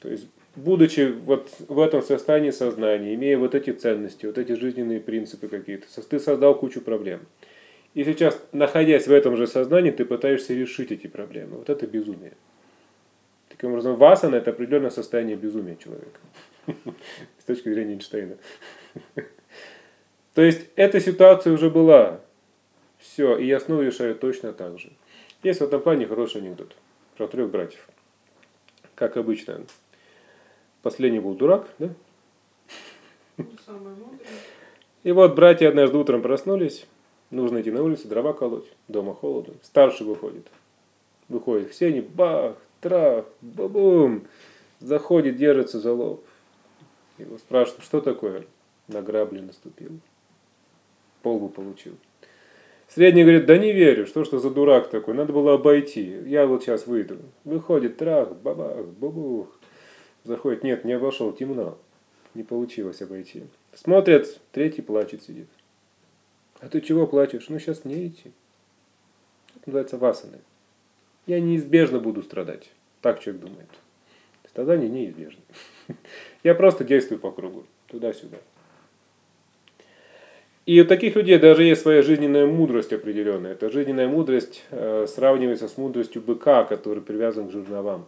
То 0.00 0.10
есть, 0.10 0.26
будучи 0.54 1.12
вот 1.24 1.50
в 1.68 1.80
этом 1.80 2.02
состоянии 2.02 2.50
сознания, 2.50 3.14
имея 3.14 3.38
вот 3.38 3.54
эти 3.54 3.70
ценности, 3.70 4.26
вот 4.26 4.36
эти 4.36 4.52
жизненные 4.52 5.00
принципы 5.00 5.48
какие-то, 5.48 5.86
ты 6.02 6.18
создал 6.18 6.54
кучу 6.54 6.80
проблем. 6.80 7.20
И 7.94 8.04
сейчас, 8.04 8.38
находясь 8.52 9.06
в 9.06 9.12
этом 9.12 9.36
же 9.36 9.46
сознании, 9.46 9.92
ты 9.92 10.04
пытаешься 10.04 10.52
решить 10.52 10.90
эти 10.92 11.06
проблемы. 11.06 11.58
Вот 11.58 11.70
это 11.70 11.86
безумие. 11.86 12.32
Таким 13.64 13.72
образом, 13.72 13.96
васана– 13.96 14.34
это 14.36 14.50
определенное 14.50 14.90
состояние 14.90 15.36
безумия 15.36 15.76
человека. 15.76 16.20
С 17.38 17.44
точки 17.46 17.72
зрения 17.72 17.94
Эйнштейна. 17.94 18.36
То 20.34 20.42
есть, 20.42 20.66
эта 20.76 21.00
ситуация 21.00 21.50
уже 21.54 21.70
была. 21.70 22.20
Все, 22.98 23.38
и 23.38 23.46
я 23.46 23.58
снова 23.60 23.80
решаю 23.80 24.16
точно 24.16 24.52
так 24.52 24.78
же. 24.78 24.92
Есть 25.42 25.60
в 25.60 25.64
этом 25.64 25.80
плане 25.80 26.06
хороший 26.06 26.42
анекдот 26.42 26.76
про 27.16 27.26
трех 27.26 27.48
братьев. 27.50 27.88
Как 28.94 29.16
обычно. 29.16 29.62
Последний 30.82 31.20
был 31.20 31.32
дурак, 31.34 31.66
да? 31.78 31.88
И 35.04 35.12
вот 35.12 35.34
братья 35.34 35.70
однажды 35.70 35.96
утром 35.96 36.20
проснулись, 36.20 36.84
нужно 37.30 37.62
идти 37.62 37.70
на 37.70 37.82
улицу, 37.82 38.08
дрова 38.08 38.34
колоть, 38.34 38.70
дома 38.88 39.14
холодно. 39.14 39.54
Старший 39.62 40.06
выходит. 40.06 40.48
Выходит 41.30 41.70
все 41.70 41.86
они, 41.86 42.02
бах, 42.02 42.56
трах, 42.84 43.24
бабум. 43.40 44.26
Заходит, 44.78 45.36
держится 45.36 45.80
за 45.80 45.92
лоб. 45.94 46.22
Его 47.16 47.38
спрашивают, 47.38 47.82
что 47.82 48.02
такое? 48.02 48.44
На 48.88 49.00
грабли 49.00 49.40
наступил. 49.40 49.92
Полбу 51.22 51.48
получил. 51.48 51.96
Средний 52.88 53.22
говорит, 53.22 53.46
да 53.46 53.56
не 53.56 53.72
верю, 53.72 54.06
что 54.06 54.24
что 54.24 54.38
за 54.38 54.50
дурак 54.50 54.90
такой, 54.90 55.14
надо 55.14 55.32
было 55.32 55.54
обойти. 55.54 56.04
Я 56.26 56.46
вот 56.46 56.62
сейчас 56.62 56.86
выйду. 56.86 57.16
Выходит, 57.44 57.96
трах, 57.96 58.36
бабах, 58.36 58.84
бабух. 58.84 59.48
Заходит, 60.24 60.62
нет, 60.62 60.84
не 60.84 60.92
обошел, 60.92 61.32
темно. 61.32 61.78
Не 62.34 62.42
получилось 62.42 63.00
обойти. 63.00 63.44
Смотрят, 63.72 64.38
третий 64.52 64.82
плачет, 64.82 65.22
сидит. 65.22 65.48
А 66.60 66.68
ты 66.68 66.82
чего 66.82 67.06
плачешь? 67.06 67.48
Ну, 67.48 67.58
сейчас 67.58 67.84
не 67.84 68.08
идти. 68.08 68.32
Это 69.56 69.70
называется 69.70 69.96
васаны. 69.96 70.38
Я 71.26 71.40
неизбежно 71.40 72.00
буду 72.00 72.22
страдать. 72.22 72.70
Так 73.04 73.20
человек 73.20 73.42
думает. 73.42 73.68
Страдание 74.48 74.88
неизбежно. 74.88 75.42
Я 76.42 76.54
просто 76.54 76.84
действую 76.84 77.18
по 77.18 77.30
кругу. 77.30 77.64
Туда-сюда. 77.86 78.38
И 80.64 80.80
у 80.80 80.86
таких 80.86 81.14
людей 81.14 81.38
даже 81.38 81.64
есть 81.64 81.82
своя 81.82 82.00
жизненная 82.00 82.46
мудрость 82.46 82.94
определенная. 82.94 83.52
Эта 83.52 83.68
жизненная 83.68 84.08
мудрость 84.08 84.64
э, 84.70 85.06
сравнивается 85.06 85.68
с 85.68 85.76
мудростью 85.76 86.22
быка, 86.22 86.64
который 86.64 87.02
привязан 87.02 87.48
к 87.48 87.52
жерновам. 87.52 88.06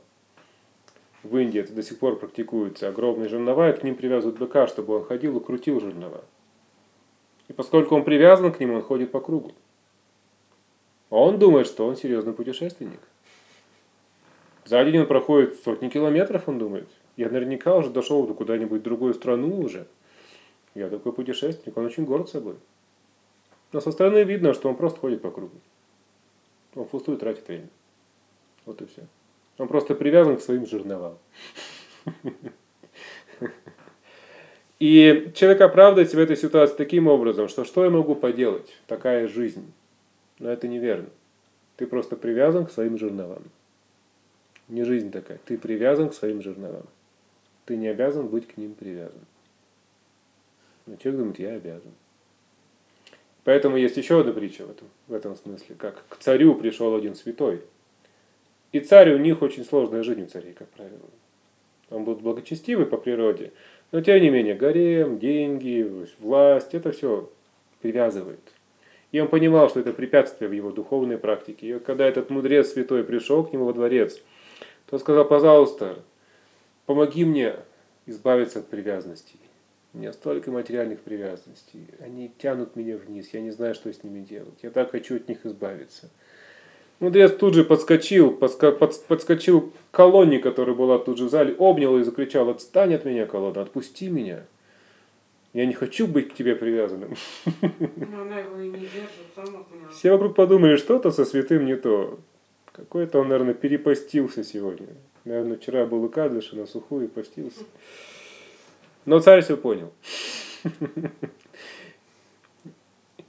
В 1.22 1.36
Индии 1.36 1.60
это 1.60 1.74
до 1.74 1.82
сих 1.82 1.98
пор 1.98 2.18
практикуется. 2.18 2.88
Огромные 2.88 3.28
жернова, 3.28 3.68
и 3.68 3.78
к 3.78 3.82
ним 3.82 3.96
привязывают 3.96 4.38
быка, 4.38 4.66
чтобы 4.66 4.96
он 4.96 5.04
ходил 5.04 5.36
и 5.36 5.44
крутил 5.44 5.78
жернова. 5.78 6.24
И 7.48 7.52
поскольку 7.52 7.96
он 7.96 8.02
привязан 8.02 8.50
к 8.50 8.60
ним, 8.60 8.72
он 8.72 8.80
ходит 8.80 9.10
по 9.10 9.20
кругу. 9.20 9.52
А 11.10 11.16
он 11.16 11.38
думает, 11.38 11.66
что 11.66 11.86
он 11.86 11.96
серьезный 11.96 12.32
путешественник. 12.32 13.00
За 14.66 14.84
день 14.84 14.98
он 14.98 15.06
проходит 15.06 15.62
сотни 15.62 15.88
километров, 15.88 16.48
он 16.48 16.58
думает. 16.58 16.88
Я 17.16 17.28
наверняка 17.28 17.76
уже 17.76 17.90
дошел 17.90 18.26
до 18.26 18.34
куда-нибудь 18.34 18.80
в 18.80 18.84
другую 18.84 19.14
страну 19.14 19.60
уже. 19.60 19.86
Я 20.74 20.88
такой 20.88 21.12
путешественник, 21.12 21.76
он 21.76 21.86
очень 21.86 22.04
горд 22.04 22.28
собой. 22.28 22.56
Но 23.72 23.80
со 23.80 23.92
стороны 23.92 24.24
видно, 24.24 24.54
что 24.54 24.68
он 24.68 24.76
просто 24.76 24.98
ходит 24.98 25.22
по 25.22 25.30
кругу. 25.30 25.56
Он 26.74 26.84
пустую 26.84 27.16
тратит 27.16 27.46
время. 27.46 27.68
Вот 28.66 28.82
и 28.82 28.86
все. 28.86 29.06
Он 29.56 29.68
просто 29.68 29.94
привязан 29.94 30.36
к 30.36 30.42
своим 30.42 30.66
жерновам. 30.66 31.16
И 34.78 35.32
человек 35.34 35.60
оправдывается 35.62 36.16
в 36.16 36.20
этой 36.20 36.36
ситуации 36.36 36.76
таким 36.76 37.06
образом, 37.06 37.48
что 37.48 37.64
что 37.64 37.84
я 37.84 37.90
могу 37.90 38.14
поделать? 38.14 38.74
Такая 38.86 39.26
жизнь. 39.28 39.72
Но 40.38 40.50
это 40.50 40.68
неверно. 40.68 41.08
Ты 41.76 41.86
просто 41.86 42.16
привязан 42.16 42.66
к 42.66 42.72
своим 42.72 42.98
жерновам. 42.98 43.44
Не 44.68 44.84
жизнь 44.84 45.10
такая. 45.10 45.38
Ты 45.44 45.58
привязан 45.58 46.10
к 46.10 46.14
своим 46.14 46.42
жерновам. 46.42 46.86
Ты 47.64 47.76
не 47.76 47.88
обязан 47.88 48.28
быть 48.28 48.48
к 48.48 48.56
ним 48.56 48.74
привязан. 48.74 49.20
Но 50.86 50.96
человек 50.96 51.20
думает, 51.20 51.38
я 51.38 51.50
обязан. 51.50 51.92
Поэтому 53.44 53.76
есть 53.76 53.96
еще 53.96 54.20
одна 54.20 54.32
притча 54.32 54.66
в 54.66 54.70
этом, 54.70 54.88
в 55.06 55.14
этом 55.14 55.36
смысле, 55.36 55.76
как 55.78 56.04
к 56.08 56.16
царю 56.16 56.56
пришел 56.56 56.94
один 56.96 57.14
святой. 57.14 57.62
И 58.72 58.80
царь 58.80 59.14
у 59.14 59.18
них 59.18 59.40
очень 59.42 59.64
сложная 59.64 60.02
жизнь 60.02 60.22
у 60.22 60.26
царей, 60.26 60.52
как 60.52 60.68
правило. 60.70 60.98
Он 61.90 62.04
был 62.04 62.16
благочестивый 62.16 62.86
по 62.86 62.96
природе, 62.96 63.52
но 63.92 64.00
тем 64.00 64.20
не 64.20 64.30
менее 64.30 64.56
гарем, 64.56 65.20
деньги, 65.20 66.08
власть, 66.18 66.74
это 66.74 66.90
все 66.90 67.30
привязывает. 67.80 68.40
И 69.12 69.20
он 69.20 69.28
понимал, 69.28 69.70
что 69.70 69.78
это 69.78 69.92
препятствие 69.92 70.50
в 70.50 70.52
его 70.52 70.72
духовной 70.72 71.16
практике. 71.16 71.68
И 71.68 71.78
когда 71.78 72.06
этот 72.06 72.30
мудрец 72.30 72.72
святой 72.72 73.04
пришел 73.04 73.44
к 73.44 73.52
нему 73.52 73.66
во 73.66 73.72
дворец, 73.72 74.20
то 74.88 74.98
сказал, 74.98 75.24
пожалуйста, 75.26 75.98
помоги 76.86 77.24
мне 77.24 77.56
избавиться 78.06 78.60
от 78.60 78.68
привязанностей. 78.68 79.40
У 79.92 79.98
меня 79.98 80.12
столько 80.12 80.50
материальных 80.50 81.00
привязанностей. 81.00 81.86
Они 82.00 82.30
тянут 82.38 82.76
меня 82.76 82.96
вниз. 82.98 83.30
Я 83.32 83.40
не 83.40 83.50
знаю, 83.50 83.74
что 83.74 83.92
с 83.92 84.04
ними 84.04 84.20
делать. 84.20 84.58
Я 84.62 84.70
так 84.70 84.90
хочу 84.90 85.16
от 85.16 85.28
них 85.28 85.44
избавиться. 85.46 86.10
Мудрец 87.00 87.32
тут 87.32 87.54
же 87.54 87.64
подскочил, 87.64 88.30
подска, 88.30 88.72
под, 88.72 89.02
подскочил 89.06 89.72
к 89.90 89.94
колонне, 89.94 90.38
которая 90.38 90.74
была 90.74 90.98
тут 90.98 91.18
же 91.18 91.26
в 91.26 91.30
зале, 91.30 91.54
обнял 91.58 91.98
и 91.98 92.02
закричал, 92.02 92.48
отстань 92.48 92.94
от 92.94 93.04
меня, 93.04 93.26
колонна, 93.26 93.62
отпусти 93.62 94.08
меня. 94.08 94.44
Я 95.52 95.66
не 95.66 95.74
хочу 95.74 96.06
быть 96.06 96.30
к 96.30 96.34
тебе 96.34 96.54
привязанным. 96.56 97.14
Все 99.92 100.12
вокруг 100.12 100.34
подумали, 100.34 100.76
что-то 100.76 101.10
со 101.10 101.24
святым 101.24 101.66
не 101.66 101.76
то. 101.76 102.18
Какой-то 102.76 103.20
он, 103.20 103.28
наверное, 103.28 103.54
перепостился 103.54 104.44
сегодня. 104.44 104.88
Наверное, 105.24 105.56
вчера 105.56 105.86
был 105.86 106.04
у 106.04 106.10
Кадыша 106.10 106.56
на 106.56 106.66
сухую 106.66 107.06
и 107.06 107.08
постился. 107.08 107.64
Но 109.06 109.18
царь 109.18 109.40
все 109.42 109.56
понял. 109.56 109.94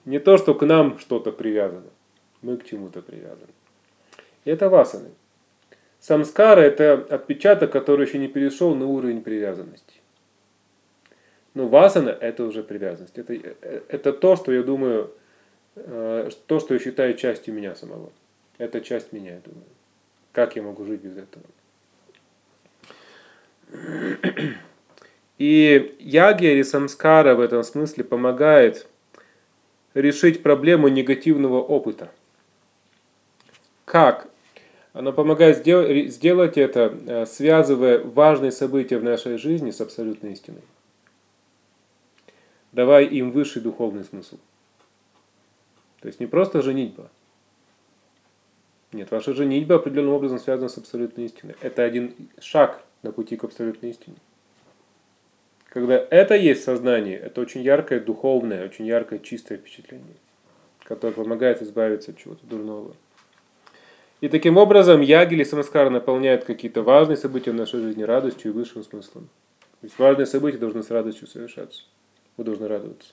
Не 0.06 0.20
то, 0.20 0.38
что 0.38 0.54
к 0.54 0.66
нам 0.66 1.00
что-то 1.00 1.32
привязано. 1.32 1.88
Мы 2.42 2.58
к 2.58 2.66
чему-то 2.66 3.02
привязаны. 3.02 3.54
И 4.44 4.50
это 4.50 4.70
васаны. 4.70 5.12
Самскара– 6.02 6.60
это 6.62 6.94
отпечаток, 7.10 7.72
который 7.72 8.06
еще 8.06 8.18
не 8.18 8.28
перешел 8.28 8.76
на 8.76 8.86
уровень 8.86 9.22
привязанности. 9.22 10.02
Но 11.54 11.70
васана– 11.70 12.10
это 12.22 12.44
уже 12.44 12.64
привязанность. 12.64 13.18
Это, 13.18 13.34
это 13.34 14.12
то, 14.12 14.36
что 14.36 14.52
я 14.52 14.62
думаю, 14.62 15.14
э, 15.76 16.30
то, 16.48 16.60
что 16.60 16.74
я 16.74 16.80
считаю 16.82 17.14
частью 17.16 17.54
меня 17.54 17.76
самого. 17.76 18.12
Это 18.58 18.82
часть 18.82 19.12
меня, 19.14 19.36
я 19.36 19.40
думаю. 19.40 19.66
Как 20.32 20.56
я 20.56 20.64
могу 20.64 20.86
жить 20.86 21.02
без 21.02 21.18
этого? 21.18 21.46
И 25.38 25.96
ягия 26.00 26.54
или 26.54 26.64
самскара 26.64 27.36
в 27.36 27.40
этом 27.40 27.64
смысле 27.64 28.04
помогает 28.04 28.88
решить 29.94 30.42
проблему 30.42 30.88
негативного 30.88 31.62
опыта. 31.62 32.12
Как? 33.86 34.28
Оно 34.94 35.14
помогает 35.14 35.58
сделать 35.58 36.58
это, 36.58 36.98
э, 37.06 37.26
связывая 37.28 38.00
важные 38.00 38.52
события 38.52 38.98
в 38.98 39.04
нашей 39.04 39.38
жизни 39.38 39.70
с 39.70 39.80
абсолютной 39.80 40.34
истиной. 40.34 40.64
Давай 42.72 43.06
им 43.06 43.30
высший 43.32 43.62
духовный 43.62 44.04
смысл. 44.04 44.38
То 46.02 46.08
есть 46.08 46.20
не 46.20 46.26
просто 46.26 46.62
женитьба. 46.62 47.10
Нет, 48.98 49.12
ваша 49.12 49.36
женитьба 49.36 49.76
определенным 49.76 50.16
образом 50.16 50.40
связана 50.40 50.70
с 50.70 50.78
абсолютной 50.80 51.26
истиной. 51.26 51.56
Это 51.62 51.84
один 51.84 52.16
шаг 52.40 52.82
на 53.04 53.12
пути 53.12 53.38
к 53.38 53.44
абсолютной 53.44 53.92
истине. 53.92 54.16
Когда 55.70 56.04
это 56.10 56.34
есть 56.34 56.64
сознание, 56.64 57.16
это 57.16 57.42
очень 57.42 57.62
яркое, 57.62 58.00
духовное, 58.00 58.66
очень 58.66 58.88
яркое, 58.88 59.20
чистое 59.20 59.60
впечатление. 59.60 60.16
который 60.84 61.12
помогает 61.12 61.62
избавиться 61.62 62.10
от 62.10 62.18
чего-то 62.18 62.44
дурного. 62.48 62.96
И 64.22 64.30
таким 64.30 64.58
образом 64.58 65.02
яги 65.02 65.36
или 65.36 65.44
самаскара 65.44 65.92
наполняют 65.92 66.46
какие-то 66.46 66.82
важные 66.82 67.18
события 67.18 67.52
в 67.52 67.56
нашей 67.56 67.82
жизни 67.82 68.02
радостью 68.02 68.52
и 68.52 68.54
высшим 68.56 68.84
смыслом. 68.84 69.30
То 69.82 69.86
есть 69.86 70.00
важные 70.00 70.26
события 70.26 70.58
должны 70.58 70.82
с 70.82 70.90
радостью 70.90 71.28
совершаться. 71.28 71.84
Вы 72.36 72.46
должны 72.46 72.68
радоваться. 72.68 73.12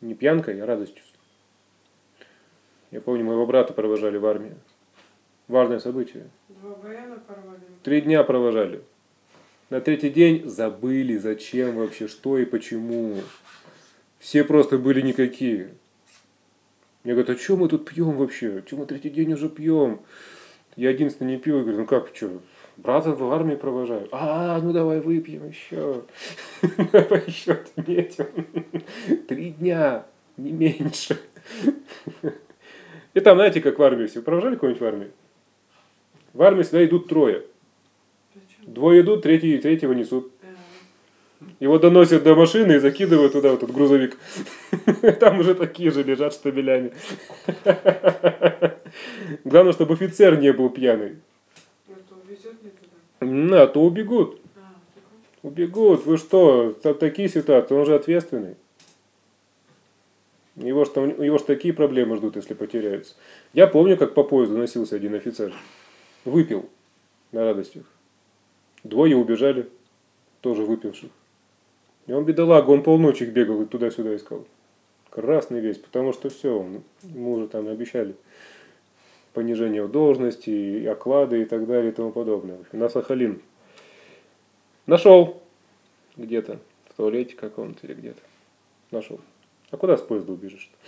Не 0.00 0.14
пьянкой, 0.14 0.60
а 0.60 0.66
радостью. 0.66 1.04
Я 2.90 3.00
помню, 3.00 3.24
моего 3.24 3.46
брата 3.46 3.72
провожали 3.72 4.16
в 4.16 4.26
армию. 4.26 4.56
Важное 5.48 5.78
событие. 5.78 6.28
Два 6.48 6.74
баяна 6.74 7.18
порвали. 7.26 7.60
Три 7.82 8.00
дня 8.00 8.22
провожали. 8.24 8.82
На 9.70 9.80
третий 9.80 10.10
день 10.10 10.48
забыли, 10.48 11.16
зачем 11.16 11.76
вообще, 11.76 12.08
что 12.08 12.38
и 12.38 12.44
почему. 12.44 13.16
Все 14.18 14.44
просто 14.44 14.78
были 14.78 15.00
никакие. 15.00 15.74
Мне 17.04 17.14
говорят, 17.14 17.30
а 17.30 17.38
что 17.38 17.56
мы 17.56 17.68
тут 17.68 17.88
пьем 17.88 18.16
вообще? 18.16 18.62
Что 18.66 18.76
мы 18.76 18.86
третий 18.86 19.10
день 19.10 19.32
уже 19.32 19.48
пьем? 19.48 20.00
Я 20.74 20.90
единственный 20.90 21.32
не 21.32 21.38
пил. 21.38 21.58
Я 21.58 21.62
говорю, 21.62 21.78
ну 21.78 21.86
как, 21.86 22.10
что, 22.14 22.40
брата 22.76 23.12
в 23.12 23.32
армии 23.32 23.54
провожаю? 23.54 24.08
А, 24.12 24.60
ну 24.60 24.72
давай 24.72 25.00
выпьем 25.00 25.48
еще. 25.48 26.02
Давай 26.92 27.22
еще 27.26 27.52
отметим. 27.52 28.26
Три 29.28 29.50
дня, 29.50 30.06
не 30.36 30.52
меньше. 30.52 31.18
И 33.16 33.20
там, 33.20 33.38
знаете, 33.38 33.62
как 33.62 33.78
в 33.78 33.82
армии 33.82 34.06
все. 34.08 34.20
Провожали 34.20 34.56
кого-нибудь 34.56 34.82
в 34.82 34.84
армии? 34.84 35.10
В 36.34 36.42
армии 36.42 36.62
всегда 36.64 36.84
идут 36.84 37.08
трое. 37.08 37.44
Двое 38.66 39.00
идут, 39.00 39.22
третий, 39.22 39.56
третьего 39.56 39.94
несут. 39.94 40.30
э, 40.42 41.46
Его 41.60 41.78
доносят 41.78 42.24
до 42.24 42.34
машины 42.34 42.72
и 42.72 42.78
закидывают 42.78 43.32
туда, 43.32 43.52
вот 43.52 43.62
этот 43.62 43.74
грузовик. 43.74 44.18
Там 45.18 45.38
уже 45.38 45.54
такие 45.54 45.90
же 45.90 46.02
лежат 46.02 46.34
штабелями. 46.34 46.92
Главное, 49.44 49.72
чтобы 49.72 49.94
офицер 49.94 50.38
не 50.38 50.52
был 50.52 50.68
пьяный. 50.68 51.16
Это 51.88 52.14
увезет 52.22 52.62
не 52.62 52.68
туда. 52.68 52.90
М, 53.20 53.54
А 53.54 53.66
то 53.66 53.80
убегут. 53.82 54.42
А. 54.56 54.74
Убегут. 55.42 56.04
Вы 56.04 56.18
что? 56.18 56.72
Такие 57.00 57.30
ситуации. 57.30 57.74
Он 57.74 57.86
же 57.86 57.94
ответственный. 57.94 58.56
Его 60.56 60.86
ж, 60.86 60.88
там, 60.88 61.22
его 61.22 61.36
ж 61.36 61.42
такие 61.42 61.74
проблемы 61.74 62.16
ждут, 62.16 62.36
если 62.36 62.54
потеряются. 62.54 63.14
Я 63.52 63.66
помню, 63.66 63.96
как 63.96 64.14
по 64.14 64.24
поезду 64.24 64.56
носился 64.56 64.96
один 64.96 65.14
офицер. 65.14 65.52
Выпил 66.24 66.68
на 67.32 67.44
радостях. 67.44 67.84
Двое 68.82 69.16
убежали, 69.16 69.68
тоже 70.40 70.62
выпивших. 70.62 71.10
И 72.06 72.12
он 72.12 72.24
бедолага, 72.24 72.70
он 72.70 72.82
полночи 72.82 73.24
их 73.24 73.32
бегал 73.32 73.62
и 73.62 73.66
туда-сюда 73.66 74.16
искал. 74.16 74.46
Красный 75.10 75.60
весь, 75.60 75.78
потому 75.78 76.12
что 76.12 76.30
все, 76.30 76.66
ему 77.02 77.32
уже 77.32 77.48
там 77.48 77.68
обещали 77.68 78.14
понижение 79.34 79.82
в 79.82 79.90
должности, 79.90 80.48
и 80.48 80.86
оклады 80.86 81.42
и 81.42 81.44
так 81.44 81.66
далее 81.66 81.92
и 81.92 81.94
тому 81.94 82.10
подобное. 82.10 82.58
На 82.72 82.88
Сахалин. 82.88 83.42
Нашел 84.86 85.42
где-то, 86.16 86.58
в 86.88 86.94
туалете 86.94 87.36
каком-то 87.36 87.86
или 87.86 87.92
где-то. 87.92 88.20
Нашел. 88.90 89.20
А 89.70 89.76
куда 89.76 89.96
с 89.96 90.02
поезда 90.02 90.32
убежишь? 90.32 90.70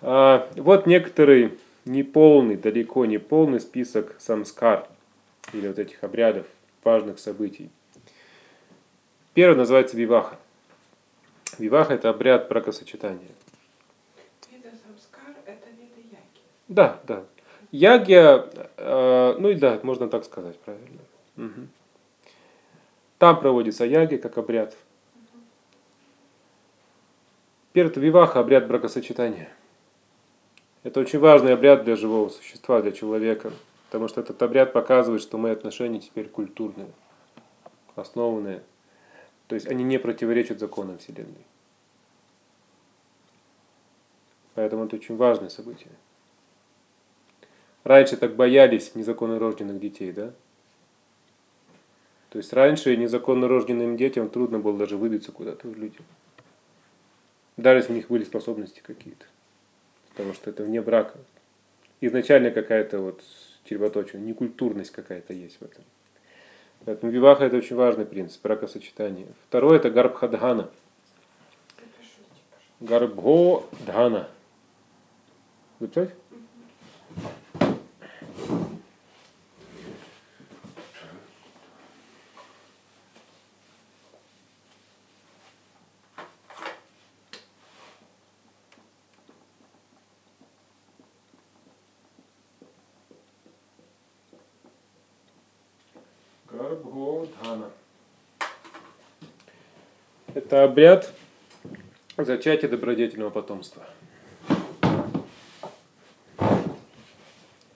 А, 0.00 0.48
вот 0.54 0.86
некоторый 0.86 1.58
неполный, 1.84 2.56
далеко 2.56 3.04
не 3.04 3.18
полный 3.18 3.58
список 3.58 4.14
самскар, 4.20 4.88
или 5.52 5.66
вот 5.66 5.78
этих 5.78 6.04
обрядов, 6.04 6.46
важных 6.84 7.18
событий. 7.18 7.70
Первый 9.34 9.56
называется 9.56 9.96
виваха. 9.96 10.38
Виваха– 11.58 11.94
это 11.94 12.10
обряд 12.10 12.48
бракосочетания. 12.48 13.28
Вида 14.50 14.70
самскар– 14.70 15.34
это 15.46 15.68
виды 15.70 16.00
яги. 16.10 16.42
Да, 16.68 17.00
да. 17.06 17.24
Ягья, 17.70 18.48
э, 18.76 19.36
ну 19.38 19.48
и 19.48 19.54
да, 19.54 19.80
можно 19.82 20.08
так 20.08 20.24
сказать, 20.24 20.58
правильно. 20.60 21.00
Мгм. 21.36 21.68
Там 23.18 23.40
проводится 23.40 23.84
яги 23.84 24.16
как 24.16 24.38
обряд. 24.38 24.76
Первый 27.78 27.90
это 27.92 28.00
виваха, 28.00 28.40
обряд 28.40 28.66
бракосочетания. 28.66 29.48
Это 30.82 30.98
очень 30.98 31.20
важный 31.20 31.54
обряд 31.54 31.84
для 31.84 31.94
живого 31.94 32.28
существа, 32.28 32.82
для 32.82 32.90
человека, 32.90 33.52
потому 33.86 34.08
что 34.08 34.20
этот 34.20 34.42
обряд 34.42 34.72
показывает, 34.72 35.22
что 35.22 35.38
мои 35.38 35.52
отношения 35.52 36.00
теперь 36.00 36.28
культурные, 36.28 36.88
основанные. 37.94 38.64
То 39.46 39.54
есть 39.54 39.68
они 39.68 39.84
не 39.84 39.96
противоречат 39.98 40.58
законам 40.58 40.98
Вселенной. 40.98 41.46
Поэтому 44.56 44.86
это 44.86 44.96
очень 44.96 45.16
важное 45.16 45.48
событие. 45.48 45.92
Раньше 47.84 48.16
так 48.16 48.34
боялись 48.34 48.96
незаконно 48.96 49.38
рожденных 49.38 49.78
детей, 49.78 50.10
да? 50.10 50.32
То 52.30 52.38
есть 52.38 52.52
раньше 52.52 52.96
незаконно 52.96 53.46
рожденным 53.46 53.96
детям 53.96 54.28
трудно 54.30 54.58
было 54.58 54.76
даже 54.76 54.96
выбиться 54.96 55.30
куда-то 55.30 55.68
в 55.68 55.78
люди. 55.78 55.98
Даже 57.58 57.80
если 57.80 57.92
у 57.92 57.96
них 57.96 58.08
были 58.08 58.22
способности 58.22 58.80
какие-то. 58.80 59.26
Потому 60.10 60.32
что 60.32 60.48
это 60.48 60.62
вне 60.62 60.80
брака. 60.80 61.18
Изначально 62.00 62.52
какая-то 62.52 63.00
вот 63.00 63.20
червоточина, 63.64 64.20
некультурность 64.20 64.92
какая-то 64.92 65.34
есть 65.34 65.60
в 65.60 65.64
этом. 65.64 65.82
Поэтому 66.84 67.10
виваха 67.10 67.44
это 67.44 67.56
очень 67.56 67.74
важный 67.74 68.06
принцип, 68.06 68.40
бракосочетания. 68.42 69.26
Второе 69.48 69.78
это 69.78 69.90
гарбхадхана. 69.90 70.70
Пожалуйста. 71.76 72.28
Гарбходхана. 72.78 74.28
Записать? 75.80 76.10
Это 100.48 100.64
обряд 100.64 101.12
зачатия 102.16 102.70
добродетельного 102.70 103.28
потомства. 103.28 103.86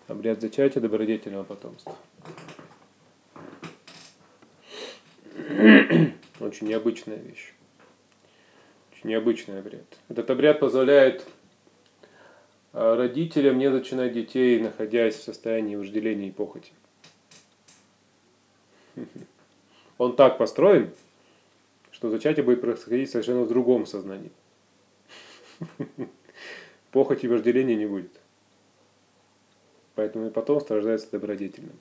Обряд 0.09 0.41
зачатия 0.41 0.81
добродетельного 0.81 1.45
потомства. 1.45 1.95
Очень 6.41 6.69
необычная 6.69 7.19
вещь. 7.19 7.53
Очень 8.91 9.11
необычный 9.11 9.59
обряд. 9.59 9.85
Этот 10.09 10.31
обряд 10.31 10.59
позволяет 10.59 11.27
а, 12.73 12.97
родителям 12.97 13.59
не 13.59 13.71
зачинать 13.71 14.15
детей, 14.15 14.59
находясь 14.59 15.17
в 15.17 15.23
состоянии 15.23 15.77
вожделения 15.77 16.29
и 16.29 16.33
похоти. 16.33 16.73
Он 19.99 20.17
так 20.17 20.39
построен, 20.39 20.91
что 22.03 22.11
зачатие 22.11 22.43
будет 22.43 22.61
происходить 22.61 23.13
совершенно 23.13 23.43
в 23.43 23.49
другом 23.49 23.87
сознании. 23.87 24.33
Похоти 26.91 27.27
и 27.27 27.29
вожделения 27.29 27.77
не 27.77 27.87
будет. 27.87 28.11
Поэтому 29.95 30.27
и 30.27 30.31
потомство 30.31 30.75
рождается 30.75 31.13
добродетельным. 31.13 31.79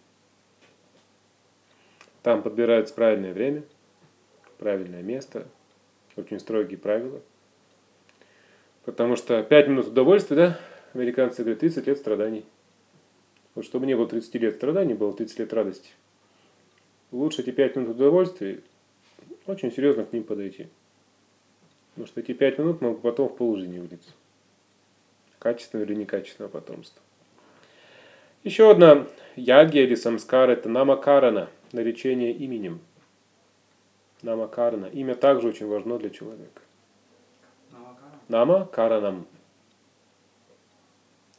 Там 2.22 2.44
подбирается 2.44 2.94
правильное 2.94 3.34
время, 3.34 3.64
правильное 4.60 5.02
место, 5.02 5.48
очень 6.16 6.40
строгие 6.40 6.78
правила. 6.78 7.20
Потому 8.86 9.16
что 9.16 9.42
5 9.42 9.68
минут 9.70 9.88
удовольствия, 9.88 10.36
да, 10.36 10.60
американцы 10.94 11.42
говорят, 11.42 11.62
30 11.62 11.88
лет 11.88 11.98
страданий. 11.98 12.46
Вот 13.56 13.66
чтобы 13.66 13.88
не 13.88 13.96
было 13.96 14.08
30 14.08 14.36
лет 14.36 14.56
страданий, 14.56 14.94
было 14.94 15.14
30 15.14 15.40
лет 15.40 15.52
радости. 15.52 15.90
Лучше 17.10 17.42
эти 17.42 17.50
5 17.50 17.76
минут 17.78 17.96
удовольствия 17.96 18.62
очень 19.46 19.72
серьезно 19.72 20.06
к 20.06 20.14
ним 20.14 20.24
подойти. 20.24 20.68
Потому 21.92 22.08
что 22.08 22.20
эти 22.22 22.34
5 22.34 22.60
минут 22.60 22.82
могут 22.82 23.02
потом 23.02 23.28
в 23.30 23.36
полжизни 23.36 23.80
вылиться. 23.80 24.12
Качественного 25.40 25.86
или 25.88 25.96
некачественного 25.96 26.52
потомства. 26.52 27.02
Еще 28.44 28.72
одна 28.72 29.08
ягья 29.36 29.84
или 29.84 29.96
самскара– 29.96 30.52
это 30.54 30.70
намакарана, 30.70 31.50
наречение 31.72 32.32
именем. 32.32 32.80
Намакарана. 34.22 34.86
Имя 34.86 35.16
также 35.16 35.48
очень 35.48 35.68
важно 35.68 35.98
для 35.98 36.10
человека. 36.10 36.62
Нама 38.28 38.66
Каранам. 38.66 39.28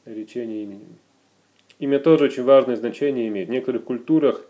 Наречение 0.04 0.64
именем. 0.64 0.98
Имя 1.78 1.98
тоже 1.98 2.24
очень 2.24 2.42
важное 2.42 2.76
значение 2.76 3.28
имеет. 3.28 3.48
В 3.48 3.52
некоторых 3.52 3.84
культурах, 3.84 4.44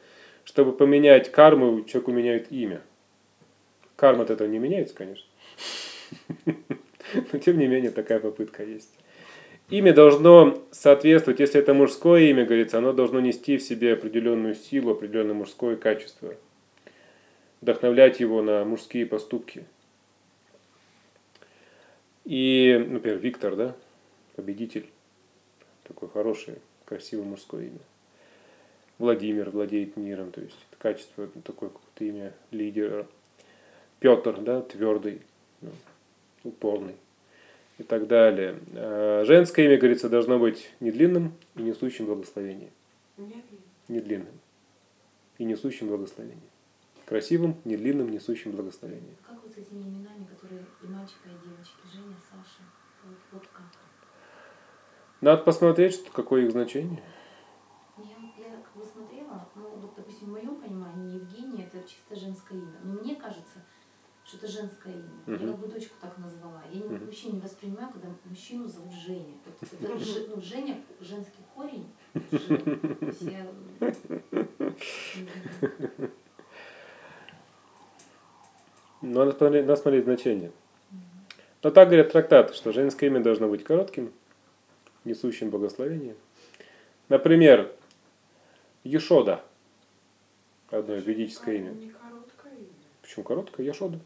чтобы 0.44 0.72
поменять 0.72 1.30
карму, 1.30 1.84
человеку 1.84 2.10
меняют 2.10 2.50
имя. 2.50 2.82
Карма 4.02 4.24
от 4.24 4.30
этого 4.30 4.48
не 4.48 4.58
меняется, 4.58 4.96
конечно. 4.96 5.24
Но 6.44 7.38
тем 7.38 7.56
не 7.56 7.68
менее 7.68 7.92
такая 7.92 8.18
попытка 8.18 8.64
есть. 8.64 8.90
Имя 9.70 9.94
должно 9.94 10.60
соответствовать, 10.72 11.38
если 11.38 11.60
это 11.60 11.72
мужское 11.72 12.22
имя, 12.22 12.44
говорится, 12.44 12.78
оно 12.78 12.92
должно 12.92 13.20
нести 13.20 13.58
в 13.58 13.62
себе 13.62 13.92
определенную 13.92 14.56
силу, 14.56 14.90
определенное 14.90 15.34
мужское 15.34 15.76
качество. 15.76 16.34
Вдохновлять 17.60 18.18
его 18.18 18.42
на 18.42 18.64
мужские 18.64 19.06
поступки. 19.06 19.66
И, 22.24 22.84
например, 22.88 23.18
Виктор, 23.18 23.54
да, 23.54 23.76
победитель. 24.34 24.86
Такое 25.84 26.08
хорошее, 26.08 26.56
красивое 26.86 27.26
мужское 27.26 27.66
имя. 27.66 27.78
Владимир 28.98 29.50
владеет 29.50 29.96
миром, 29.96 30.32
то 30.32 30.40
есть 30.40 30.58
это 30.72 30.82
качество, 30.82 31.28
такое 31.44 31.68
какое-то 31.68 32.04
имя 32.04 32.32
лидера. 32.50 33.06
Петр, 34.02 34.40
да, 34.40 34.62
твердый, 34.62 35.22
ну, 35.60 35.70
упорный 36.42 36.96
и 37.78 37.84
так 37.84 38.08
далее. 38.08 38.58
А 38.74 39.22
женское 39.24 39.66
имя, 39.66 39.78
говорится, 39.78 40.08
должно 40.08 40.40
быть 40.40 40.72
не 40.80 40.90
длинным 40.90 41.32
и 41.54 41.62
несущим 41.62 42.06
благословение. 42.06 42.70
Не 43.86 44.00
длинным 44.00 44.40
и 45.38 45.44
несущим 45.44 45.86
благословение. 45.86 46.50
Красивым, 47.06 47.56
не 47.64 47.76
длинным, 47.76 48.10
несущим 48.10 48.50
благословение. 48.50 49.14
Как 49.24 49.40
вот 49.40 49.52
с 49.52 49.58
этими 49.58 49.82
именами, 49.82 50.24
которые 50.24 50.62
и 50.82 50.86
мальчика, 50.86 51.28
и 51.28 51.48
девочки, 51.48 51.78
Женя, 51.92 52.16
Саша, 52.28 52.62
вот, 53.04 53.18
вот 53.30 53.46
как? 53.52 53.66
Надо 55.20 55.44
посмотреть, 55.44 55.94
что, 55.94 56.10
какое 56.10 56.44
их 56.44 56.50
значение. 56.50 57.00
Я, 57.98 58.16
я 58.36 58.56
как 58.56 58.74
бы 58.76 58.84
смотрела, 58.84 59.48
ну 59.54 59.76
вот, 59.76 59.94
допустим, 59.94 60.28
в 60.28 60.32
моем 60.32 60.56
понимании 60.56 61.14
Евгения 61.14 61.70
это 61.72 61.86
чисто 61.88 62.16
женское 62.16 62.58
имя. 62.58 62.80
Но 62.82 63.00
мне 63.00 63.14
кажется, 63.14 63.62
что 64.32 64.38
это 64.46 64.48
женское 64.52 64.92
имя. 64.94 65.02
Я 65.26 65.34
Мгм. 65.34 65.46
как 65.52 65.58
бы 65.60 65.68
дочку 65.68 65.94
так 66.00 66.16
назвала. 66.18 66.62
Я 66.72 66.80
не- 66.80 66.86
Мгм. 66.88 67.04
вообще 67.06 67.28
не 67.28 67.40
воспринимаю, 67.40 67.90
когда 67.92 68.08
мужчину 68.24 68.66
зовут 68.66 68.92
Женя. 68.94 69.34
Это 69.44 69.98
Ж- 69.98 70.26
ну, 70.34 70.40
Женя, 70.40 70.80
женский 71.00 71.42
корень. 71.54 71.86
Женя. 72.14 72.58
То 72.98 73.06
есть 73.06 73.22
я, 73.22 73.46
знаю. 73.78 73.94
Надо 79.02 79.32
смотреть, 79.32 79.66
надо 79.66 79.80
смотреть 79.80 80.04
значение. 80.04 80.52
Но 81.62 81.70
так 81.70 81.88
говорят 81.88 82.10
трактаты, 82.12 82.54
что 82.54 82.72
женское 82.72 83.06
имя 83.08 83.20
должно 83.22 83.48
быть 83.48 83.64
коротким, 83.64 84.12
несущим 85.04 85.50
благословение. 85.50 86.14
Например, 87.08 87.70
Ешода. 88.84 89.44
Одно 90.70 90.94
ведическое 90.94 91.56
имя. 91.56 91.70
Не 91.72 91.90
короткое 91.90 92.54
имя. 92.54 92.66
Почему 93.02 93.24
короткое? 93.24 93.66
Ешода. 93.66 94.00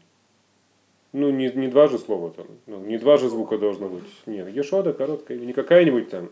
Ну, 1.17 1.31
не, 1.31 1.49
не 1.49 1.67
два 1.67 1.87
же 1.87 1.97
слова 1.97 2.29
там. 2.29 2.45
Ну, 2.67 2.79
не 2.81 2.99
два 2.99 3.17
же 3.17 3.27
звука 3.27 3.57
должно 3.57 3.89
быть. 3.89 4.03
Нет, 4.27 4.49
Ешода 4.49 4.93
короткое 4.93 5.37
имя. 5.37 5.47
Не 5.47 5.53
какая-нибудь 5.53 6.11
там 6.11 6.29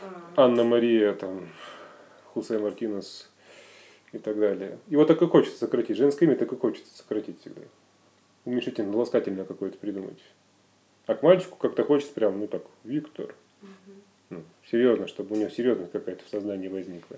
А, 0.00 0.44
Анна-Мария, 0.44 1.12
там, 1.12 1.48
Хусе 2.26 2.60
Мартинес 2.60 3.28
и 4.12 4.18
так 4.18 4.38
далее. 4.38 4.78
Его 4.86 5.04
так 5.04 5.20
и 5.22 5.26
хочется 5.26 5.58
сократить. 5.58 5.96
Женское 5.96 6.26
имя 6.26 6.36
так 6.36 6.52
и 6.52 6.56
хочется 6.56 6.96
сократить 6.96 7.40
всегда. 7.40 7.62
Уменьшительно, 8.44 8.96
ласкательно 8.96 9.44
какое-то 9.44 9.76
придумать. 9.78 10.22
А 11.06 11.16
к 11.16 11.24
мальчику 11.24 11.56
как-то 11.56 11.82
хочется 11.82 12.14
прям, 12.14 12.38
ну 12.38 12.46
так, 12.46 12.62
Виктор. 12.84 13.34
Ну, 14.30 14.44
серьезно, 14.70 15.08
чтобы 15.08 15.34
у 15.34 15.38
него 15.38 15.50
серьезность 15.50 15.90
какая-то 15.90 16.24
в 16.24 16.28
сознании 16.28 16.68
возникла. 16.68 17.16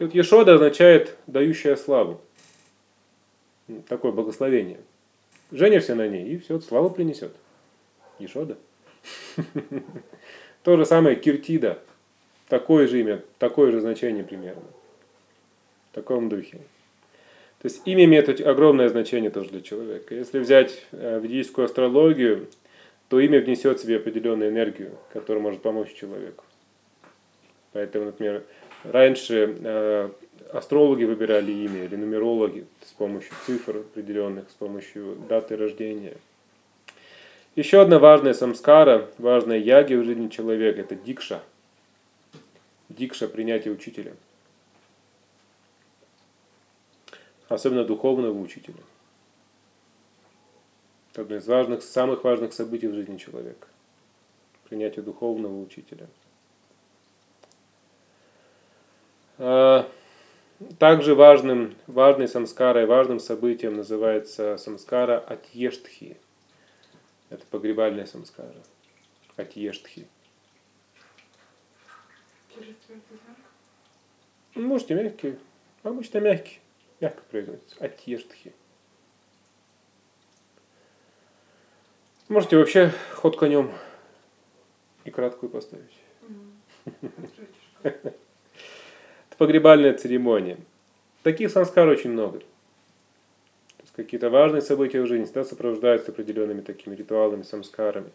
И 0.00 0.04
вот 0.04 0.12
Ешода 0.12 0.54
означает 0.54 1.16
дающая 1.28 1.76
славу. 1.76 2.20
Ну, 3.68 3.80
Такое 3.88 4.10
благословение. 4.10 4.80
Женишься 5.52 5.94
на 5.94 6.08
ней, 6.08 6.34
и 6.34 6.38
все, 6.38 6.58
славу 6.60 6.90
принесет. 6.90 7.32
Ешода. 8.18 8.56
То 10.62 10.76
же 10.76 10.86
самое 10.86 11.16
Киртида. 11.16 11.78
Такое 12.48 12.86
же 12.86 13.00
имя, 13.00 13.22
такое 13.38 13.70
же 13.70 13.80
значение 13.80 14.24
примерно. 14.24 14.62
В 15.90 15.94
таком 15.94 16.28
духе. 16.28 16.58
То 17.60 17.68
есть 17.68 17.82
имя 17.84 18.04
имеет 18.04 18.40
огромное 18.40 18.88
значение 18.88 19.30
тоже 19.30 19.50
для 19.50 19.60
человека. 19.60 20.14
Если 20.14 20.38
взять 20.38 20.82
э, 20.90 21.20
ведическую 21.22 21.66
астрологию, 21.66 22.48
то 23.08 23.20
имя 23.20 23.40
внесет 23.40 23.78
в 23.78 23.82
себе 23.82 23.96
определенную 23.96 24.50
энергию, 24.50 24.92
которая 25.12 25.42
может 25.42 25.62
помочь 25.62 25.92
человеку. 25.94 26.44
Поэтому, 27.72 28.06
например, 28.06 28.42
раньше 28.84 29.56
э, 29.62 30.10
астрологи 30.52 31.04
выбирали 31.04 31.50
имя 31.52 31.84
или 31.84 31.96
нумерологи 31.96 32.66
с 32.84 32.92
помощью 32.92 33.34
цифр 33.46 33.78
определенных, 33.78 34.50
с 34.50 34.54
помощью 34.54 35.16
даты 35.28 35.56
рождения. 35.56 36.16
Еще 37.56 37.82
одна 37.82 37.98
важная 37.98 38.32
самскара, 38.32 39.10
важная 39.18 39.58
яги 39.58 39.94
в 39.94 40.04
жизни 40.04 40.28
человека– 40.28 40.80
это 40.82 40.94
дикша. 40.94 41.42
Дикша– 42.88 43.28
принятие 43.28 43.74
учителя. 43.74 44.14
Особенно 47.48 47.84
духовного 47.84 48.38
учителя. 48.38 48.82
Это 51.12 51.22
одно 51.22 51.36
из 51.36 51.46
важных, 51.46 51.82
самых 51.82 52.24
важных 52.24 52.54
событий 52.54 52.88
в 52.88 52.94
жизни 52.94 53.18
человека. 53.18 53.68
Принятие 54.68 55.02
духовного 55.02 55.60
учителя. 55.60 56.08
Также 60.78 61.14
важным, 61.14 61.74
важной 61.86 62.28
самскарой, 62.28 62.86
важным 62.86 63.18
событием 63.18 63.74
называется 63.74 64.56
самскара 64.58 65.18
Атьештхи. 65.18 66.16
Это 67.30 67.44
погребальная 67.46 68.06
самскара. 68.06 68.54
Атьештхи. 69.36 70.06
Ну, 74.54 74.68
Можете 74.68 74.94
мягкий, 74.94 75.38
обычно 75.82 76.18
мягкий. 76.18 76.60
Мягко 77.00 77.22
произносится. 77.30 77.76
Атьештхи. 77.82 78.52
Можете 82.28 82.56
вообще 82.56 82.92
ход 83.14 83.36
конем 83.36 83.72
и 85.04 85.10
краткую 85.10 85.50
поставить. 85.50 85.98
Отсрочишь. 86.84 88.14
Погребальная 89.42 89.92
церемония. 89.92 90.56
Таких 91.24 91.50
санскар 91.50 91.88
очень 91.88 92.10
много. 92.10 92.38
То 92.38 93.82
есть 93.82 93.92
какие-то 93.92 94.30
важные 94.30 94.62
события 94.62 95.02
в 95.02 95.08
жизни 95.08 95.24
всегда 95.24 95.42
сопровождаются 95.42 96.12
определенными 96.12 96.60
такими 96.60 96.94
ритуалами, 96.94 97.42
самскарами. 97.42 98.10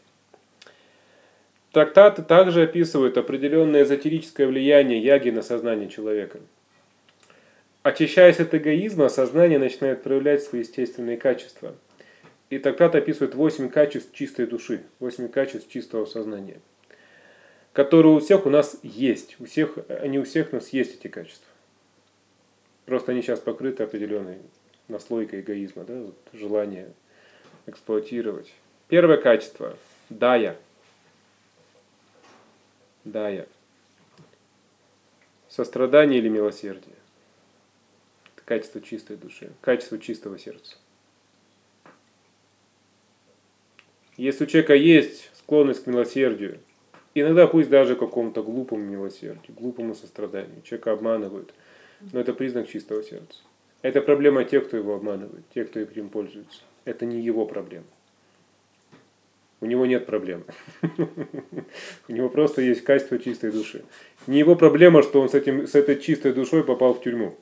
Трактаты 1.73 2.23
также 2.23 2.61
описывают 2.61 3.17
определенное 3.17 3.84
эзотерическое 3.84 4.47
влияние 4.47 4.99
яги 4.99 5.30
на 5.30 5.41
сознание 5.41 5.89
человека. 5.89 6.39
Очищаясь 7.84 8.39
от 8.39 8.55
эгоизма, 8.55 9.09
сознание 9.09 9.59
начинает 9.59 10.03
проявлять 10.03 10.43
свои 10.43 10.61
естественные 10.61 11.17
качества. 11.17 11.75
И 12.49 12.57
трактат 12.57 12.95
описывает 12.95 13.36
8 13.36 13.67
качеств 13.67 14.13
чистой 14.13 14.47
души, 14.47 14.84
8 15.01 15.28
качеств 15.28 15.69
чистого 15.69 16.05
сознания 16.05 16.61
которые 17.78 18.15
у 18.15 18.19
всех 18.19 18.47
у 18.47 18.49
нас 18.49 18.80
есть. 18.82 19.39
У 19.39 19.45
всех, 19.45 19.78
они 19.88 20.17
у 20.17 20.23
всех 20.23 20.51
у 20.51 20.55
нас 20.55 20.69
есть 20.69 20.95
эти 20.95 21.09
качества. 21.09 21.47
Просто 22.86 23.11
они 23.11 23.21
сейчас 23.21 23.39
покрыты 23.39 23.84
определенной 23.84 24.39
наслойкой 24.88 25.41
эгоизма, 25.41 25.84
да, 25.84 25.93
вот 25.93 26.17
желание 26.34 26.91
эксплуатировать. 27.67 28.51
Первое 28.88 29.17
качество– 29.17 29.78
дая. 30.09 30.57
Дая. 33.03 33.47
Сострадание 35.47 36.17
или 36.17 36.30
милосердие. 36.30 36.95
Это 38.34 38.43
качество 38.43 38.82
чистой 38.82 39.17
души, 39.17 39.51
качество 39.61 39.99
чистого 39.99 40.39
сердца. 40.39 40.78
Если 44.15 44.45
у 44.45 44.47
человека 44.47 44.73
есть 44.73 45.30
склонность 45.36 45.84
к 45.84 45.86
милосердию, 45.86 46.59
Иногда 47.20 47.47
пусть 47.47 47.70
даже 47.70 47.95
какому-то 47.95 48.43
глупому 48.43 48.84
милосердию, 48.84 49.55
глупому 49.57 49.95
состраданию. 49.95 50.61
Человека 50.61 50.91
обманывают. 50.91 51.51
Но 52.13 52.20
это 52.20 52.32
признак 52.32 52.70
чистого 52.70 53.01
сердца. 53.01 53.41
Это 53.82 54.01
проблема 54.01 54.43
тех, 54.43 54.68
кто 54.68 54.78
его 54.78 54.93
обманывает, 54.93 55.43
тех, 55.53 55.70
кто 55.70 55.80
им 55.80 56.09
пользуется. 56.09 56.61
Это 56.86 57.05
не 57.05 57.20
его 57.20 57.47
проблема. 57.47 57.88
У 59.59 59.65
него 59.65 59.88
нет 59.88 60.05
проблем. 60.05 60.43
У 62.07 62.13
него 62.13 62.30
просто 62.30 62.61
есть 62.61 62.84
качество 62.84 63.18
чистой 63.18 63.51
души. 63.51 63.84
Не 64.28 64.38
его 64.38 64.55
проблема, 64.55 65.01
что 65.01 65.20
он 65.20 65.30
с, 65.30 65.34
этим, 65.34 65.65
с 65.65 65.74
этой 65.74 65.99
чистой 65.99 66.34
душой 66.34 66.63
попал 66.63 66.93
в 66.93 67.01
тюрьму. 67.01 67.36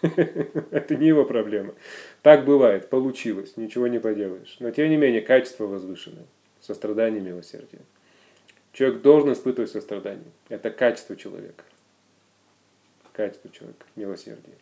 Это 0.02 0.94
не 0.94 1.08
его 1.08 1.24
проблема. 1.24 1.74
Так 2.22 2.44
бывает, 2.44 2.88
получилось, 2.88 3.56
ничего 3.56 3.88
не 3.88 3.98
поделаешь. 3.98 4.56
Но 4.60 4.70
тем 4.70 4.88
не 4.88 4.96
менее, 4.96 5.20
качество 5.20 5.66
возвышенное. 5.66 6.26
Сострадание, 6.60 7.20
милосердие. 7.20 7.82
Человек 8.72 9.02
должен 9.02 9.32
испытывать 9.32 9.70
сострадание. 9.70 10.30
Это 10.48 10.70
качество 10.70 11.16
человека. 11.16 11.64
Качество 13.12 13.50
человека, 13.50 13.84
милосердие. 13.96 14.56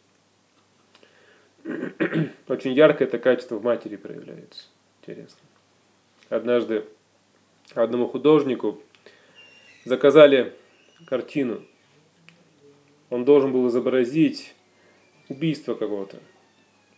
Очень 2.48 2.72
ярко 2.72 3.04
это 3.04 3.18
качество 3.18 3.56
в 3.56 3.62
матери 3.62 3.96
проявляется. 3.96 4.64
Интересно. 5.02 5.40
Однажды 6.28 6.84
одному 7.74 8.08
художнику 8.08 8.82
заказали 9.84 10.54
картину. 11.06 11.62
Он 13.10 13.24
должен 13.24 13.52
был 13.52 13.68
изобразить 13.68 14.54
убийство 15.28 15.74
кого-то. 15.74 16.18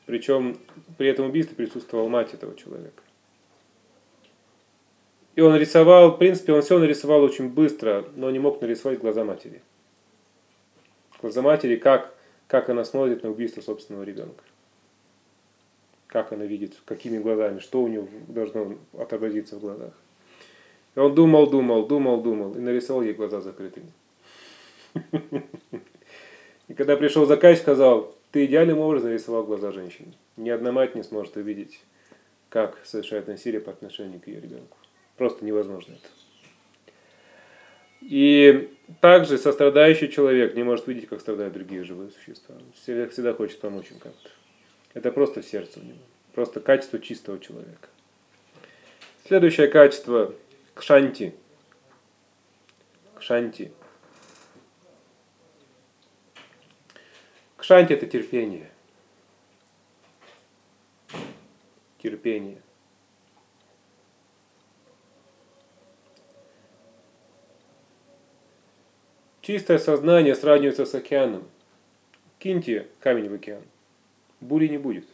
Причем 0.07 0.59
при 0.99 1.09
этом 1.09 1.27
убийстве 1.27 1.57
присутствовала 1.57 2.09
мать 2.09 2.35
этого 2.35 2.57
человека. 2.57 3.03
И 5.37 5.41
он 5.41 5.57
рисовал, 5.57 6.13
в 6.13 6.19
принципе, 6.19 6.53
он 6.53 6.63
все 6.63 6.79
нарисовал 6.79 7.23
очень 7.23 7.49
быстро, 7.49 8.05
но 8.17 8.31
не 8.31 8.39
мог 8.39 8.61
нарисовать 8.61 8.99
глаза 8.99 9.25
матери. 9.25 9.63
Глаза 11.21 11.43
матери, 11.43 11.77
как, 11.77 12.15
как 12.47 12.69
она 12.69 12.85
смотрит 12.85 13.23
на 13.23 13.31
убийство 13.31 13.61
собственного 13.61 14.03
ребенка. 14.03 14.43
Как 16.09 16.33
она 16.33 16.45
видит, 16.45 16.75
какими 16.85 17.19
глазами, 17.19 17.61
что 17.61 17.83
у 17.83 17.89
него 17.89 18.09
должно 18.27 18.77
отобразиться 18.99 19.57
в 19.57 19.61
глазах. 19.61 19.93
И 20.97 20.99
он 20.99 21.15
думал, 21.15 21.49
думал, 21.49 21.87
думал, 21.87 22.21
думал, 22.21 22.55
и 22.55 22.59
нарисовал 22.59 23.03
ей 23.03 23.15
глаза 23.15 23.41
закрытыми. 23.41 23.93
И 26.69 26.75
когда 26.75 26.97
пришел 26.97 27.27
заказчик, 27.27 27.63
сказал, 27.63 28.15
ты 28.31 28.45
идеальным 28.45 28.79
образом 28.79 29.11
нарисовал 29.11 29.45
глаза 29.45 29.73
женщины. 29.73 30.13
Ни 30.37 30.51
одна 30.51 30.71
мать 30.71 30.95
не 30.95 31.03
сможет 31.03 31.37
увидеть, 31.37 31.81
как 32.49 32.79
совершает 32.85 33.27
насилие 33.27 33.61
по 33.61 33.73
отношению 33.73 34.21
к 34.21 34.29
ее 34.29 34.41
ребенку. 34.41 34.77
Просто 35.21 35.45
невозможно 35.45 35.93
это. 35.93 36.09
И 38.01 38.75
также 39.03 39.37
сострадающий 39.37 40.09
человек 40.09 40.55
не 40.55 40.63
может 40.63 40.87
видеть, 40.87 41.11
как 41.11 41.21
страдают 41.21 41.53
другие 41.53 41.85
живые 41.85 42.11
существа. 42.11 42.55
Всегда, 42.75 43.07
всегда 43.07 43.35
хочет 43.35 43.61
помочь 43.61 43.91
им 43.91 43.99
как-то. 43.99 44.31
Это 44.95 45.13
просто 45.13 45.43
сердце 45.43 45.81
у 45.81 45.83
него. 45.83 45.99
Просто 46.33 46.61
качество 46.61 46.99
чистого 46.99 47.39
человека. 47.39 47.91
Следующее 49.27 49.69
качество– 49.69 50.35
кшанти. 50.75 51.35
Кшанти. 53.15 53.73
Кшанти– 57.59 57.93
это 57.95 58.07
терпение. 58.07 58.71
Терпение. 61.99 62.63
Чистое 69.41 69.79
сознание 69.79 70.35
сравнивается 70.35 70.85
с 70.85 70.95
океаном. 70.95 71.45
Киньте 72.39 72.89
камень 73.01 73.29
в 73.29 73.35
океан. 73.35 73.63
Бури 74.41 74.69
не 74.69 74.79
будет. 74.79 75.07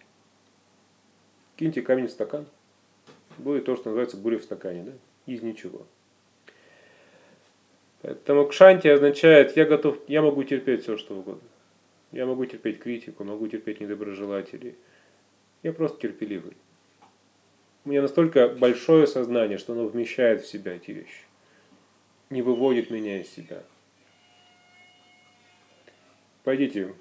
Киньте 1.56 1.82
камень 1.82 2.08
в 2.08 2.10
стакан. 2.10 2.46
Будет 3.38 3.64
то, 3.66 3.76
что 3.76 3.86
называется 3.86 4.16
буря 4.16 4.38
в 4.38 4.42
стакане. 4.42 4.82
Да? 4.82 4.92
Из 5.26 5.42
ничего. 5.42 5.86
Поэтому 8.02 8.46
кшанти 8.46 8.88
означает, 8.88 9.56
я 9.56 9.64
готов, 9.64 9.98
я 10.08 10.22
могу 10.22 10.44
терпеть 10.44 10.82
все, 10.82 10.96
что 10.96 11.16
угодно. 11.16 11.48
Я 12.12 12.26
могу 12.26 12.46
терпеть 12.46 12.78
критику, 12.80 13.24
могу 13.24 13.48
терпеть 13.48 13.80
недоброжелателей. 13.80 14.76
Я 15.62 15.72
просто 15.72 16.00
терпеливый. 16.00 16.56
У 17.84 17.90
меня 17.90 18.02
настолько 18.02 18.48
большое 18.48 19.06
сознание, 19.06 19.58
что 19.58 19.72
оно 19.72 19.86
вмещает 19.86 20.42
в 20.42 20.46
себя 20.46 20.76
эти 20.76 20.90
вещи. 20.90 21.22
Не 22.30 22.42
выводит 22.42 22.90
меня 22.90 23.20
из 23.20 23.28
себя. 23.28 23.62
Пойдите, 26.46 26.94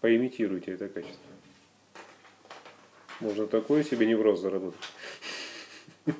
поимитируйте 0.00 0.74
это 0.74 0.88
качество. 0.88 1.18
Можно 3.18 3.48
такой 3.48 3.82
себе 3.82 4.06
невроз 4.06 4.38
заработать. 4.38 4.80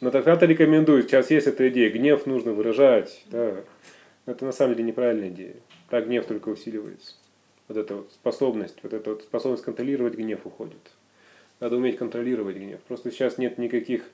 Но 0.00 0.12
тогда-то 0.12 0.46
рекомендую. 0.46 1.02
Сейчас 1.02 1.32
есть 1.32 1.48
эта 1.48 1.68
идея. 1.68 1.90
Гнев 1.90 2.26
нужно 2.26 2.52
выражать. 2.52 3.24
Да. 3.26 3.56
Это 4.26 4.44
на 4.44 4.52
самом 4.52 4.76
деле 4.76 4.86
неправильная 4.86 5.30
идея. 5.30 5.56
Так 5.90 6.06
гнев 6.06 6.26
только 6.26 6.48
усиливается. 6.48 7.16
Вот 7.66 7.76
эта 7.76 7.96
вот 7.96 8.12
способность, 8.12 8.78
вот 8.84 8.92
эта 8.92 9.10
вот 9.10 9.22
способность 9.22 9.64
контролировать 9.64 10.14
гнев 10.14 10.46
уходит. 10.46 10.92
Надо 11.58 11.74
уметь 11.74 11.98
контролировать 11.98 12.54
гнев. 12.54 12.78
Просто 12.86 13.10
сейчас 13.10 13.36
нет 13.36 13.58
никаких 13.58 14.04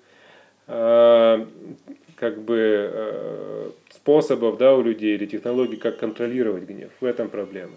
как 2.16 2.40
бы 2.42 2.90
э, 2.92 3.70
способов 3.90 4.58
да, 4.58 4.74
у 4.74 4.82
людей 4.82 5.14
или 5.14 5.26
технологий, 5.26 5.76
как 5.76 5.98
контролировать 5.98 6.64
гнев. 6.64 6.90
В 7.00 7.04
этом 7.04 7.28
проблема. 7.28 7.74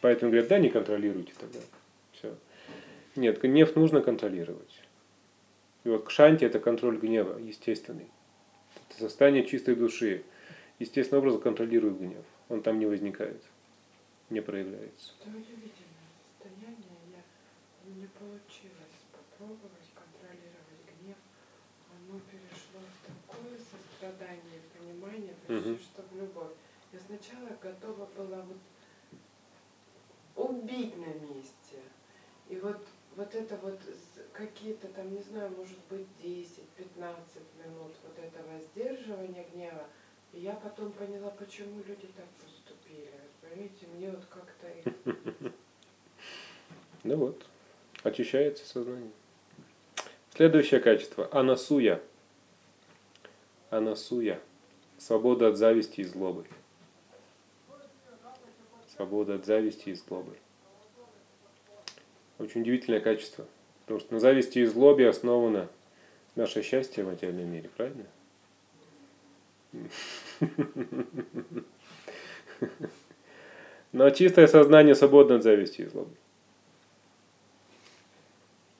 Поэтому 0.00 0.30
говорят, 0.30 0.48
да, 0.48 0.58
не 0.58 0.68
контролируйте 0.68 1.32
тогда. 1.38 1.60
Все. 2.12 2.34
Нет, 3.16 3.40
гнев 3.40 3.76
нужно 3.76 4.00
контролировать. 4.00 4.80
И 5.84 5.88
вот 5.88 6.04
кшанти– 6.04 6.44
это 6.46 6.58
контроль 6.58 6.98
гнева, 6.98 7.38
естественный. 7.38 8.06
Это 8.90 8.98
состояние 8.98 9.46
чистой 9.46 9.74
души. 9.74 10.22
Естественным 10.78 11.22
образом 11.22 11.40
контролирует 11.40 11.98
гнев. 11.98 12.24
Он 12.48 12.62
там 12.62 12.78
не 12.78 12.86
возникает, 12.86 13.40
не 14.30 14.40
проявляется. 14.40 15.12
Это 15.20 15.30
удивительное 15.30 16.10
состояние. 16.26 16.98
Я, 17.12 17.22
не 17.94 18.08
получилось 18.18 18.98
попробовать 19.12 19.88
контролировать 19.94 20.82
гнев. 21.00 21.16
Оно 21.88 22.20
перешло 22.30 22.80
в 22.82 22.98
такое 23.06 23.58
сострадание, 23.58 24.62
Мгм. 25.48 25.78
что 25.78 26.02
в 26.02 26.16
любовь. 26.16 26.52
Я 26.92 26.98
сначала 27.00 27.48
готова 27.60 28.06
была 28.16 28.42
вот 28.42 28.58
убить 30.36 30.96
на 30.96 31.06
месте. 31.06 31.78
И 32.48 32.56
вот, 32.56 32.78
вот 33.16 33.34
это 33.34 33.56
вот 33.58 33.78
какие-то 34.32 34.88
там, 34.88 35.14
не 35.14 35.22
знаю, 35.22 35.50
может 35.56 35.78
быть 35.88 36.06
10-15 36.22 36.48
минут 37.64 37.92
вот 38.02 38.18
этого 38.18 38.60
сдерживания 38.60 39.46
гнева. 39.52 39.84
И 40.32 40.40
я 40.40 40.52
потом 40.54 40.92
поняла, 40.92 41.30
почему 41.30 41.82
люди 41.86 42.08
так 42.16 42.26
поступили. 42.42 43.12
Понимаете, 43.40 43.86
мне 43.94 44.10
вот 44.10 44.24
как-то 44.26 45.52
Ну 47.04 47.16
вот, 47.16 47.46
очищается 48.04 48.64
сознание. 48.64 49.10
Следующее 50.34 50.80
качество– 50.80 51.28
анасуя. 51.32 52.00
Анасуя. 53.70 54.40
Свобода 55.02 55.48
от 55.48 55.56
зависти 55.56 56.02
и 56.02 56.04
злобы. 56.04 56.44
Свобода 58.94 59.34
от 59.34 59.44
зависти 59.44 59.88
и 59.88 59.94
злобы. 59.94 60.36
Очень 62.38 62.60
удивительное 62.60 63.00
качество. 63.00 63.44
Потому 63.80 63.98
что 63.98 64.14
на 64.14 64.20
зависти 64.20 64.60
и 64.60 64.64
злобе 64.64 65.08
основано 65.08 65.68
наше 66.36 66.62
счастье 66.62 67.02
в 67.02 67.08
материальном 67.08 67.48
мире, 67.52 67.68
правильно? 67.76 68.06
Но 73.90 74.08
чистое 74.10 74.46
сознание 74.46 74.94
свободно 74.94 75.34
от 75.34 75.42
зависти 75.42 75.80
и 75.80 75.86
злобы. 75.86 76.14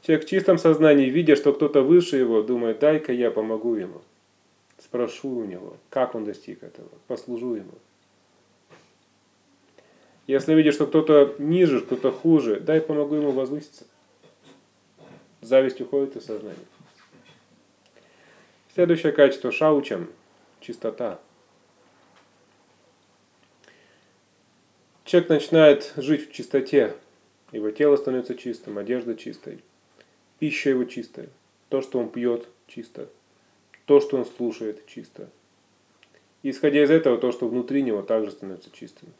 Человек 0.02 0.24
в 0.24 0.28
чистом 0.28 0.56
сознании, 0.58 1.10
видя, 1.10 1.34
что 1.34 1.52
кто-то 1.52 1.82
выше 1.82 2.16
его, 2.16 2.42
думает, 2.42 2.78
дай-ка 2.78 3.12
я 3.12 3.32
помогу 3.32 3.74
ему. 3.74 4.02
Спрошу 4.82 5.28
у 5.28 5.44
него, 5.44 5.76
как 5.90 6.16
он 6.16 6.24
достиг 6.24 6.64
этого, 6.64 6.88
послужу 7.06 7.54
ему. 7.54 7.72
Если 10.26 10.54
видишь, 10.54 10.74
что 10.74 10.86
кто-то 10.86 11.36
ниже, 11.38 11.80
кто-то 11.80 12.10
хуже, 12.10 12.58
дай 12.58 12.80
помогу 12.80 13.14
ему 13.14 13.30
возвыситься. 13.30 13.84
Зависть 15.40 15.80
уходит 15.80 16.16
из 16.16 16.24
сознания. 16.24 16.56
Следующее 18.74 19.12
качество– 19.12 19.50
шаучам– 19.52 20.10
чистота. 20.60 21.20
Человек 25.04 25.28
начинает 25.28 25.92
жить 25.96 26.28
в 26.28 26.32
чистоте. 26.32 26.96
Его 27.52 27.70
тело 27.70 27.96
становится 27.96 28.34
чистым, 28.34 28.78
одежда 28.78 29.14
чистой, 29.14 29.62
пища 30.38 30.70
его 30.70 30.84
чистая, 30.84 31.28
то, 31.68 31.82
что 31.82 31.98
он 31.98 32.08
пьет, 32.08 32.48
чисто, 32.66 33.08
то, 33.86 34.00
что 34.00 34.16
он 34.16 34.24
слушает, 34.24 34.86
чисто. 34.86 35.28
И 36.42 36.50
исходя 36.50 36.82
из 36.82 36.90
этого, 36.90 37.18
то, 37.18 37.32
что 37.32 37.48
внутри 37.48 37.82
него, 37.82 38.02
также 38.02 38.30
становится 38.30 38.70
чистым. 38.70 39.12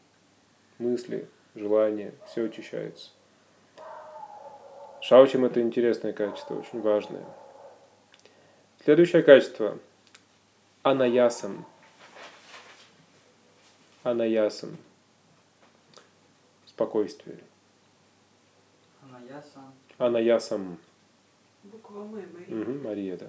Мысли, 0.77 1.27
желания, 1.55 2.13
все 2.27 2.45
очищается. 2.45 3.11
Шаучим 5.01 5.45
это 5.45 5.61
интересное 5.61 6.13
качество, 6.13 6.55
очень 6.55 6.81
важное. 6.81 7.25
Следующее 8.83 9.23
качество– 9.23 9.77
анаясам. 10.83 11.65
Анаясам. 14.03 14.77
Спокойствие. 16.65 17.39
Анаяса. 19.01 19.59
Анаясам. 19.97 20.77
буква 21.63 22.01
М, 22.01 22.11
Мария. 22.11 22.61
Угу, 22.61 22.71
Мария, 22.83 23.17
да. 23.17 23.27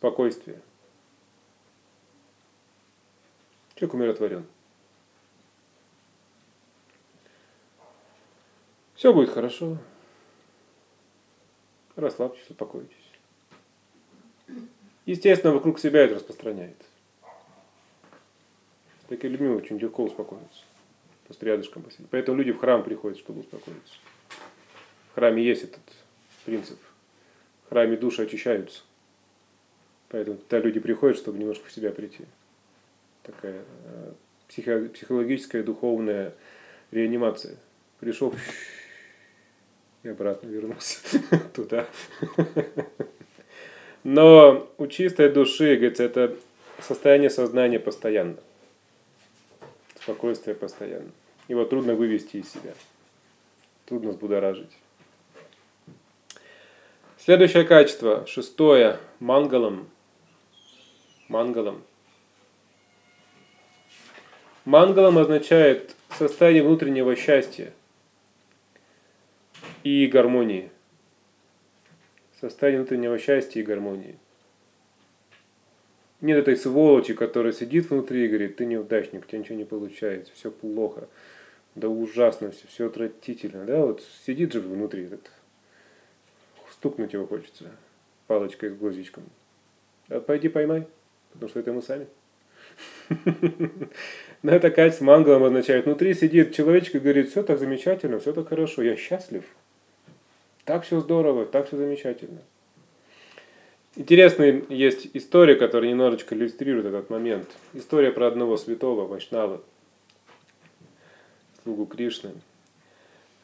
Спокойствие. 0.00 0.58
Человек 3.74 3.92
умиротворен. 3.92 4.46
Все 8.94 9.12
будет 9.12 9.28
хорошо. 9.28 9.76
расслабьтесь, 11.96 12.48
успокойтесь. 12.48 12.96
Естественно, 15.04 15.52
вокруг 15.52 15.78
себя 15.78 16.00
это 16.00 16.14
распространяет. 16.14 16.82
С 19.04 19.08
такими 19.10 19.32
людьми 19.32 19.48
очень 19.48 19.76
легко 19.76 20.04
успокоиться. 20.04 20.64
Просто 21.26 21.44
рядышком 21.44 21.82
посидеть. 21.82 22.08
Поэтому 22.10 22.38
люди 22.38 22.52
в 22.52 22.58
храм 22.58 22.82
приходят, 22.82 23.18
чтобы 23.18 23.40
успокоиться. 23.40 23.98
В 25.10 25.16
храме 25.16 25.44
есть 25.44 25.64
этот 25.64 25.82
принцип. 26.46 26.78
В 27.66 27.68
храме 27.68 27.98
души 27.98 28.22
очищаются. 28.22 28.80
Поэтому 30.10 30.38
туда 30.38 30.58
люди 30.58 30.80
приходят, 30.80 31.16
чтобы 31.16 31.38
немножко 31.38 31.66
в 31.68 31.72
себя 31.72 31.90
прийти. 31.92 32.24
Такая 33.22 33.62
э, 33.84 34.12
психо- 34.48 34.88
психологическая, 34.88 35.62
духовная 35.62 36.34
реанимация. 36.90 37.56
Пришел 38.00 38.34
и 40.02 40.08
обратно 40.08 40.48
вернулся 40.48 40.98
туда. 41.54 41.86
Но 44.02 44.68
у 44.78 44.86
чистой 44.86 45.30
души, 45.30 45.76
говорится, 45.76 46.02
это 46.04 46.36
состояние 46.80 47.30
сознания 47.30 47.78
постоянно. 47.78 48.36
Спокойствие 50.00 50.56
постоянно. 50.56 51.10
Его 51.48 51.64
трудно 51.64 51.94
вывести 51.94 52.38
из 52.38 52.50
себя. 52.50 52.74
Трудно 53.84 54.10
взбудоражить. 54.10 54.70
Следующее 57.18 57.64
качество, 57.64 58.26
шестое, 58.26 58.98
мангалом. 59.18 59.88
Мангалом. 61.30 61.84
Мангалом 64.64 65.16
означает 65.16 65.94
состояние 66.18 66.64
внутреннего 66.64 67.14
счастья 67.14 67.72
и 69.84 70.08
гармонии. 70.08 70.72
Состояние 72.40 72.80
внутреннего 72.80 73.16
счастья 73.16 73.60
и 73.60 73.62
гармонии. 73.62 74.18
Нет 76.20 76.36
этой 76.36 76.56
сволочи, 76.56 77.14
которая 77.14 77.52
сидит 77.52 77.90
внутри 77.90 78.24
и 78.24 78.28
говорит, 78.28 78.56
ты 78.56 78.66
неудачник, 78.66 79.22
у 79.22 79.28
тебя 79.28 79.38
ничего 79.38 79.56
не 79.56 79.64
получается, 79.64 80.32
все 80.34 80.50
плохо, 80.50 81.08
да 81.76 81.88
ужасно 81.88 82.50
все, 82.50 82.66
все 82.66 82.86
отвратительно. 82.88 83.64
Да, 83.64 83.86
вот 83.86 84.02
сидит 84.26 84.52
же 84.52 84.60
внутри 84.60 85.04
этот, 85.04 85.30
стукнуть 86.72 87.12
его 87.12 87.28
хочется 87.28 87.70
палочкой 88.26 88.70
с 88.70 88.74
глазичком. 88.74 89.22
А 90.08 90.18
пойди 90.18 90.48
поймай, 90.48 90.88
потому 91.32 91.48
что 91.48 91.60
это 91.60 91.72
мы 91.72 91.82
сами. 91.82 92.06
Но 94.42 94.52
это 94.52 94.70
качество 94.70 95.04
мангалом 95.04 95.44
означает, 95.44 95.84
внутри 95.84 96.14
сидит 96.14 96.54
человечек 96.54 96.94
и 96.96 96.98
говорит, 96.98 97.30
все 97.30 97.42
так 97.42 97.58
замечательно, 97.58 98.18
все 98.18 98.32
так 98.32 98.48
хорошо, 98.48 98.82
я 98.82 98.96
счастлив. 98.96 99.44
Так 100.64 100.84
все 100.84 101.00
здорово, 101.00 101.46
так 101.46 101.66
все 101.66 101.76
замечательно. 101.76 102.40
Интересная 103.96 104.62
есть 104.68 105.08
история, 105.14 105.56
которая 105.56 105.90
немножечко 105.90 106.34
иллюстрирует 106.34 106.86
этот 106.86 107.10
момент. 107.10 107.48
История 107.74 108.12
про 108.12 108.28
одного 108.28 108.56
святого 108.56 109.06
Вайшнава, 109.06 109.62
слугу 111.62 111.86
Кришны. 111.86 112.30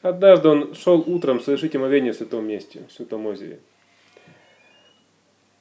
Однажды 0.02 0.48
он 0.48 0.74
шел 0.74 1.00
утром 1.00 1.40
совершить 1.40 1.74
омовение 1.74 2.12
в 2.12 2.16
святом 2.16 2.46
месте, 2.46 2.82
в 2.88 2.92
святом 2.92 3.26
озере. 3.26 3.58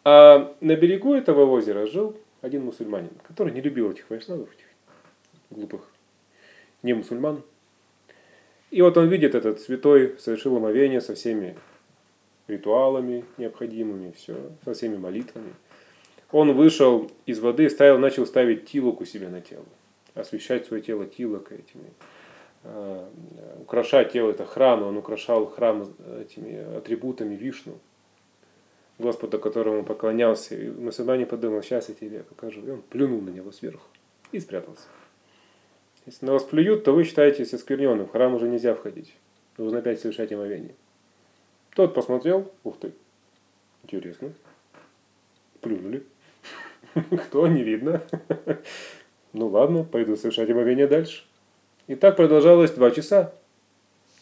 А 0.06 0.56
на 0.62 0.76
берегу 0.76 1.16
этого 1.16 1.50
озера 1.50 1.88
жил 1.88 2.16
один 2.42 2.64
мусульманин, 2.64 3.10
который 3.28 3.52
не 3.52 3.60
любил 3.60 3.90
этих 3.90 4.08
вайшнавов, 4.10 4.50
этих 4.54 4.68
глупых 5.50 5.82
не 6.84 6.94
мусульман. 6.94 7.42
И 8.70 8.84
вот 8.84 8.98
он 8.98 9.10
видит 9.10 9.34
этот 9.34 9.60
святой, 9.60 10.16
совершил 10.20 10.56
омовение 10.58 11.02
со 11.02 11.16
всеми 11.16 11.56
ритуалами 12.48 13.26
необходимыми, 13.38 14.12
все, 14.12 14.36
со 14.64 14.74
всеми 14.76 14.96
молитвами. 14.96 15.54
Он 16.32 16.54
вышел 16.54 17.10
из 17.26 17.40
воды, 17.40 17.68
ставил, 17.70 17.98
начал 17.98 18.28
ставить 18.28 18.68
тилок 18.68 19.02
у 19.02 19.06
себя 19.06 19.30
на 19.30 19.42
тело, 19.42 19.66
освещать 20.14 20.68
свое 20.68 20.84
тело 20.84 21.08
тилок 21.08 21.52
этими, 21.52 21.90
э, 22.64 23.08
украшать 23.62 24.12
тело, 24.12 24.30
это 24.30 24.46
храм, 24.46 24.84
он 24.84 24.98
украшал 24.98 25.48
храм 25.48 25.88
этими 26.20 26.78
атрибутами 26.78 27.36
Вишну, 27.36 27.80
Господа, 28.98 29.38
которому 29.38 29.84
поклонялся. 29.84 30.56
И 30.56 30.70
мусульманин 30.70 31.28
подумал, 31.28 31.62
сейчас 31.62 31.90
я 31.90 31.96
тебе 31.96 32.24
покажу. 32.24 32.66
И 32.66 32.70
он 32.70 32.82
плюнул 32.82 33.22
на 33.22 33.30
него 33.30 33.52
сверху 33.52 33.88
и 34.32 34.40
спрятался. 34.40 34.88
Если 36.06 36.26
на 36.26 36.34
вас 36.34 36.44
плюют, 36.44 36.84
то 36.84 36.94
вы 36.94 37.04
считаетесь 37.04 37.54
оскверненным. 37.54 38.08
В 38.08 38.12
храм 38.12 38.34
уже 38.36 38.48
нельзя 38.48 38.76
входить. 38.76 39.16
Нужно 39.58 39.80
опять 39.80 40.00
совершать 40.00 40.32
омовение. 40.32 40.76
Тот 41.76 41.94
посмотрел, 41.94 42.52
ух 42.64 42.80
ты, 42.80 42.94
интересно, 43.84 44.32
плюнули. 45.62 46.06
Кто, 47.28 47.48
не 47.48 47.64
видно. 47.64 48.02
Ну 49.34 49.48
ладно, 49.48 49.84
пойду 49.84 50.16
совершать 50.16 50.50
омовение 50.50 50.88
дальше. 50.88 51.26
И 51.88 51.96
так 51.96 52.16
продолжалось 52.16 52.72
два 52.72 52.92
часа. 52.92 53.34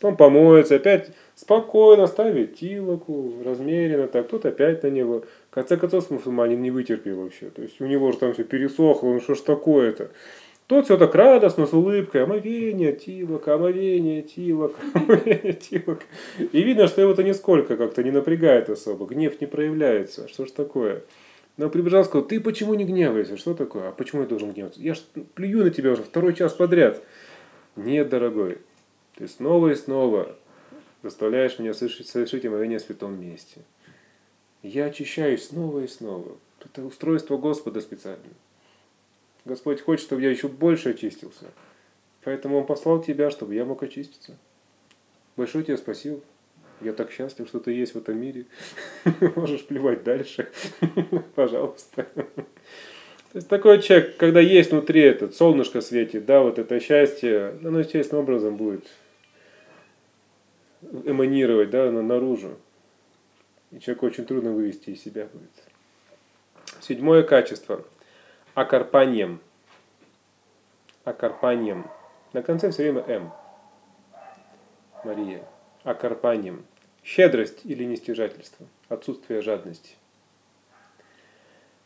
Он 0.01 0.17
помоется, 0.17 0.75
опять 0.75 1.11
спокойно 1.35 2.07
ставит 2.07 2.55
тилоку, 2.55 3.33
размеренно 3.43 4.07
так, 4.07 4.27
тут 4.27 4.45
опять 4.45 4.83
на 4.83 4.87
него. 4.87 5.23
В 5.49 5.53
конце 5.53 5.77
концов, 5.77 6.09
мусульманин 6.09 6.61
не 6.61 6.71
вытерпел 6.71 7.21
вообще. 7.21 7.49
То 7.49 7.61
есть 7.61 7.79
у 7.79 7.85
него 7.85 8.11
же 8.11 8.17
там 8.17 8.33
все 8.33 8.43
пересохло, 8.43 9.09
ну 9.09 9.19
что 9.21 9.35
ж 9.35 9.41
такое-то. 9.41 10.09
Тот 10.67 10.85
все 10.85 10.97
так 10.97 11.13
радостно, 11.13 11.65
с 11.65 11.73
улыбкой, 11.73 12.23
омовение, 12.23 12.93
тилок, 12.93 13.47
омовение, 13.47 14.21
тилок, 14.21 14.73
омовение, 14.93 15.53
тилок. 15.53 15.99
И 16.39 16.63
видно, 16.63 16.87
что 16.87 17.01
его-то 17.01 17.23
нисколько 17.23 17.75
как-то 17.75 18.01
не 18.01 18.11
напрягает 18.11 18.69
особо, 18.69 19.05
гнев 19.05 19.39
не 19.41 19.47
проявляется. 19.47 20.27
Что 20.29 20.45
ж 20.45 20.51
такое? 20.51 21.03
Но 21.57 21.69
прибежал 21.69 22.03
сказал, 22.03 22.25
ты 22.25 22.39
почему 22.39 22.73
не 22.73 22.85
гневаешься? 22.85 23.37
Что 23.37 23.53
такое? 23.53 23.89
А 23.89 23.91
почему 23.91 24.21
я 24.21 24.27
должен 24.27 24.53
гневаться? 24.53 24.81
Я 24.81 24.95
ж 24.95 25.01
плюю 25.35 25.65
на 25.65 25.69
тебя 25.69 25.91
уже 25.91 26.01
второй 26.01 26.33
час 26.33 26.53
подряд. 26.53 27.01
Нет, 27.75 28.09
дорогой, 28.09 28.57
ты 29.16 29.28
снова 29.28 29.70
и 29.70 29.76
снова 29.76 30.36
заставляешь 31.03 31.59
меня 31.59 31.74
совершить, 31.74 32.07
совершить 32.07 32.45
омовение 32.45 32.80
в 32.80 32.82
святом 32.82 33.20
месте. 33.22 33.61
Я 34.64 34.86
очищаюсь 34.86 35.47
снова 35.47 35.82
и 35.82 35.88
снова. 35.88 36.38
Это 36.64 36.84
устройство 36.84 37.38
Господа 37.38 37.82
специально. 37.82 38.24
Господь 39.45 39.82
хочет, 39.82 40.05
чтобы 40.05 40.22
я 40.22 40.32
еще 40.32 40.47
больше 40.47 40.91
очистился. 40.91 41.51
Поэтому 42.24 42.57
Он 42.57 42.66
послал 42.66 43.03
тебя, 43.03 43.30
чтобы 43.30 43.55
я 43.55 43.66
мог 43.66 43.84
очиститься. 43.84 44.38
Большое 45.36 45.66
тебе 45.66 45.78
спасибо. 45.78 46.22
Я 46.80 46.93
так 46.93 47.11
счастлив, 47.11 47.47
что 47.47 47.59
ты 47.59 47.74
есть 47.74 47.93
в 47.93 47.97
этом 47.97 48.18
мире. 48.18 48.45
Можешь 49.36 49.66
плевать 49.66 50.03
дальше. 50.03 50.49
Пожалуйста. 51.36 52.07
То 52.14 53.38
есть 53.38 53.49
такой 53.49 53.82
человек, 53.82 54.16
когда 54.18 54.39
есть 54.39 54.72
внутри 54.72 55.01
этот 55.01 55.36
солнышко 55.36 55.82
светит, 55.82 56.26
да, 56.26 56.41
вот 56.41 56.59
это 56.59 56.80
счастье, 56.80 57.57
оно 57.64 57.80
естественным 57.80 58.24
образом 58.24 58.55
будет 58.55 58.86
эманировать, 61.05 61.69
да, 61.69 61.89
наружу. 61.91 62.57
И 63.71 63.79
человеку 63.79 64.05
очень 64.05 64.25
трудно 64.25 64.51
вывести 64.51 64.91
из 64.91 65.01
себя 65.01 65.27
будет. 65.31 65.51
Седьмое 66.81 67.23
качество– 67.23 67.84
Акарпанием. 68.55 69.41
Акарпанием. 71.05 71.89
На 72.34 72.43
конце 72.43 72.69
все 72.69 72.84
время 72.84 73.01
М. 73.07 73.34
Мария. 75.03 75.43
Акарпанием. 75.84 76.63
Щедрость 77.03 77.65
или 77.65 77.84
нестяжательство. 77.84 78.67
Отсутствие 78.89 79.41
жадности. 79.41 79.95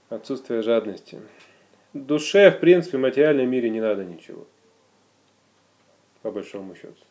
Отсутствие 0.09 0.61
жадности. 0.61 1.21
Душе, 1.93 2.51
в 2.51 2.59
принципе, 2.59 2.97
в 2.97 3.01
материальном 3.01 3.49
мире 3.49 3.69
не 3.69 3.79
надо 3.79 4.03
ничего. 4.03 4.45
По 6.21 6.31
большому 6.31 6.75
счету. 6.75 7.01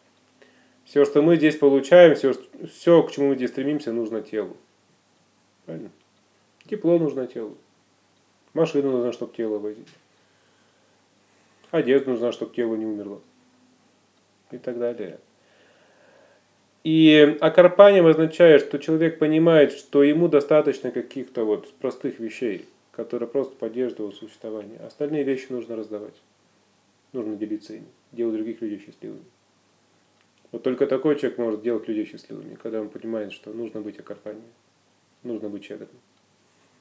Все, 0.86 1.04
что 1.04 1.20
мы 1.20 1.36
здесь 1.36 1.56
получаем, 1.56 2.14
все, 2.14 2.32
все, 2.70 3.02
к 3.02 3.10
чему 3.10 3.28
мы 3.30 3.34
здесь 3.34 3.50
стремимся, 3.50 3.92
нужно 3.92 4.22
телу. 4.22 4.56
Правильно? 5.64 5.90
Тепло 6.70 6.98
нужно 6.98 7.26
телу. 7.26 7.56
Машина 8.54 8.90
нужна, 8.90 9.12
чтобы 9.12 9.34
тело 9.34 9.58
возить. 9.58 9.88
Одежда 11.72 12.10
нужна, 12.10 12.30
чтобы 12.30 12.54
тело 12.54 12.76
не 12.76 12.86
умерло. 12.86 13.20
И 14.52 14.58
так 14.58 14.78
далее. 14.78 15.18
И 16.84 17.36
окарпанием 17.40 18.06
означает, 18.06 18.62
что 18.62 18.78
человек 18.78 19.18
понимает, 19.18 19.72
что 19.72 20.04
ему 20.04 20.28
достаточно 20.28 20.92
каких-то 20.92 21.44
вот 21.44 21.74
простых 21.74 22.20
вещей, 22.20 22.64
которые 22.92 23.28
просто 23.28 23.56
поддерживают 23.56 23.98
его 23.98 24.12
существование. 24.12 24.78
Остальные 24.78 25.24
вещи 25.24 25.46
нужно 25.50 25.74
раздавать. 25.74 26.14
Нужно 27.12 27.34
делиться 27.34 27.74
ими, 27.74 27.88
делать 28.12 28.36
других 28.36 28.60
людей 28.60 28.78
счастливыми. 28.78 29.24
Вот 30.52 30.62
только 30.62 30.86
такой 30.86 31.18
человек 31.18 31.38
может 31.38 31.62
делать 31.62 31.88
людей 31.88 32.04
счастливыми, 32.04 32.54
когда 32.54 32.80
он 32.80 32.88
понимает, 32.88 33.32
что 33.32 33.52
нужно 33.52 33.80
быть 33.80 33.98
окарпанием, 33.98 34.44
нужно 35.22 35.48
быть 35.48 35.64
щедрым. 35.64 35.88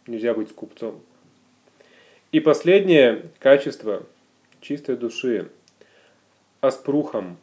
Нельзя 0.07 0.34
быть 0.34 0.49
скупцом. 0.49 1.01
И 2.32 2.39
последнее 2.39 3.32
качество 3.39 4.05
чистой 4.61 4.97
души– 4.97 5.51
аспрухам 6.66 7.38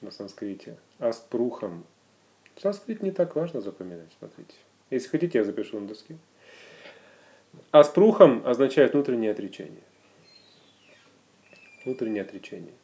на 0.00 0.10
санскрите. 0.10 0.76
Аспрухам. 0.98 1.84
Санскрит 2.56 3.02
не 3.02 3.10
так 3.10 3.34
важно 3.34 3.60
запоминать, 3.60 4.10
смотрите. 4.18 4.54
Если 4.90 5.08
хотите, 5.08 5.38
я 5.38 5.44
запишу 5.44 5.80
на 5.80 5.88
доске. 5.88 6.18
Аспрухам 7.70 8.46
означает 8.46 8.92
внутреннее 8.92 9.32
отречение. 9.32 9.82
Внутреннее 11.84 12.22
отречение. 12.22 12.74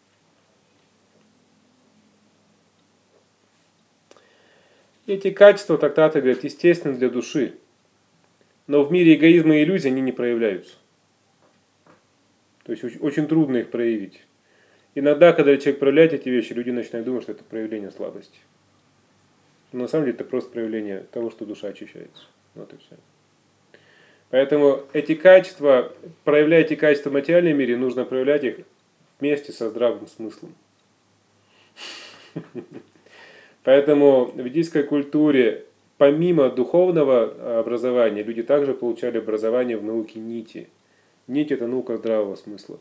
Эти 5.09 5.30
качества, 5.30 5.78
трактаты 5.78 6.20
говорят, 6.20 6.44
естественны 6.44 6.98
для 6.98 7.09
души. 7.09 7.54
Но 8.66 8.84
в 8.84 8.92
мире 8.92 9.14
эгоизма 9.14 9.56
и 9.56 9.62
иллюзий 9.62 9.88
они 9.88 10.02
не 10.02 10.12
проявляются. 10.12 10.74
То 12.64 12.72
есть 12.72 12.84
очень, 13.00 13.26
трудно 13.26 13.56
их 13.56 13.70
проявить. 13.70 14.22
Иногда, 14.94 15.32
когда 15.32 15.56
человек 15.56 15.80
проявляет 15.80 16.12
эти 16.12 16.28
вещи, 16.28 16.52
люди 16.52 16.68
начинают 16.68 17.06
думать, 17.06 17.22
что 17.22 17.32
это 17.32 17.42
проявление 17.42 17.90
слабости. 17.90 18.38
Но 19.72 19.80
на 19.80 19.88
самом 19.88 20.04
деле 20.04 20.14
это 20.14 20.24
просто 20.24 20.50
проявление 20.50 21.06
того, 21.11 21.30
что 21.30 21.46
душа 21.46 21.68
очищается. 21.68 22.24
Вот 22.54 22.70
и 22.74 22.76
все. 22.76 22.98
Поэтому 24.28 24.82
эти 24.92 25.14
качества, 25.14 25.90
проявляя 26.24 26.61
эти 26.61 26.74
качества 26.74 27.09
в 27.09 27.14
материальном 27.14 27.56
мире, 27.56 27.78
нужно 27.78 28.04
проявлять 28.04 28.44
их 28.44 28.56
вместе 29.20 29.52
со 29.52 29.70
здравым 29.70 30.06
смыслом. 30.06 30.54
Поэтому 33.69 34.25
в 34.25 34.39
ведической 34.39 34.83
культуре, 34.83 35.66
помимо 35.99 36.49
духовного 36.49 37.61
образования, 37.61 38.23
люди 38.23 38.43
также 38.43 38.73
получали 38.73 39.19
образование 39.19 39.77
в 39.77 39.85
науке 39.85 40.21
нити. 40.21 40.71
Нить– 41.27 41.51
это 41.53 41.66
наука 41.66 41.99
здравого 41.99 42.35
смысла. 42.37 42.79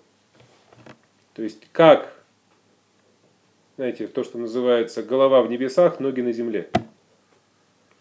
То 1.34 1.44
есть 1.44 1.68
как, 1.74 2.14
знаете, 3.76 4.08
то, 4.08 4.24
что 4.24 4.38
называется 4.38 5.04
голова 5.04 5.42
в 5.42 5.50
небесах, 5.50 6.00
ноги 6.00 6.22
на 6.22 6.32
земле. 6.32 6.70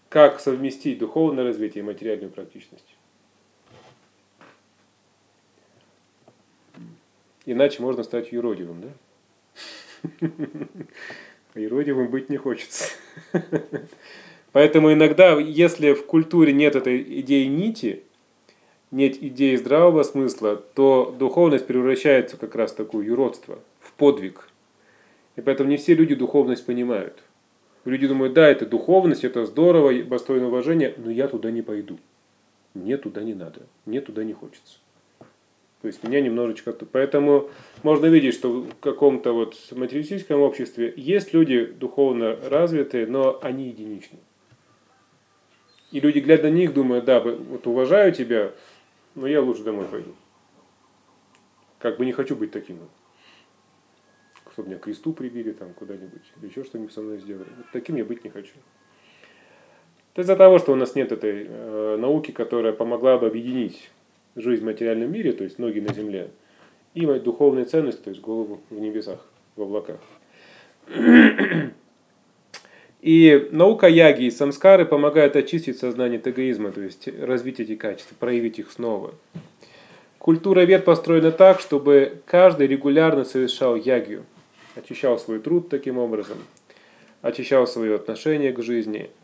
Как 0.08 0.38
совместить 0.38 1.00
духовное 1.00 1.42
развитие 1.42 1.82
и 1.82 1.84
материальную 1.84 2.30
практичность. 2.30 2.94
Иначе 7.46 7.82
можно 7.82 8.04
стать 8.04 8.30
юродивым, 8.30 8.80
да? 8.80 10.28
Юродивым 11.56 12.08
быть 12.08 12.28
не 12.28 12.36
хочется. 12.36 12.86
Поэтому 14.52 14.92
иногда, 14.92 15.38
если 15.38 15.92
в 15.92 16.06
культуре 16.06 16.52
нет 16.52 16.76
этой 16.76 17.02
идеи 17.20 17.44
нити, 17.44 18.02
нет 18.90 19.22
идеи 19.22 19.56
здравого 19.56 20.02
смысла, 20.02 20.56
то 20.56 21.14
духовность 21.18 21.66
превращается 21.66 22.36
как 22.36 22.54
раз 22.54 22.72
в 22.72 22.76
такое 22.76 23.04
юродство, 23.04 23.58
в 23.80 23.92
подвиг. 23.92 24.48
И 25.36 25.40
поэтому 25.40 25.68
не 25.68 25.76
все 25.76 25.94
люди 25.94 26.14
духовность 26.14 26.64
понимают. 26.64 27.22
Люди 27.84 28.06
думают, 28.06 28.34
да, 28.34 28.48
это 28.48 28.66
духовность, 28.66 29.24
это 29.24 29.44
здорово, 29.46 29.92
достойно 30.04 30.48
уважения, 30.48 30.94
но 30.96 31.10
я 31.10 31.28
туда 31.28 31.50
не 31.50 31.62
пойду. 31.62 31.98
Мне 32.74 32.96
туда 32.96 33.22
не 33.22 33.34
надо, 33.34 33.62
мне 33.84 34.00
туда 34.00 34.24
не 34.24 34.32
хочется. 34.32 34.78
То 35.86 35.88
есть 35.88 36.02
меня 36.02 36.20
немножечко... 36.20 36.72
Поэтому 36.72 37.48
можно 37.84 38.06
видеть, 38.06 38.34
что 38.34 38.50
в 38.50 38.74
каком-то 38.80 39.32
вот 39.32 39.56
материалистическом 39.70 40.40
обществе 40.40 40.92
есть 40.96 41.32
люди 41.32 41.64
духовно 41.64 42.36
развитые, 42.50 43.06
но 43.06 43.38
они 43.40 43.68
единичны. 43.68 44.18
И 45.92 46.00
люди, 46.00 46.18
глядя 46.18 46.42
на 46.42 46.50
них, 46.50 46.74
думают, 46.74 47.04
да, 47.04 47.20
вот 47.20 47.68
уважаю 47.68 48.12
тебя, 48.12 48.50
но 49.14 49.28
я 49.28 49.40
лучше 49.40 49.62
домой 49.62 49.84
пойду. 49.84 50.12
Как 51.78 51.98
бы 51.98 52.04
не 52.04 52.10
хочу 52.10 52.34
быть 52.34 52.50
таким. 52.50 52.80
Чтобы 54.54 54.70
меня 54.70 54.80
к 54.80 54.82
кресту 54.82 55.12
прибили 55.12 55.52
там 55.52 55.72
куда-нибудь, 55.72 56.32
или 56.42 56.48
еще 56.48 56.64
что-нибудь 56.64 56.92
со 56.92 57.00
мной 57.00 57.18
сделали. 57.18 57.50
Вот 57.56 57.66
таким 57.72 57.94
я 57.94 58.04
быть 58.04 58.24
не 58.24 58.30
хочу. 58.30 58.54
Это 60.14 60.22
из-за 60.22 60.34
того, 60.34 60.58
что 60.58 60.72
у 60.72 60.74
нас 60.74 60.96
нет 60.96 61.12
этой 61.12 61.46
э, 61.48 61.96
науки, 61.96 62.32
которая 62.32 62.72
помогла 62.72 63.18
бы 63.18 63.28
объединить 63.28 63.88
жизнь 64.36 64.62
в 64.62 64.66
материальном 64.66 65.10
мире, 65.10 65.32
то 65.32 65.44
есть 65.44 65.58
ноги 65.58 65.80
на 65.80 65.92
земле, 65.92 66.30
и 66.94 67.04
духовные 67.04 67.64
ценности, 67.64 68.02
то 68.02 68.10
есть 68.10 68.22
голову 68.22 68.60
в 68.70 68.78
небесах, 68.78 69.26
в 69.56 69.62
облаках. 69.62 69.98
И 73.00 73.48
наука 73.52 73.86
яги 73.88 74.24
и 74.24 74.30
самскары 74.30 74.84
помогает 74.84 75.36
очистить 75.36 75.78
сознание 75.78 76.18
от 76.18 76.26
эгоизма, 76.26 76.72
то 76.72 76.80
есть 76.80 77.08
развить 77.20 77.60
эти 77.60 77.76
качества, 77.76 78.16
проявить 78.18 78.58
их 78.58 78.70
снова. 78.72 79.14
Культура 80.18 80.60
вет 80.62 80.84
построена 80.84 81.30
так, 81.30 81.60
чтобы 81.60 82.20
каждый 82.26 82.66
регулярно 82.66 83.24
совершал 83.24 83.76
ягию, 83.76 84.24
очищал 84.74 85.18
свой 85.18 85.38
труд 85.38 85.68
таким 85.68 85.98
образом, 85.98 86.38
очищал 87.22 87.66
свое 87.66 87.94
отношение 87.94 88.52
к 88.52 88.62
жизни– 88.62 89.10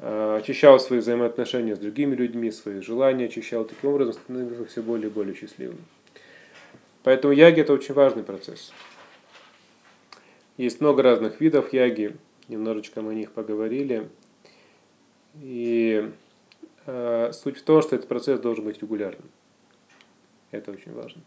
очищал 0.00 0.78
свои 0.78 1.00
взаимоотношения 1.00 1.74
с 1.74 1.78
другими 1.78 2.14
людьми, 2.14 2.50
свои 2.50 2.80
желания 2.80 3.26
очищал, 3.26 3.64
таким 3.64 3.90
образом 3.90 4.14
становился 4.14 4.64
все 4.66 4.82
более 4.82 5.08
и 5.08 5.12
более 5.12 5.34
счастливым. 5.34 5.78
Поэтому 7.02 7.32
яги 7.32 7.60
это 7.60 7.72
очень 7.72 7.94
важный 7.94 8.22
процесс. 8.22 8.72
Есть 10.56 10.80
много 10.80 11.02
разных 11.02 11.40
видов 11.40 11.72
яги, 11.72 12.16
немножечко 12.48 13.00
мы 13.00 13.12
о 13.12 13.14
них 13.14 13.32
поговорили. 13.32 14.08
И 15.40 16.10
э, 16.86 17.32
суть 17.32 17.58
в 17.58 17.62
том, 17.62 17.82
что 17.82 17.96
этот 17.96 18.08
процесс 18.08 18.40
должен 18.40 18.64
быть 18.64 18.80
регулярным. 18.82 19.30
Это 20.50 20.72
очень 20.72 20.92
важно. 20.92 21.22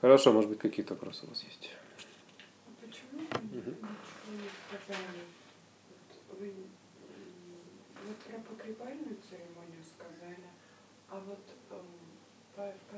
Хорошо, 0.00 0.32
может 0.32 0.50
быть, 0.50 0.60
какие-то 0.60 0.94
вопросы 0.94 1.24
у 1.24 1.28
вас 1.28 1.42
есть? 1.42 1.70
А 2.66 2.86
почему 2.86 3.22
угу. 3.58 3.74
Сказали 8.08 8.42
про 8.42 8.54
погребальную 8.54 9.16
церемонию 9.28 9.82
сказали, 9.84 10.36
а 11.08 11.20
вот 11.26 11.38
эм, 11.70 11.86
по, 12.54 12.72
по 12.90 12.96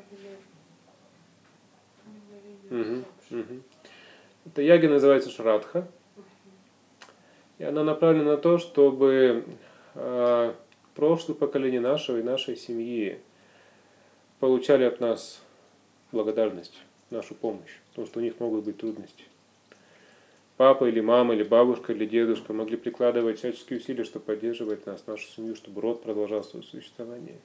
угу, 2.74 3.04
угу. 3.30 3.62
Это 4.46 4.62
яги 4.62 4.86
называется 4.86 5.30
Шрадха. 5.30 5.88
И 7.58 7.64
она 7.64 7.84
направлена 7.84 8.32
на 8.32 8.36
то, 8.38 8.58
чтобы 8.58 9.44
э, 9.94 10.54
прошлые 10.94 11.36
поколения 11.36 11.80
нашего 11.80 12.18
и 12.18 12.22
нашей 12.22 12.56
семьи 12.56 13.20
получали 14.38 14.84
от 14.84 15.00
нас 15.00 15.42
благодарность, 16.11 16.82
нашу 17.11 17.34
помощь, 17.34 17.78
потому 17.90 18.06
что 18.06 18.20
у 18.20 18.22
них 18.22 18.40
могут 18.40 18.64
быть 18.64 18.78
трудности 18.78 19.24
папа 20.61 20.84
или 20.84 21.00
мама, 21.00 21.32
или 21.32 21.42
бабушка, 21.42 21.94
или 21.94 22.04
дедушка 22.04 22.52
могли 22.52 22.76
прикладывать 22.76 23.38
всяческие 23.38 23.78
усилия, 23.78 24.04
чтобы 24.04 24.26
поддерживать 24.26 24.84
нас, 24.84 25.06
нашу 25.06 25.26
семью, 25.26 25.56
чтобы 25.56 25.80
род 25.80 26.02
продолжал 26.02 26.44
свое 26.44 26.62
существование. 26.62 27.38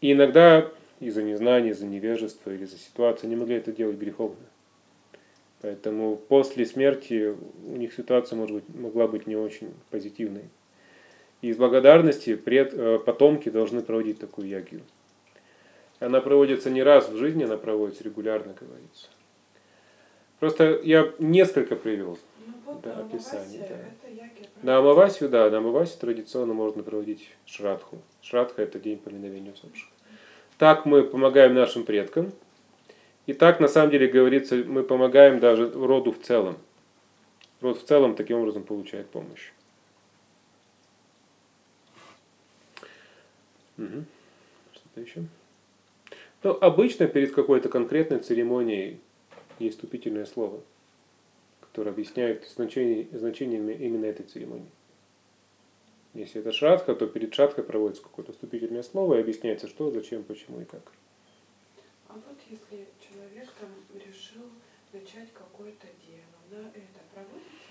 И 0.00 0.12
иногда 0.12 0.66
из-за 0.98 1.22
незнания, 1.22 1.72
из-за 1.72 1.84
невежества 1.84 2.52
или 2.52 2.64
из-за 2.64 2.78
ситуации 2.78 3.26
они 3.26 3.36
могли 3.36 3.56
это 3.56 3.70
делать 3.70 3.98
греховно. 3.98 4.46
Поэтому 5.60 6.16
после 6.16 6.64
смерти 6.64 7.36
у 7.66 7.76
них 7.76 7.92
ситуация 7.92 8.38
может 8.38 8.54
быть, 8.56 8.74
могла 8.74 9.08
быть 9.08 9.26
не 9.26 9.36
очень 9.36 9.74
позитивной. 9.90 10.44
И 11.42 11.48
из 11.48 11.58
благодарности 11.58 12.34
пред, 12.34 12.72
э, 12.72 12.98
потомки 12.98 13.50
должны 13.50 13.82
проводить 13.82 14.20
такую 14.20 14.48
ягию. 14.48 14.80
Она 16.00 16.22
проводится 16.22 16.70
не 16.70 16.82
раз 16.82 17.10
в 17.10 17.16
жизни, 17.18 17.44
она 17.44 17.58
проводится 17.58 18.04
регулярно, 18.04 18.54
говорится. 18.58 19.08
Просто 20.40 20.80
я 20.82 21.12
несколько 21.18 21.76
привел 21.76 22.18
ну, 22.46 22.52
вот 22.66 22.82
да, 22.82 22.98
описаний. 22.98 23.60
Да. 23.60 23.76
На 24.62 24.78
Амавасию, 24.78 25.28
да, 25.28 25.48
на 25.50 25.58
Амавасию 25.58 25.98
традиционно 25.98 26.52
можно 26.52 26.82
проводить 26.82 27.30
Шрадху. 27.46 27.98
Шрадха– 28.20 28.62
это 28.62 28.78
день 28.78 28.98
поминовения 28.98 29.52
усопших. 29.52 29.88
Так 30.58 30.86
мы 30.86 31.04
помогаем 31.04 31.54
нашим 31.54 31.84
предкам. 31.84 32.32
И 33.26 33.32
так, 33.32 33.60
на 33.60 33.68
самом 33.68 33.90
деле, 33.90 34.06
говорится, 34.06 34.56
мы 34.56 34.82
помогаем 34.82 35.40
даже 35.40 35.70
роду 35.70 36.12
в 36.12 36.20
целом. 36.20 36.56
Род 37.60 37.80
в 37.80 37.84
целом 37.84 38.14
таким 38.14 38.38
образом 38.38 38.62
получает 38.62 39.08
помощь. 39.08 39.52
Угу. 43.78 44.04
Что-то 44.72 45.00
еще? 45.00 45.24
Ну, 46.42 46.52
обычно 46.60 47.06
перед 47.06 47.34
какой-то 47.34 47.68
конкретной 47.68 48.20
церемонией 48.20 49.00
есть 49.58 49.76
вступительное 49.76 50.26
слово, 50.26 50.60
которое 51.60 51.90
объясняет 51.90 52.46
значение, 52.48 53.06
значение 53.12 53.60
именно 53.74 54.06
этой 54.06 54.24
церемонии. 54.24 54.70
Если 56.14 56.40
это 56.40 56.52
шрадха, 56.52 56.94
то 56.94 57.06
перед 57.06 57.34
шрадхой 57.34 57.64
проводится 57.64 58.02
какое-то 58.02 58.32
вступительное 58.32 58.82
слово 58.82 59.16
и 59.16 59.20
объясняется, 59.20 59.68
что, 59.68 59.90
зачем, 59.90 60.24
почему 60.24 60.60
и 60.62 60.64
как. 60.64 60.92
А 62.08 62.14
вот 62.14 62.38
если 62.48 62.86
человек 63.00 63.50
там 63.60 63.68
решил 63.94 64.44
начать 64.92 65.28
какое-то 65.34 65.86
дело, 66.06 66.62
на 66.62 66.68
это 66.68 67.00
проводится 67.12 67.66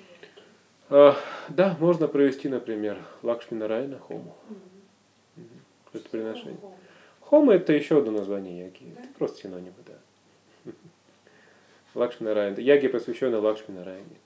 а, 0.89 1.15
Да, 1.49 1.75
можно 1.79 2.07
провести, 2.07 2.47
например, 2.47 3.03
Лакшми 3.23 3.57
Нарайна 3.57 3.97
Хому. 3.97 4.36
Угу. 4.49 5.45
Это 5.93 6.09
приношение. 6.09 6.59
Хома 7.21 7.53
это 7.53 7.73
еще 7.73 7.97
одно 7.97 8.11
название 8.11 8.65
яги. 8.65 8.93
Да? 8.95 9.01
Это 9.01 9.13
просто 9.17 9.41
синонимы, 9.41 9.73
да. 9.88 9.97
Лакшми 11.95 12.25
Нарайна. 12.25 12.59
Яги 12.59 12.87
посвящены 12.87 13.39
Лакшми 13.39 13.73
Нарайне. 13.73 14.17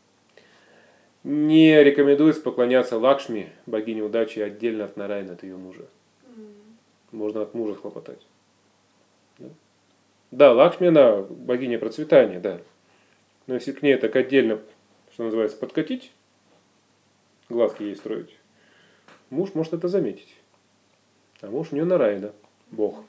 Не 1.24 1.84
рекомендуется 1.84 2.41
поклоняться 2.41 2.97
Лакшми, 2.97 3.51
богине 3.65 4.01
удачи, 4.01 4.39
отдельно 4.39 4.86
от 4.86 4.97
Нарайна, 4.97 5.34
от 5.34 5.43
ее 5.43 5.57
мужа. 5.57 5.86
Можно 7.11 7.43
от 7.43 7.53
мужа 7.53 7.76
хлопотать. 7.76 8.26
Да, 9.38 9.49
да 10.32 10.53
Лакшми, 10.53 10.88
она 10.88 11.22
богиня 11.22 11.80
процветания, 11.80 12.39
да. 12.39 12.59
Но 13.47 13.55
если 13.55 13.72
к 13.72 13.82
ней 13.82 13.97
так 13.97 14.15
отдельно, 14.15 14.59
что 15.11 15.24
называется, 15.24 15.57
подкатить, 15.57 16.11
глазки 17.49 17.84
ей 17.84 17.95
строить, 17.95 18.36
муж 19.30 19.53
может 19.53 19.74
это 19.74 19.88
заметить. 19.88 20.36
А 21.41 21.47
муж 21.47 21.70
у 21.72 21.76
нее 21.76 21.86
Нарайна, 21.86 22.32
бог. 22.72 23.03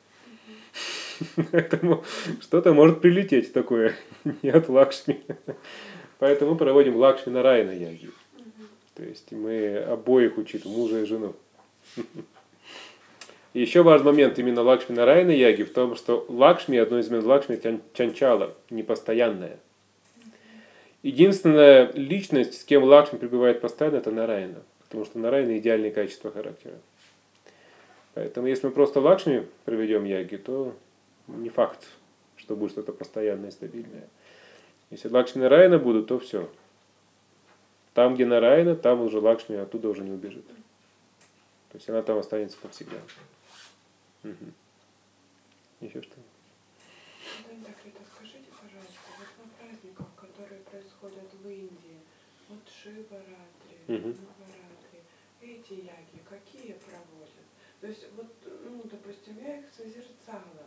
Поэтому 1.52 2.04
что-то 2.40 2.72
может 2.72 3.00
прилететь 3.00 3.52
такое 3.52 3.94
не 4.42 4.50
от 4.50 4.68
Лакшми. 4.68 5.20
Поэтому 6.18 6.56
проводим 6.56 6.96
Лакшми 6.96 7.32
Нарайна 7.32 7.70
яги. 7.70 8.10
То 8.94 9.04
есть 9.04 9.32
мы 9.32 9.78
обоих 9.78 10.36
учитываем, 10.36 10.78
мужа 10.78 11.00
и 11.00 11.06
жену. 11.06 11.34
Еще 13.54 13.82
важный 13.82 14.12
момент 14.12 14.38
именно 14.38 14.62
Лакшми 14.62 14.94
Нарайна 14.94 15.30
яги 15.30 15.62
в 15.62 15.72
том, 15.72 15.96
что 15.96 16.24
Лакшми, 16.28 16.78
одно 16.78 16.98
из 16.98 17.08
имен 17.08 17.24
Лакшми, 17.24 17.56
чан- 17.56 17.82
чанчала, 17.94 18.54
непостоянная. 18.68 19.58
Единственная 21.02 21.90
личность, 21.92 22.60
с 22.60 22.64
кем 22.64 22.84
Лакшми 22.84 23.18
пребывает 23.18 23.60
постоянно, 23.60 23.96
это 23.96 24.10
Нарайна. 24.10 24.62
Потому 24.80 25.04
что 25.04 25.18
Нарайна 25.18 25.58
идеальные 25.58 25.90
качества 25.90 26.30
характера. 26.30 26.74
Поэтому 28.14 28.46
если 28.46 28.66
мы 28.66 28.72
просто 28.72 29.00
Лакшми 29.00 29.46
проведем 29.64 30.04
яги, 30.04 30.36
то 30.36 30.74
не 31.28 31.48
факт, 31.48 31.86
что 32.36 32.56
будет 32.56 32.72
что-то 32.72 32.92
постоянное 32.92 33.48
и 33.50 33.52
стабильное. 33.52 34.08
Если 34.90 35.08
Лакшми 35.08 35.42
Нарайна 35.42 35.78
будут, 35.78 36.08
то 36.08 36.18
все. 36.18 36.50
Там, 37.94 38.14
где 38.14 38.26
Нарайна, 38.26 38.76
там 38.76 39.00
уже 39.02 39.20
Лакшми 39.20 39.56
оттуда 39.56 39.88
уже 39.88 40.02
не 40.02 40.10
убежит. 40.10 40.46
То 41.70 41.76
есть 41.76 41.88
она 41.88 42.02
там 42.02 42.18
останется 42.18 42.56
навсегда. 42.62 42.98
Мгм. 44.22 44.52
Еще 45.80 46.02
что? 46.02 46.16
Даня 47.46 47.74
Рита, 47.84 48.00
скажите, 48.14 48.50
пожалуйста, 48.60 48.98
вот 49.18 49.46
на 49.46 49.52
праздниках, 49.58 50.06
которые 50.16 50.60
происходят 50.62 51.32
в 51.32 51.48
Индии, 51.48 52.00
вот 52.48 52.60
Шиваратри, 52.68 53.78
Мгм. 53.86 54.16
Наваратри, 54.38 55.00
эти 55.40 55.72
яги 55.84 56.18
какие 56.28 56.72
проводят? 56.72 57.46
То 57.80 57.86
есть 57.86 58.06
вот, 58.16 58.34
ну, 58.64 58.82
допустим, 58.90 59.38
я 59.38 59.58
их 59.58 59.66
созерцала, 59.72 60.66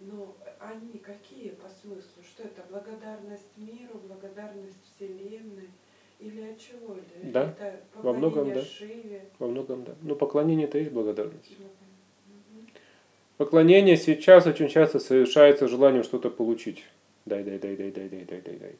но 0.00 0.36
они 0.58 0.98
какие 0.98 1.50
по 1.50 1.68
смыслу? 1.68 2.22
Что 2.22 2.42
это 2.44 2.62
благодарность 2.70 3.56
миру, 3.56 3.98
благодарность 4.06 4.76
Вселенной? 4.94 5.70
Или 6.18 6.52
от 6.52 6.58
чего? 6.60 6.96
Или 6.96 7.19
Да, 7.32 7.54
это 7.58 7.78
во 7.94 8.12
многом 8.12 8.52
да. 8.52 8.62
Шиве? 8.62 9.22
Во 9.38 9.48
многом, 9.48 9.84
да. 9.84 9.92
Ну, 10.02 10.16
поклонение 10.16 10.66
это 10.66 10.78
есть 10.78 10.90
благодарность. 10.90 11.50
Мгм. 11.58 12.66
Поклонение 13.36 13.96
сейчас 13.96 14.46
очень 14.46 14.68
часто 14.68 14.98
совершается 14.98 15.66
желанием 15.66 16.04
что-то 16.04 16.30
получить. 16.30 16.84
Дай, 17.24 17.42
дай, 17.42 17.58
дай, 17.58 17.76
дай, 17.76 17.90
дай, 17.90 18.08
дай, 18.08 18.24
дай, 18.24 18.40
дай, 18.40 18.56
дай. 18.56 18.76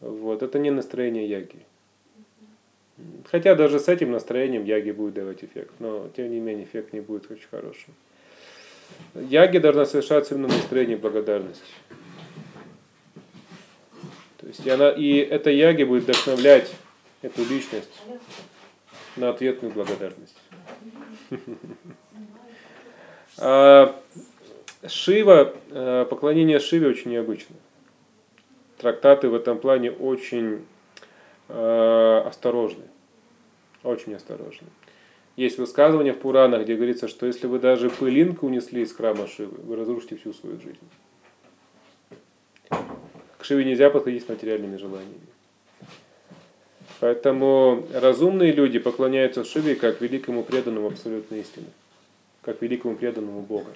Вот, 0.00 0.42
это 0.42 0.58
не 0.58 0.70
настроение 0.70 1.28
яги. 1.28 1.60
Хотя 3.30 3.54
даже 3.54 3.78
с 3.78 3.88
этим 3.88 4.10
настроением 4.10 4.64
яги 4.64 4.90
будет 4.90 5.14
давать 5.14 5.44
эффект, 5.44 5.72
но 5.78 6.08
тем 6.16 6.30
не 6.30 6.40
менее 6.40 6.64
эффект 6.64 6.92
не 6.92 7.00
будет 7.00 7.30
очень 7.30 7.46
хорошим. 7.48 7.94
Яги 9.14 9.58
должна 9.58 9.86
совершаться 9.86 10.34
именно 10.34 10.48
в 10.48 10.56
настроении 10.56 10.96
благодарности. 10.96 11.62
То 14.38 14.46
есть 14.48 14.66
и, 14.66 14.70
она, 14.70 14.90
и 14.90 15.18
эта 15.18 15.50
яги 15.50 15.84
будет 15.84 16.02
вдохновлять 16.02 16.74
эту 17.22 17.44
личность 17.44 18.02
на 19.16 19.30
ответную 19.30 19.72
благодарность. 19.72 20.36
А, 23.38 23.98
Шива, 24.86 25.54
э, 25.70 26.06
поклонение 26.10 26.60
Шиве 26.60 26.88
очень 26.88 27.12
необычно. 27.12 27.56
Трактаты 28.76 29.30
в 29.30 29.34
этом 29.34 29.58
плане 29.58 29.90
очень 29.90 30.66
э, 31.48 32.22
осторожны. 32.26 32.84
Очень 33.82 34.14
осторожны. 34.14 34.68
Есть 35.36 35.56
высказывание 35.56 36.12
в 36.12 36.18
Пуранах, 36.18 36.64
где 36.64 36.74
говорится, 36.74 37.08
что 37.08 37.24
если 37.24 37.46
вы 37.46 37.58
даже 37.58 37.88
пылинку 37.88 38.46
унесли 38.46 38.82
из 38.82 38.92
храма 38.94 39.26
Шивы, 39.26 39.56
вы 39.62 39.76
разрушите 39.76 40.16
всю 40.16 40.34
свою 40.34 40.60
жизнь. 40.60 40.78
К 43.38 43.44
Шиве 43.44 43.64
нельзя 43.64 43.88
подходить 43.88 44.24
с 44.24 44.28
материальными 44.28 44.76
желаниями. 44.76 45.31
Поэтому 47.02 47.84
разумные 47.92 48.52
люди 48.52 48.78
поклоняются 48.78 49.42
Шиве 49.42 49.74
как 49.74 50.00
великому 50.00 50.44
преданному 50.44 50.86
абсолютной 50.86 51.40
истины, 51.40 51.66
как 52.42 52.62
великому 52.62 52.94
преданному 52.94 53.42
Бога. 53.42 53.72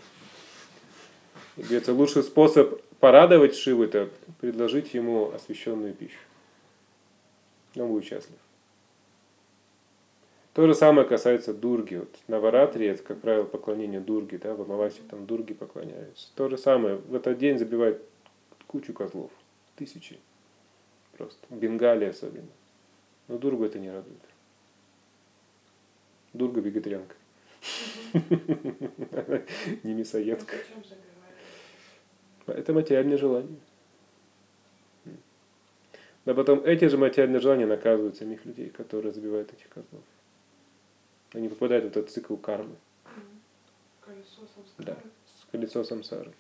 И 1.57 1.63
говорится, 1.63 1.93
лучший 1.93 2.23
способ 2.23 2.81
порадовать 3.01 3.57
Шиву– 3.57 3.83
это 3.83 4.11
предложить 4.41 4.95
ему 4.95 5.33
освященную 5.33 5.93
пищу. 5.93 6.21
Он 7.75 7.89
будет 7.89 8.05
счастлив. 8.05 8.37
То 10.55 10.65
же 10.69 10.77
самое 10.77 11.05
касается 11.05 11.53
Дурги. 11.53 11.97
Вот 11.97 12.15
Наваратри– 12.29 12.87
это, 12.87 13.03
как 13.03 13.21
правило, 13.21 13.43
поклонение 13.43 13.99
Дурги, 13.99 14.37
да, 14.37 14.55
в 14.55 14.63
Амавасе 14.63 15.01
там 15.11 15.27
Дурги 15.27 15.53
поклоняются. 15.53 16.29
То 16.37 16.49
же 16.49 16.57
самое, 16.57 16.95
в 16.95 17.13
этот 17.13 17.39
день 17.39 17.59
забивают 17.59 18.01
кучу 18.69 18.93
козлов, 18.93 19.33
тысячи 19.75 20.17
просто, 21.17 21.45
в 21.51 21.57
Бенгалии 21.57 22.07
особенно. 22.07 22.47
Но 23.29 23.39
Дургу 23.39 23.65
это 23.65 23.79
не 23.79 23.91
радует. 23.91 24.21
Дурга 26.33 26.61
вегетарианка. 26.61 27.15
Не 29.83 29.95
мясоедка. 29.95 30.57
Забивают? 30.57 30.99
Это 32.47 32.73
материальное 32.73 33.19
желание. 33.19 33.59
Но 36.25 36.35
потом 36.35 36.65
эти 36.65 36.87
же 36.87 36.99
материальные 36.99 37.41
желания 37.41 37.67
наказывают 37.67 38.17
самих 38.17 38.45
людей, 38.45 38.69
которые 38.71 39.13
забивают 39.13 39.53
этих 39.53 39.69
козлов. 39.69 40.03
Они 41.33 41.49
попадают 41.49 41.85
в 41.85 41.89
этот 41.89 42.11
цикл 42.11 42.37
кармы, 42.37 42.75
Колесо 44.01 44.43
Да. 44.79 44.95
самскары. 44.95 45.11
с 45.27 45.51
колесо 45.53 45.85
самсары. 45.85 46.33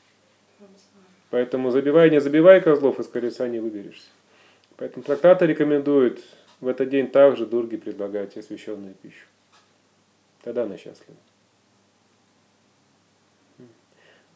Поэтому 1.30 1.70
забивай, 1.70 2.10
не 2.10 2.20
забивай 2.20 2.60
козлов, 2.60 2.98
из 3.00 3.08
колеса 3.08 3.48
не 3.48 3.58
выберешься. 3.60 4.08
Поэтому 4.76 5.04
трактаты 5.04 5.46
рекомендуют 5.46 6.22
в 6.60 6.68
этот 6.68 6.88
день 6.88 7.08
также 7.08 7.46
дурги 7.46 7.76
предлагать 7.76 8.36
освященную 8.36 8.94
пищу. 8.94 9.26
Тогда 10.42 10.64
она 10.64 10.76
счастлива. 10.76 11.16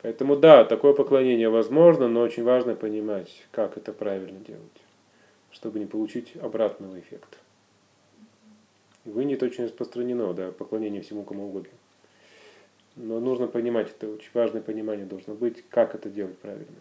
Поэтому 0.02 0.36
да, 0.36 0.64
такое 0.64 0.94
поклонение 0.94 1.50
возможно, 1.50 2.08
но 2.08 2.20
очень 2.20 2.42
важно 2.42 2.74
понимать, 2.74 3.44
как 3.50 3.76
это 3.76 3.92
правильно 3.92 4.38
делать, 4.40 4.62
чтобы 5.52 5.78
не 5.78 5.86
получить 5.86 6.36
обратного 6.36 6.98
эффекта. 6.98 7.36
В 9.04 9.18
Индии 9.20 9.34
это 9.34 9.46
очень 9.46 9.64
распространено, 9.64 10.32
да, 10.32 10.52
поклонение 10.52 11.02
всему 11.02 11.22
кому 11.24 11.48
угодно. 11.48 11.70
Но 12.96 13.20
нужно 13.20 13.46
понимать, 13.46 13.88
это 13.88 14.08
очень 14.08 14.30
важное 14.34 14.62
понимание 14.62 15.06
должно 15.06 15.34
быть, 15.34 15.64
как 15.68 15.94
это 15.94 16.10
делать 16.10 16.38
правильно, 16.38 16.80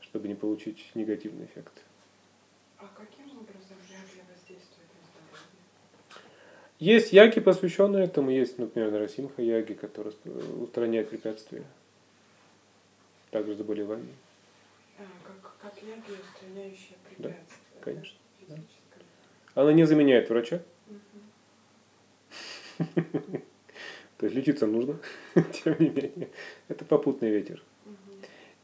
чтобы 0.00 0.28
не 0.28 0.34
получить 0.34 0.90
негативный 0.94 1.46
эффект. 1.46 1.82
А 2.78 2.88
каким 2.96 3.30
образом 3.38 3.76
яги 3.88 4.20
воздействуют 4.28 4.88
на 4.98 5.06
здоровье? 5.06 5.42
Есть 6.82 7.12
яги, 7.12 7.38
посвященные 7.38 8.06
этому, 8.06 8.30
есть, 8.30 8.58
например, 8.58 8.90
Нарасимха 8.90 9.40
яги, 9.40 9.72
которые 9.72 10.12
устраняют 10.60 11.10
препятствия, 11.10 11.62
также 13.30 13.54
заболевания. 13.54 14.16
А, 14.98 15.02
как, 15.22 15.54
как 15.60 15.80
яги, 15.80 16.00
устраняющие 16.20 16.96
Да, 17.18 17.28
препятствия. 17.28 17.58
конечно, 17.80 18.18
да. 18.48 18.56
Она 19.54 19.72
не 19.72 19.84
заменяет 19.84 20.28
врача, 20.28 20.60
то 22.78 24.26
есть 24.26 24.34
лечиться 24.34 24.66
нужно, 24.66 24.98
тем 25.62 25.76
не 25.78 25.88
менее. 25.88 26.30
Это 26.66 26.84
попутный 26.84 27.30
ветер. 27.30 27.62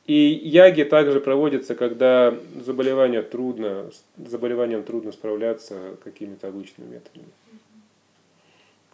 И 0.06 0.14
яги 0.42 0.82
также 0.82 1.20
проводятся, 1.20 1.76
когда 1.76 2.36
заболевание 2.64 3.22
трудно, 3.22 3.92
с 3.92 4.28
заболеванием 4.28 4.82
трудно 4.82 5.12
справляться 5.12 5.96
какими-то 6.02 6.48
обычными 6.48 6.94
методами. 6.94 7.26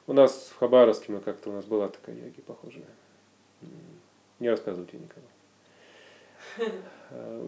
У 0.06 0.12
нас 0.12 0.50
в 0.54 0.58
Хабаровске 0.58 1.12
мы 1.12 1.20
как-то 1.20 1.50
у 1.50 1.52
нас 1.54 1.64
была 1.64 1.88
такая 1.88 2.14
яги 2.16 2.40
похожая. 2.42 2.84
Не 4.38 4.50
рассказывайте 4.50 4.98
никому. 4.98 5.26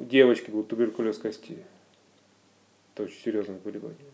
У 0.00 0.04
девочки 0.08 0.50
был 0.50 0.62
туберкулез 0.64 1.18
кости. 1.18 1.64
Это 2.94 3.04
очень 3.04 3.20
серьезное 3.20 3.56
заболевание. 3.56 4.12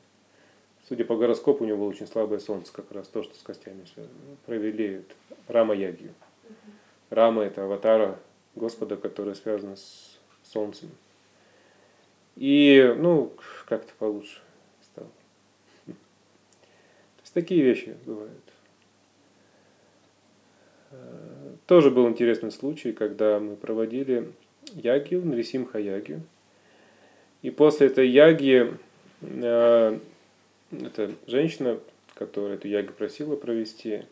Судя 0.89 1.05
по 1.05 1.17
гороскопу, 1.17 1.63
у 1.63 1.67
него 1.67 1.79
было 1.79 1.89
очень 1.89 2.09
слабое 2.09 2.41
солнце, 2.41 2.73
как 2.73 2.91
раз 2.91 3.07
то, 3.07 3.23
что 3.23 3.35
с 3.37 3.43
костями 3.43 3.85
связано. 3.95 4.37
Провели 4.45 5.05
Рама 5.47 5.75
Ягию. 5.75 6.13
Рама– 7.11 7.43
это 7.45 7.65
аватара 7.65 8.19
Господа, 8.57 8.97
который 8.97 9.37
связан 9.37 9.77
с 9.77 10.19
солнцем. 10.43 10.91
И, 12.35 12.95
ну, 12.99 13.33
как-то 13.67 13.93
получше. 13.99 14.41
Такие 17.35 17.63
вещи 17.63 17.97
бывают. 18.05 18.43
Э, 20.91 21.55
Тоже 21.67 21.91
был 21.91 22.09
интересный 22.09 22.51
случай, 22.51 22.93
когда 22.93 23.39
мы 23.41 23.57
проводили 23.57 24.33
ягью, 24.75 25.25
Нарисимха 25.25 25.79
ягью. 25.79 26.23
И 27.41 27.51
после 27.51 27.87
этой 27.87 28.09
яги 28.09 28.77
э, 29.21 29.99
эта 30.71 31.13
женщина, 31.27 31.79
которая 32.15 32.55
эту 32.57 32.69
ягу 32.69 32.93
просила 32.93 33.37
провести, 33.37 34.05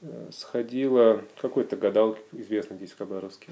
э, 0.00 0.28
сходила 0.32 1.22
к 1.36 1.40
какой-то 1.40 1.76
гадалке, 1.76 2.22
известной 2.32 2.78
здесь 2.78 2.92
в 2.92 2.98
Хабаровске. 2.98 3.50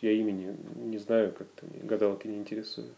Я 0.00 0.12
имени 0.12 0.56
не 0.76 0.98
знаю, 0.98 1.32
как-то 1.32 1.66
гадалки 1.82 2.26
не 2.26 2.38
интересуют. 2.38 2.94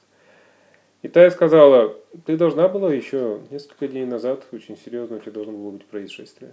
И 1.02 1.08
та 1.08 1.22
ей 1.22 1.30
сказала, 1.30 1.94
ты 2.24 2.36
должна 2.36 2.68
была 2.68 2.92
еще 2.92 3.40
несколько 3.50 3.88
дней 3.88 4.06
назад, 4.06 4.46
очень 4.52 4.76
серьезно, 4.76 5.16
у 5.16 5.20
тебя 5.20 5.32
должно 5.32 5.52
было 5.52 5.70
быть 5.70 5.86
происшествие. 5.86 6.52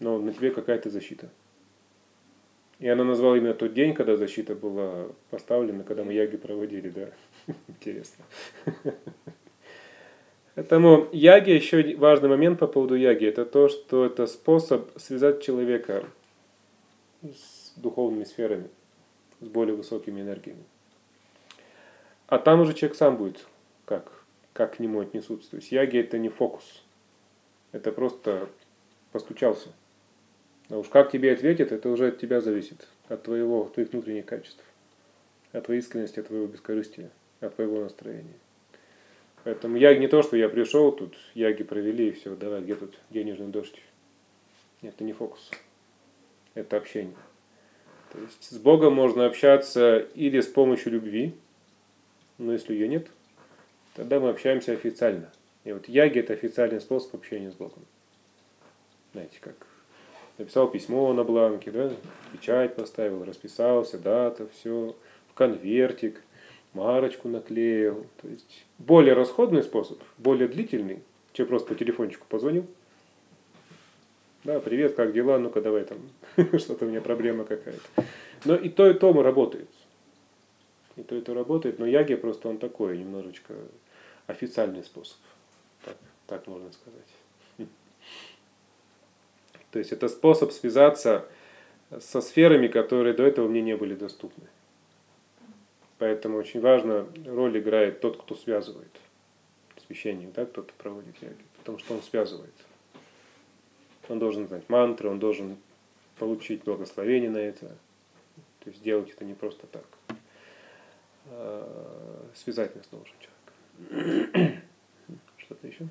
Но 0.00 0.18
на 0.18 0.32
тебе 0.32 0.50
какая-то 0.50 0.90
защита. 0.90 1.30
И 2.80 2.88
она 2.88 3.04
назвала 3.04 3.36
именно 3.36 3.52
тот 3.52 3.74
день, 3.74 3.92
когда 3.94 4.16
защита 4.16 4.54
была 4.54 5.08
поставлена, 5.28 5.84
когда 5.84 6.02
мы 6.02 6.14
яги 6.14 6.38
проводили, 6.38 6.88
да. 6.88 7.10
Интересно. 7.68 8.24
Поэтому 10.54 11.06
яги, 11.12 11.50
еще 11.50 11.96
важный 11.96 12.30
момент 12.30 12.58
по 12.58 12.66
поводу 12.66 12.94
яги, 12.94 13.26
это 13.26 13.44
то, 13.44 13.68
что 13.68 14.06
это 14.06 14.26
способ 14.26 14.90
связать 14.98 15.42
человека 15.42 16.04
с 17.22 17.78
духовными 17.78 18.24
сферами, 18.24 18.68
с 19.40 19.46
более 19.46 19.76
высокими 19.76 20.22
энергиями. 20.22 20.64
А 22.30 22.38
там 22.38 22.60
уже 22.60 22.74
человек 22.74 22.96
сам 22.96 23.16
будет, 23.16 23.44
как, 23.84 24.22
как 24.52 24.76
к 24.76 24.78
нему 24.78 25.00
отнесутся. 25.00 25.50
То 25.50 25.56
есть 25.56 25.72
яги 25.72 25.98
это 25.98 26.16
не 26.16 26.28
фокус. 26.28 26.84
Это 27.72 27.90
просто 27.90 28.48
постучался. 29.10 29.70
А 30.68 30.78
уж 30.78 30.88
как 30.88 31.10
тебе 31.10 31.32
ответит, 31.32 31.72
это 31.72 31.88
уже 31.88 32.06
от 32.06 32.18
тебя 32.18 32.40
зависит. 32.40 32.86
От 33.08 33.24
твоего, 33.24 33.62
от 33.62 33.74
твоих 33.74 33.90
внутренних 33.90 34.26
качеств. 34.26 34.62
От 35.50 35.66
твоей 35.66 35.80
искренности, 35.80 36.20
от 36.20 36.28
твоего 36.28 36.46
бескорыстия, 36.46 37.10
от 37.40 37.56
твоего 37.56 37.80
настроения. 37.80 38.38
Поэтому 39.42 39.76
яги 39.76 39.98
не 39.98 40.06
то, 40.06 40.22
что 40.22 40.36
я 40.36 40.48
пришел, 40.48 40.92
тут 40.92 41.16
яги 41.34 41.64
провели 41.64 42.10
и 42.10 42.12
все, 42.12 42.36
давай, 42.36 42.60
где 42.60 42.76
тут 42.76 42.96
денежный 43.10 43.48
дождь. 43.48 43.82
Это 44.82 45.02
не 45.02 45.12
фокус. 45.12 45.50
Это 46.54 46.76
общение. 46.76 47.16
То 48.12 48.20
есть 48.20 48.52
с 48.52 48.58
Богом 48.58 48.94
можно 48.94 49.26
общаться 49.26 49.98
или 49.98 50.40
с 50.40 50.46
помощью 50.46 50.92
любви, 50.92 51.34
но 52.40 52.54
если 52.54 52.72
ее 52.72 52.88
нет, 52.88 53.06
тогда 53.94 54.18
мы 54.18 54.30
общаемся 54.30 54.72
официально. 54.72 55.30
И 55.64 55.72
вот 55.72 55.88
яги 55.88 56.18
это 56.18 56.32
официальный 56.32 56.80
способ 56.80 57.14
общения 57.14 57.50
с 57.50 57.54
Богом. 57.54 57.84
Знаете, 59.12 59.36
как 59.40 59.66
написал 60.38 60.70
письмо 60.70 61.12
на 61.12 61.22
бланке, 61.22 61.70
да, 61.70 61.92
печать 62.32 62.74
поставил, 62.74 63.24
расписался, 63.24 63.98
дата, 63.98 64.48
все, 64.54 64.96
в 65.28 65.34
конвертик, 65.34 66.22
марочку 66.72 67.28
наклеил. 67.28 68.06
То 68.22 68.28
есть 68.28 68.64
более 68.78 69.12
расходный 69.12 69.62
способ, 69.62 69.98
более 70.16 70.48
длительный, 70.48 71.02
чем 71.34 71.46
просто 71.46 71.68
по 71.68 71.74
телефончику 71.74 72.26
позвонил. 72.28 72.66
Да, 74.44 74.60
привет, 74.60 74.94
как 74.94 75.12
дела? 75.12 75.38
Ну-ка 75.38 75.60
давай 75.60 75.84
там, 75.84 75.98
что-то 76.58 76.86
у 76.86 76.88
меня 76.88 77.02
проблема 77.02 77.44
какая-то. 77.44 78.04
Но 78.46 78.54
и 78.54 78.70
то, 78.70 78.88
и 78.88 78.94
то 78.94 79.12
работает. 79.22 79.68
И 81.00 81.02
то, 81.02 81.16
и 81.16 81.22
то 81.22 81.32
работает, 81.32 81.78
но 81.78 81.86
яги 81.86 82.14
просто 82.14 82.48
он 82.48 82.58
такой, 82.58 82.98
немножечко 82.98 83.54
официальный 84.26 84.84
способ. 84.84 85.16
Так, 85.82 85.96
так 86.26 86.46
можно 86.46 86.70
сказать. 86.72 87.68
То 89.70 89.78
есть 89.78 89.92
это 89.92 90.08
способ 90.08 90.52
связаться 90.52 91.26
со 92.00 92.20
сферами, 92.20 92.68
которые 92.68 93.14
до 93.14 93.22
этого 93.22 93.48
мне 93.48 93.62
не 93.62 93.76
были 93.76 93.94
доступны. 93.94 94.44
Поэтому 95.96 96.36
очень 96.36 96.60
важно, 96.60 97.06
роль 97.24 97.58
играет 97.58 98.00
тот, 98.00 98.20
кто 98.20 98.34
связывает. 98.34 98.90
Священник, 99.86 100.32
да, 100.32 100.44
кто-то 100.44 100.72
проводит 100.76 101.16
яги, 101.22 101.44
потому 101.58 101.78
что 101.78 101.94
он 101.94 102.02
связывает. 102.02 102.52
Он 104.08 104.18
должен 104.18 104.46
знать 104.48 104.68
мантры, 104.68 105.08
он 105.08 105.18
должен 105.18 105.56
получить 106.18 106.64
благословение 106.64 107.30
на 107.30 107.38
это. 107.38 107.68
То 108.60 108.70
есть 108.70 108.82
делать 108.82 109.10
это 109.10 109.24
не 109.24 109.34
просто 109.34 109.66
так. 109.66 109.84
А 111.30 112.26
связательность 112.34 112.92
нужен 112.92 113.14
человек. 113.20 114.58
Что-то 115.38 115.66
еще? 115.66 115.86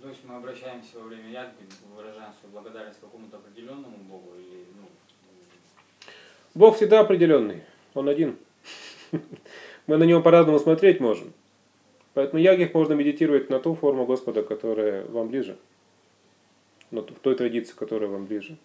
То 0.00 0.08
есть 0.08 0.24
мы 0.24 0.34
обращаемся 0.34 0.98
во 0.98 1.04
время 1.04 1.30
ягги, 1.30 1.64
выражаем 1.94 2.32
свою 2.40 2.52
благодарность 2.52 3.00
какому-то 3.00 3.36
определенному 3.36 3.96
Богу 3.98 4.34
или 4.36 4.64
ну, 4.76 4.88
Бог 6.54 6.76
всегда 6.76 7.00
определенный. 7.00 7.62
Он 7.94 8.08
один. 8.08 8.36
Мы 9.86 9.96
на 9.96 10.04
него 10.04 10.20
по-разному 10.20 10.58
смотреть 10.58 11.00
можем. 11.00 11.32
Поэтому 12.14 12.42
ягих 12.42 12.74
можно 12.74 12.94
медитировать 12.94 13.48
на 13.48 13.58
ту 13.58 13.74
форму 13.74 14.04
Господа, 14.04 14.42
которая 14.42 15.04
вам 15.06 15.28
ближе. 15.28 15.56
Но 16.90 17.02
в 17.02 17.20
той 17.20 17.36
традиции, 17.36 17.74
которая 17.74 18.10
вам 18.10 18.26
ближе. 18.26 18.58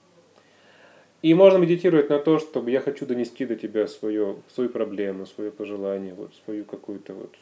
И 1.24 1.34
можно 1.34 1.57
медитировать 1.57 2.09
на 2.09 2.20
то, 2.20 2.38
чтобы 2.38 2.70
я 2.72 2.80
хочу 2.80 3.05
донести 3.05 3.45
до 3.45 3.55
тебя 3.55 3.88
свое, 3.88 4.36
свою 4.53 4.70
проблему, 4.70 5.26
свое 5.26 5.51
пожелание, 5.51 6.13
вот, 6.13 6.36
свою 6.45 6.63
какую-то 6.63 7.13
вот, 7.13 7.36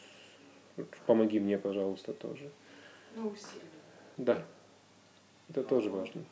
помоги 1.06 1.40
мне, 1.40 1.58
пожалуйста, 1.58 2.14
тоже. 2.14 2.50
Ну, 3.16 3.28
усилие. 3.28 3.62
Да. 4.18 4.46
Это 5.50 5.64
тоже 5.64 5.90
важно. 5.90 6.24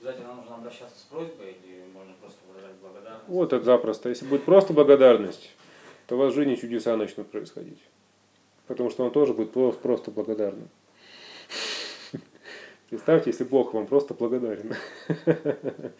обязательно 0.00 0.34
нужно 0.34 0.56
обращаться 0.56 0.98
с 0.98 1.02
просьбой 1.02 1.56
или 1.64 1.84
можно 1.92 2.14
просто 2.20 2.38
выражать 2.48 2.76
благодарность? 2.76 3.28
Вот 3.28 3.52
это 3.52 3.64
запросто. 3.64 4.08
Если 4.08 4.26
будет 4.26 4.44
просто 4.44 4.72
благодарность, 4.72 5.50
то 6.06 6.14
у 6.14 6.18
вас 6.18 6.32
в 6.32 6.36
жизни 6.36 6.54
чудеса 6.54 6.96
начнут 6.96 7.30
происходить. 7.30 7.80
Потому 8.66 8.90
что 8.90 9.04
он 9.04 9.10
тоже 9.10 9.34
будет 9.34 9.52
про- 9.52 9.72
просто 9.72 10.10
благодарным. 10.10 10.70
Представьте, 12.88 13.30
если 13.30 13.44
Бог 13.44 13.74
вам 13.74 13.86
просто 13.86 14.14
благодарен. 14.14 14.74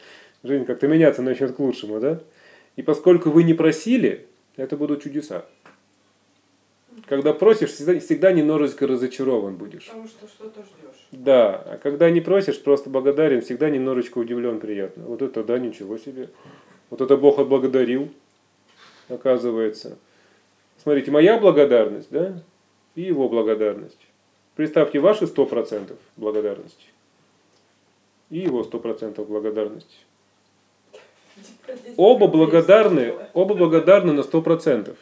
Жизнь 0.44 0.66
как-то 0.66 0.86
меняться 0.86 1.22
начнет 1.22 1.56
к 1.56 1.58
лучшему, 1.58 2.00
да? 2.00 2.20
И 2.76 2.82
поскольку 2.82 3.30
вы 3.30 3.44
не 3.44 3.54
просили, 3.54 4.26
это 4.56 4.76
будут 4.76 5.02
чудеса. 5.02 5.46
Когда 7.06 7.32
просишь, 7.32 7.70
всегда, 7.70 7.98
всегда 7.98 8.32
немножечко 8.32 8.86
разочарован 8.86 9.56
будешь. 9.56 9.86
Потому 9.86 10.06
что 10.06 10.28
что-то 10.28 10.60
ждешь. 10.60 11.08
Да, 11.12 11.56
а 11.56 11.78
когда 11.78 12.10
не 12.10 12.20
просишь, 12.20 12.62
просто 12.62 12.90
благодарен, 12.90 13.40
всегда 13.40 13.70
немножечко 13.70 14.18
удивлен 14.18 14.60
приятно. 14.60 15.04
Вот 15.04 15.22
это 15.22 15.42
да, 15.42 15.58
ничего 15.58 15.96
себе. 15.96 16.28
Вот 16.90 17.00
это 17.00 17.16
Бог 17.16 17.38
отблагодарил, 17.38 18.10
оказывается. 19.08 19.98
Смотрите, 20.82 21.10
моя 21.10 21.38
благодарность, 21.38 22.08
да, 22.10 22.40
и 22.94 23.02
его 23.02 23.28
благодарность. 23.30 24.00
Представьте 24.56 25.00
ваши 25.00 25.24
100% 25.24 25.96
благодарности 26.16 26.86
и 28.30 28.38
его 28.38 28.62
100% 28.62 29.24
благодарности. 29.24 29.96
Оба 31.96 32.26
благодарны, 32.26 33.14
оба 33.32 33.54
благодарны 33.54 34.12
на 34.12 34.20
100%. 34.20 34.96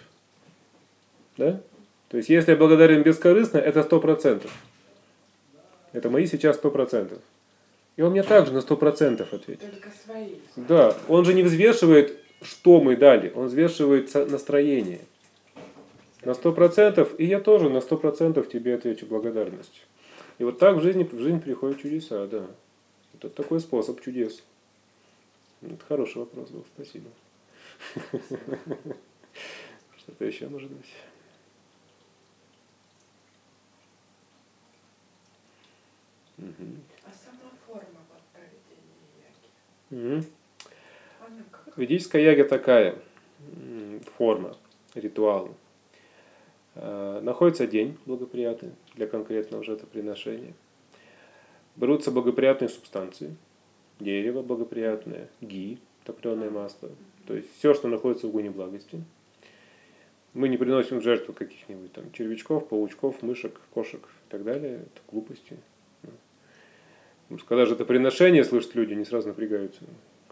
Да? 1.37 1.61
То 2.09 2.17
есть, 2.17 2.29
если 2.29 2.53
я 2.53 2.57
благодарен 2.57 3.03
бескорыстно, 3.03 3.59
это 3.59 3.81
100%. 3.81 4.47
Это 5.93 6.11
мои 6.11 6.27
сейчас 6.27 6.61
100%. 6.61 7.19
И 7.97 8.03
он 8.03 8.13
мне 8.13 8.23
также 8.23 8.53
на 8.53 8.59
100% 8.59 9.35
ответит. 9.35 9.71
Только 9.71 9.89
свои. 10.05 10.35
Да, 10.57 10.97
он 11.09 11.25
же 11.25 11.35
не 11.35 11.43
взвешивает, 11.43 12.19
что 12.41 12.81
мы 12.81 12.97
дали, 12.97 13.33
он 13.35 13.47
взвешивает 13.47 14.15
настроение. 14.31 15.01
На 16.25 16.31
100%, 16.31 17.17
и 17.17 17.27
я 17.27 17.41
тоже 17.41 17.69
на 17.69 17.79
100% 17.79 18.49
тебе 18.49 18.75
отвечу 18.75 19.07
благодарностью. 19.07 19.83
И 20.39 20.45
вот 20.45 20.59
так 20.59 20.77
в 20.77 20.83
жизни, 20.83 21.05
в 21.11 21.19
жизнь 21.19 21.41
приходят 21.41 21.81
чудеса, 21.81 22.27
да. 22.27 22.47
Это 23.15 23.29
такой 23.29 23.61
способ 23.61 24.01
чудес. 24.01 24.43
Это 25.63 25.85
хороший 25.87 26.19
вопрос 26.19 26.51
был, 26.51 26.65
спасибо. 26.75 27.11
Что-то 29.97 30.25
еще 30.25 30.49
может 30.49 30.71
быть? 30.71 30.93
А 36.39 37.11
сама 37.13 37.51
форма 37.67 38.01
вот 38.11 38.23
проведения 38.33 38.99
яги, 39.21 39.49
Мгм. 39.91 40.25
она 41.21 41.43
как? 41.51 41.77
Ведическая 41.77 42.23
яга 42.23 42.45
такая 42.49 42.99
форма, 44.17 44.57
ритуал. 44.95 45.55
Э, 46.75 47.21
Находится 47.23 47.67
день 47.67 47.99
благоприятный 48.07 48.73
для 48.95 49.07
конкретного 49.07 49.63
жертвоприношения. 49.63 50.55
Берутся 51.77 52.11
благоприятные 52.11 52.69
субстанции. 52.69 53.37
Дерево 54.03 54.43
благоприятное, 54.43 55.29
ги, 55.41 55.79
топленое 56.05 56.51
масло. 56.51 56.91
То 57.27 57.35
есть 57.35 57.49
все, 57.57 57.73
что 57.73 57.89
находится 57.89 58.27
в 58.27 58.33
гуне 58.33 58.51
благости. 58.51 59.03
Мы 60.35 60.49
не 60.49 60.57
приносим 60.57 60.99
в 60.99 61.03
жертву 61.03 61.33
каких-нибудь 61.33 61.93
там 61.93 62.11
червячков, 62.13 62.69
паучков, 62.69 63.23
мышек, 63.23 63.61
кошек 63.73 64.01
и 64.01 64.31
так 64.31 64.43
далее. 64.45 64.77
Это 64.77 65.01
глупости. 65.11 65.57
Что 67.37 67.47
когда 67.47 67.65
же 67.65 67.75
это 67.75 67.85
приношение 67.85 68.45
слышат 68.45 68.75
люди, 68.75 68.93
они 68.93 69.05
сразу 69.05 69.29
напрягаются. 69.29 69.83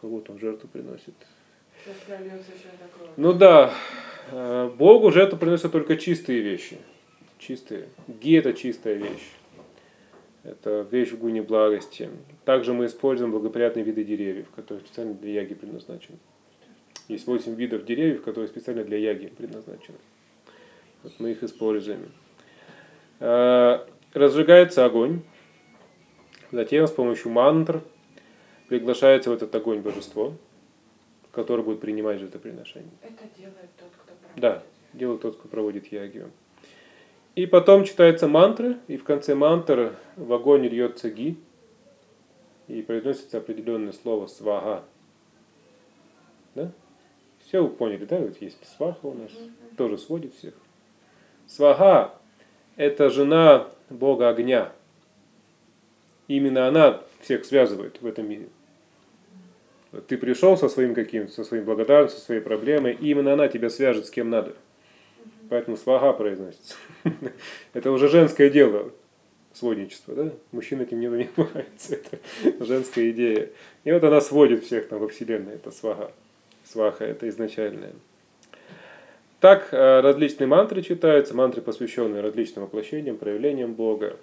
Кого 0.01 0.21
там 0.21 0.39
жертву 0.39 0.69
приносит? 0.69 1.15
Ну 3.17 3.33
да, 3.33 3.73
э, 4.31 4.71
Богу 4.77 5.11
жертву 5.11 5.39
приносят 5.39 5.73
только 5.73 5.97
чистые 5.97 6.41
вещи. 6.41 6.77
Чистые. 7.39 7.89
Ги 8.09 8.35
это 8.35 8.53
чистая 8.53 8.95
вещь. 8.95 9.31
Это 10.43 10.87
вещь 10.91 11.11
в 11.11 11.19
гуне 11.19 11.43
благости. 11.43 12.11
Также 12.45 12.73
мы 12.73 12.87
используем 12.87 13.31
благоприятные 13.31 13.85
виды 13.85 14.05
деревьев, 14.05 14.51
которые 14.57 14.85
специально 14.85 15.15
для 15.15 15.33
яги 15.33 15.55
предназначены. 15.55 16.19
Есть 17.09 17.27
8 17.27 17.55
видов 17.55 17.85
деревьев, 17.85 18.23
которые 18.23 18.49
специально 18.49 18.85
для 18.85 18.97
яги 18.97 19.27
предназначены. 19.27 19.99
Вот 21.03 21.13
мы 21.19 21.33
их 21.33 21.43
используем. 21.43 22.11
Э, 23.19 23.81
Разжигается 24.13 24.85
огонь. 24.85 25.23
Затем 26.51 26.87
с 26.87 26.91
помощью 26.91 27.31
мантр 27.31 27.83
приглашается 28.69 29.31
в 29.31 29.35
этот 29.35 29.55
огонь 29.55 29.81
божество, 29.81 30.35
которое 31.31 31.63
будет 31.63 31.81
принимать 31.81 32.19
жертвоприношение. 32.19 32.91
Это 33.03 33.25
делает 33.37 33.71
тот, 33.79 33.91
кто 33.93 34.15
проводит. 34.15 34.41
Да, 34.41 34.63
делает 34.93 35.21
тот, 35.21 35.37
кто 35.37 35.49
проводит 35.49 35.93
ягию. 35.93 36.31
И 37.41 37.47
потом 37.47 37.85
читается 37.85 38.29
мантра, 38.29 38.77
и 38.87 38.99
в 38.99 39.05
конце 39.05 39.35
мантры 39.35 39.95
в 40.15 40.31
огонь 40.31 40.67
льется 40.69 41.09
ги, 41.09 41.39
и 42.69 42.83
произносится 42.83 43.39
определенное 43.39 43.93
слово 43.93 44.27
свага. 44.27 44.85
Да? 46.55 46.71
Все 47.43 47.63
вы 47.63 47.71
поняли, 47.71 48.05
да? 48.05 48.19
Вот 48.19 48.37
есть 48.43 48.59
сваха 48.77 49.07
у 49.07 49.15
нас, 49.15 49.31
тоже 49.79 49.97
сводит 49.97 50.35
всех. 50.35 50.53
Свага– 51.47 52.15
это 52.77 53.09
жена 53.09 53.69
бога 53.89 54.29
огня. 54.29 54.73
Именно 56.29 56.69
она 56.69 57.01
всех 57.21 57.47
связывает 57.47 58.03
в 58.03 58.07
этом 58.07 58.29
мире. 58.29 58.51
Ты 60.09 60.19
пришел 60.19 60.59
со 60.59 60.69
своим 60.69 60.95
каким-то, 60.95 61.33
со 61.33 61.45
своим 61.45 61.65
благодарностью, 61.65 62.21
со 62.21 62.27
своей 62.27 62.43
проблемой, 62.43 62.99
и 63.01 63.11
именно 63.13 63.33
она 63.33 63.49
тебя 63.49 63.71
свяжет 63.71 64.05
с 64.05 64.11
кем 64.11 64.29
надо. 64.29 64.55
Поэтому 65.51 65.77
свага 65.77 66.13
произносится. 66.13 66.77
Это 67.75 67.91
уже 67.91 68.09
женское 68.09 68.51
дело, 68.51 68.93
сводничество, 69.53 70.15
да? 70.15 70.31
Мужчина 70.53 70.83
этим 70.83 71.01
не 71.01 71.09
занимается, 71.09 71.97
это 72.43 72.65
женская 72.65 73.11
идея. 73.11 73.51
И 73.83 73.91
вот 73.91 74.05
она 74.05 74.21
сводит 74.21 74.65
всех 74.65 74.89
там 74.89 75.01
во 75.01 75.09
Вселенной, 75.09 75.55
это 75.55 75.73
свага. 75.73 76.13
Сваха, 76.65 77.05
это 77.05 77.29
изначальное. 77.29 77.93
Так 79.41 79.71
э, 79.73 80.01
различные 80.01 80.47
мантры 80.47 80.83
читаются, 80.83 81.35
мантры, 81.35 81.63
посвященные 81.63 82.23
различным 82.23 82.65
воплощениям, 82.67 83.17
проявлениям 83.17 83.75
Бога. 83.75 84.17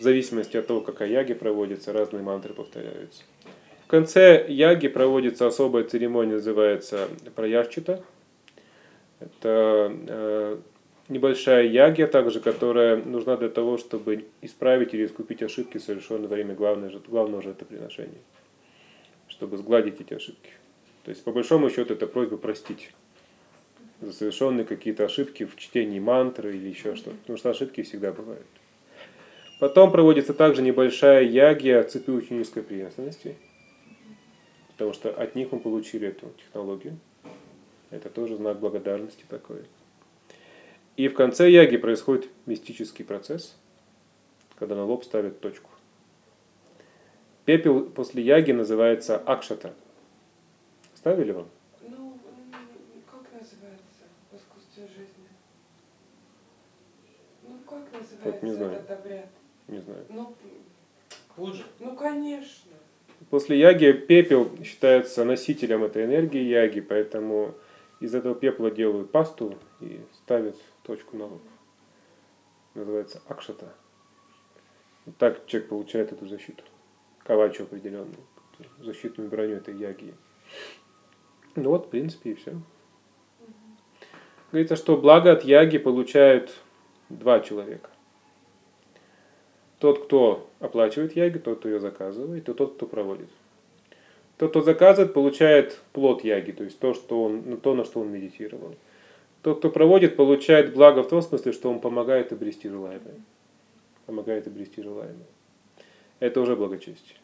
В 0.00 0.02
зависимости 0.02 0.56
от 0.56 0.66
того, 0.66 0.80
какая 0.80 1.08
яги 1.08 1.34
проводится, 1.34 1.92
разные 1.92 2.24
мантры 2.24 2.52
повторяются. 2.52 3.22
В 3.84 3.86
конце 3.86 4.44
яги 4.48 4.88
проводится 4.88 5.46
особая 5.46 5.84
церемония, 5.84 6.34
называется 6.34 7.08
праяшчита. 7.36 8.02
Это 9.20 9.92
э, 10.08 10.58
небольшая 11.08 11.66
ягия 11.66 12.06
также, 12.06 12.40
которая 12.40 12.96
нужна 12.96 13.36
для 13.36 13.48
того, 13.48 13.78
чтобы 13.78 14.26
исправить 14.42 14.92
или 14.94 15.06
искупить 15.06 15.42
ошибки, 15.42 15.78
совершенные 15.78 16.28
во 16.28 16.34
время 16.34 16.54
главной, 16.54 16.90
жертв- 16.90 17.08
главного 17.08 17.42
жертвоприношения. 17.42 18.20
Чтобы 19.28 19.56
сгладить 19.56 20.00
эти 20.00 20.14
ошибки. 20.14 20.50
То 21.04 21.10
есть, 21.10 21.24
по 21.24 21.32
большому 21.32 21.70
счету, 21.70 21.94
это 21.94 22.06
просьба 22.06 22.36
простить 22.36 22.92
за 24.00 24.12
совершенные 24.12 24.64
какие-то 24.64 25.04
ошибки 25.04 25.44
в 25.44 25.56
чтении 25.56 26.00
мантры 26.00 26.56
или 26.56 26.68
еще 26.68 26.96
что-то. 26.96 27.16
Потому 27.18 27.38
что 27.38 27.50
ошибки 27.50 27.82
всегда 27.82 28.12
бывают. 28.12 28.46
Потом 29.58 29.90
проводится 29.90 30.34
также 30.34 30.60
небольшая 30.60 31.24
ягия 31.24 31.82
цепи 31.84 32.10
ученической 32.10 32.62
преемственности. 32.62 33.36
Потому 34.72 34.92
что 34.92 35.10
от 35.10 35.34
них 35.34 35.52
мы 35.52 35.60
получили 35.60 36.08
эту 36.08 36.30
технологию. 36.36 36.98
Это 37.90 38.10
тоже 38.10 38.36
знак 38.36 38.58
благодарности 38.58 39.24
такой. 39.28 39.64
И 40.96 41.08
в 41.08 41.14
конце 41.14 41.50
яги 41.50 41.76
происходит 41.76 42.28
мистический 42.46 43.04
процесс, 43.04 43.54
когда 44.58 44.74
на 44.74 44.84
лоб 44.84 45.04
ставят 45.04 45.40
точку. 45.40 45.70
Пепел 47.44 47.84
после 47.84 48.22
яги 48.22 48.52
называется 48.52 49.18
акшата. 49.18 49.72
Ставили 50.94 51.30
вам? 51.32 51.48
Ну, 51.82 52.18
как 53.06 53.22
называется 53.32 54.04
в 54.32 54.36
искусстве 54.36 54.88
жизни? 54.88 55.28
Ну, 57.44 57.58
как 57.68 57.92
называется 57.92 58.46
не 58.46 58.52
знаю. 58.52 58.72
этот 58.72 58.90
обряд? 58.90 59.28
Не 59.68 59.78
знаю. 59.78 60.04
Ну, 60.08 60.34
Пуджа. 61.36 61.62
ну, 61.78 61.94
конечно. 61.94 62.72
После 63.30 63.58
яги 63.58 63.92
пепел 63.92 64.50
считается 64.64 65.24
носителем 65.24 65.84
этой 65.84 66.04
энергии 66.04 66.42
яги, 66.42 66.80
поэтому 66.80 67.54
из 68.00 68.14
этого 68.14 68.34
пепла 68.34 68.70
делают 68.70 69.10
пасту 69.10 69.56
и 69.80 70.00
ставят 70.12 70.56
точку 70.82 71.16
на 71.16 71.26
лоб. 71.26 71.42
Называется 72.74 73.22
акшата. 73.26 73.72
Так 75.18 75.46
человек 75.46 75.68
получает 75.68 76.12
эту 76.12 76.26
защиту. 76.26 76.62
Кавачу 77.24 77.62
определенную. 77.62 78.18
Защитную 78.78 79.30
броню 79.30 79.56
этой 79.56 79.74
яги. 79.76 80.14
Ну 81.54 81.70
вот, 81.70 81.86
в 81.86 81.90
принципе, 81.90 82.32
и 82.32 82.34
все. 82.34 82.54
Говорится, 84.50 84.76
что 84.76 84.96
благо 84.96 85.32
от 85.32 85.44
яги 85.44 85.78
получают 85.78 86.54
два 87.08 87.40
человека. 87.40 87.90
Тот, 89.78 90.04
кто 90.04 90.48
оплачивает 90.60 91.16
яги, 91.16 91.38
тот, 91.38 91.58
кто 91.58 91.68
ее 91.68 91.80
заказывает, 91.80 92.48
и 92.48 92.52
тот, 92.52 92.74
кто 92.74 92.86
проводит. 92.86 93.28
Тот, 94.38 94.50
кто 94.50 94.60
заказывает, 94.60 95.14
получает 95.14 95.80
плод 95.92 96.22
яги, 96.22 96.52
то 96.52 96.64
есть 96.64 96.78
то, 96.78 96.92
что 96.92 97.24
он, 97.24 97.42
ну, 97.46 97.56
то, 97.56 97.74
на 97.74 97.84
что 97.84 98.00
он 98.00 98.10
медитировал. 98.10 98.74
Тот, 99.42 99.58
кто 99.58 99.70
проводит, 99.70 100.16
получает 100.16 100.74
благо 100.74 101.02
в 101.02 101.08
том 101.08 101.22
смысле, 101.22 101.52
что 101.52 101.70
он 101.70 101.80
помогает 101.80 102.32
обрести 102.32 102.68
желаемое. 102.68 103.14
Помогает 104.04 104.46
обрести 104.46 104.82
желаемое. 104.82 105.26
Это 106.20 106.40
уже 106.40 106.54
благочестие. 106.56 107.18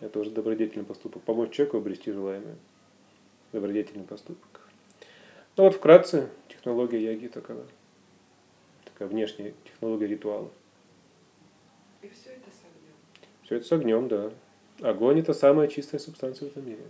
Это 0.00 0.18
уже 0.18 0.30
добродетельный 0.30 0.84
поступок. 0.84 1.22
Помочь 1.22 1.52
человеку 1.52 1.78
обрести 1.78 2.10
желаемое. 2.10 2.56
Добродетельный 3.52 4.04
поступок. 4.04 4.68
Ну 5.56 5.64
вот 5.64 5.74
вкратце 5.74 6.28
технология 6.48 7.02
яги 7.02 7.28
такова. 7.28 7.64
Такая 8.84 9.08
внешняя 9.08 9.54
технология 9.64 10.06
ритуала. 10.06 10.50
И 12.02 12.08
все 12.08 12.30
это 12.30 12.50
с 12.50 12.60
огнем. 12.64 12.94
Все 13.42 13.56
это 13.56 13.66
с 13.66 13.72
огнем, 13.72 14.08
да. 14.08 14.32
Огонь 14.80 15.20
это 15.20 15.32
самая 15.32 15.68
чистая 15.68 15.98
субстанция 15.98 16.48
в 16.48 16.52
этом 16.52 16.66
мире. 16.66 16.82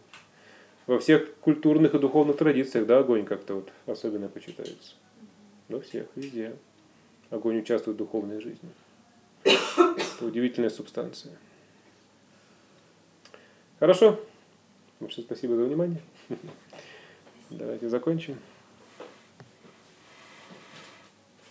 Во 0.86 0.98
всех 0.98 1.34
культурных 1.36 1.94
и 1.94 1.98
духовных 1.98 2.36
традициях, 2.36 2.86
да, 2.86 2.98
огонь 2.98 3.24
как-то 3.24 3.54
вот 3.54 3.72
особенно 3.86 4.28
почитается. 4.28 4.94
Во 5.68 5.80
всех, 5.80 6.06
везде. 6.14 6.56
Огонь 7.30 7.58
участвует 7.58 7.96
в 7.96 7.98
духовной 7.98 8.40
жизни. 8.40 8.70
Это 9.44 10.24
удивительная 10.24 10.70
субстанция. 10.70 11.32
Хорошо. 13.78 14.20
Большое 15.00 15.26
спасибо 15.26 15.56
за 15.56 15.64
внимание. 15.64 16.00
Давайте 17.50 17.88
закончим. 17.88 18.38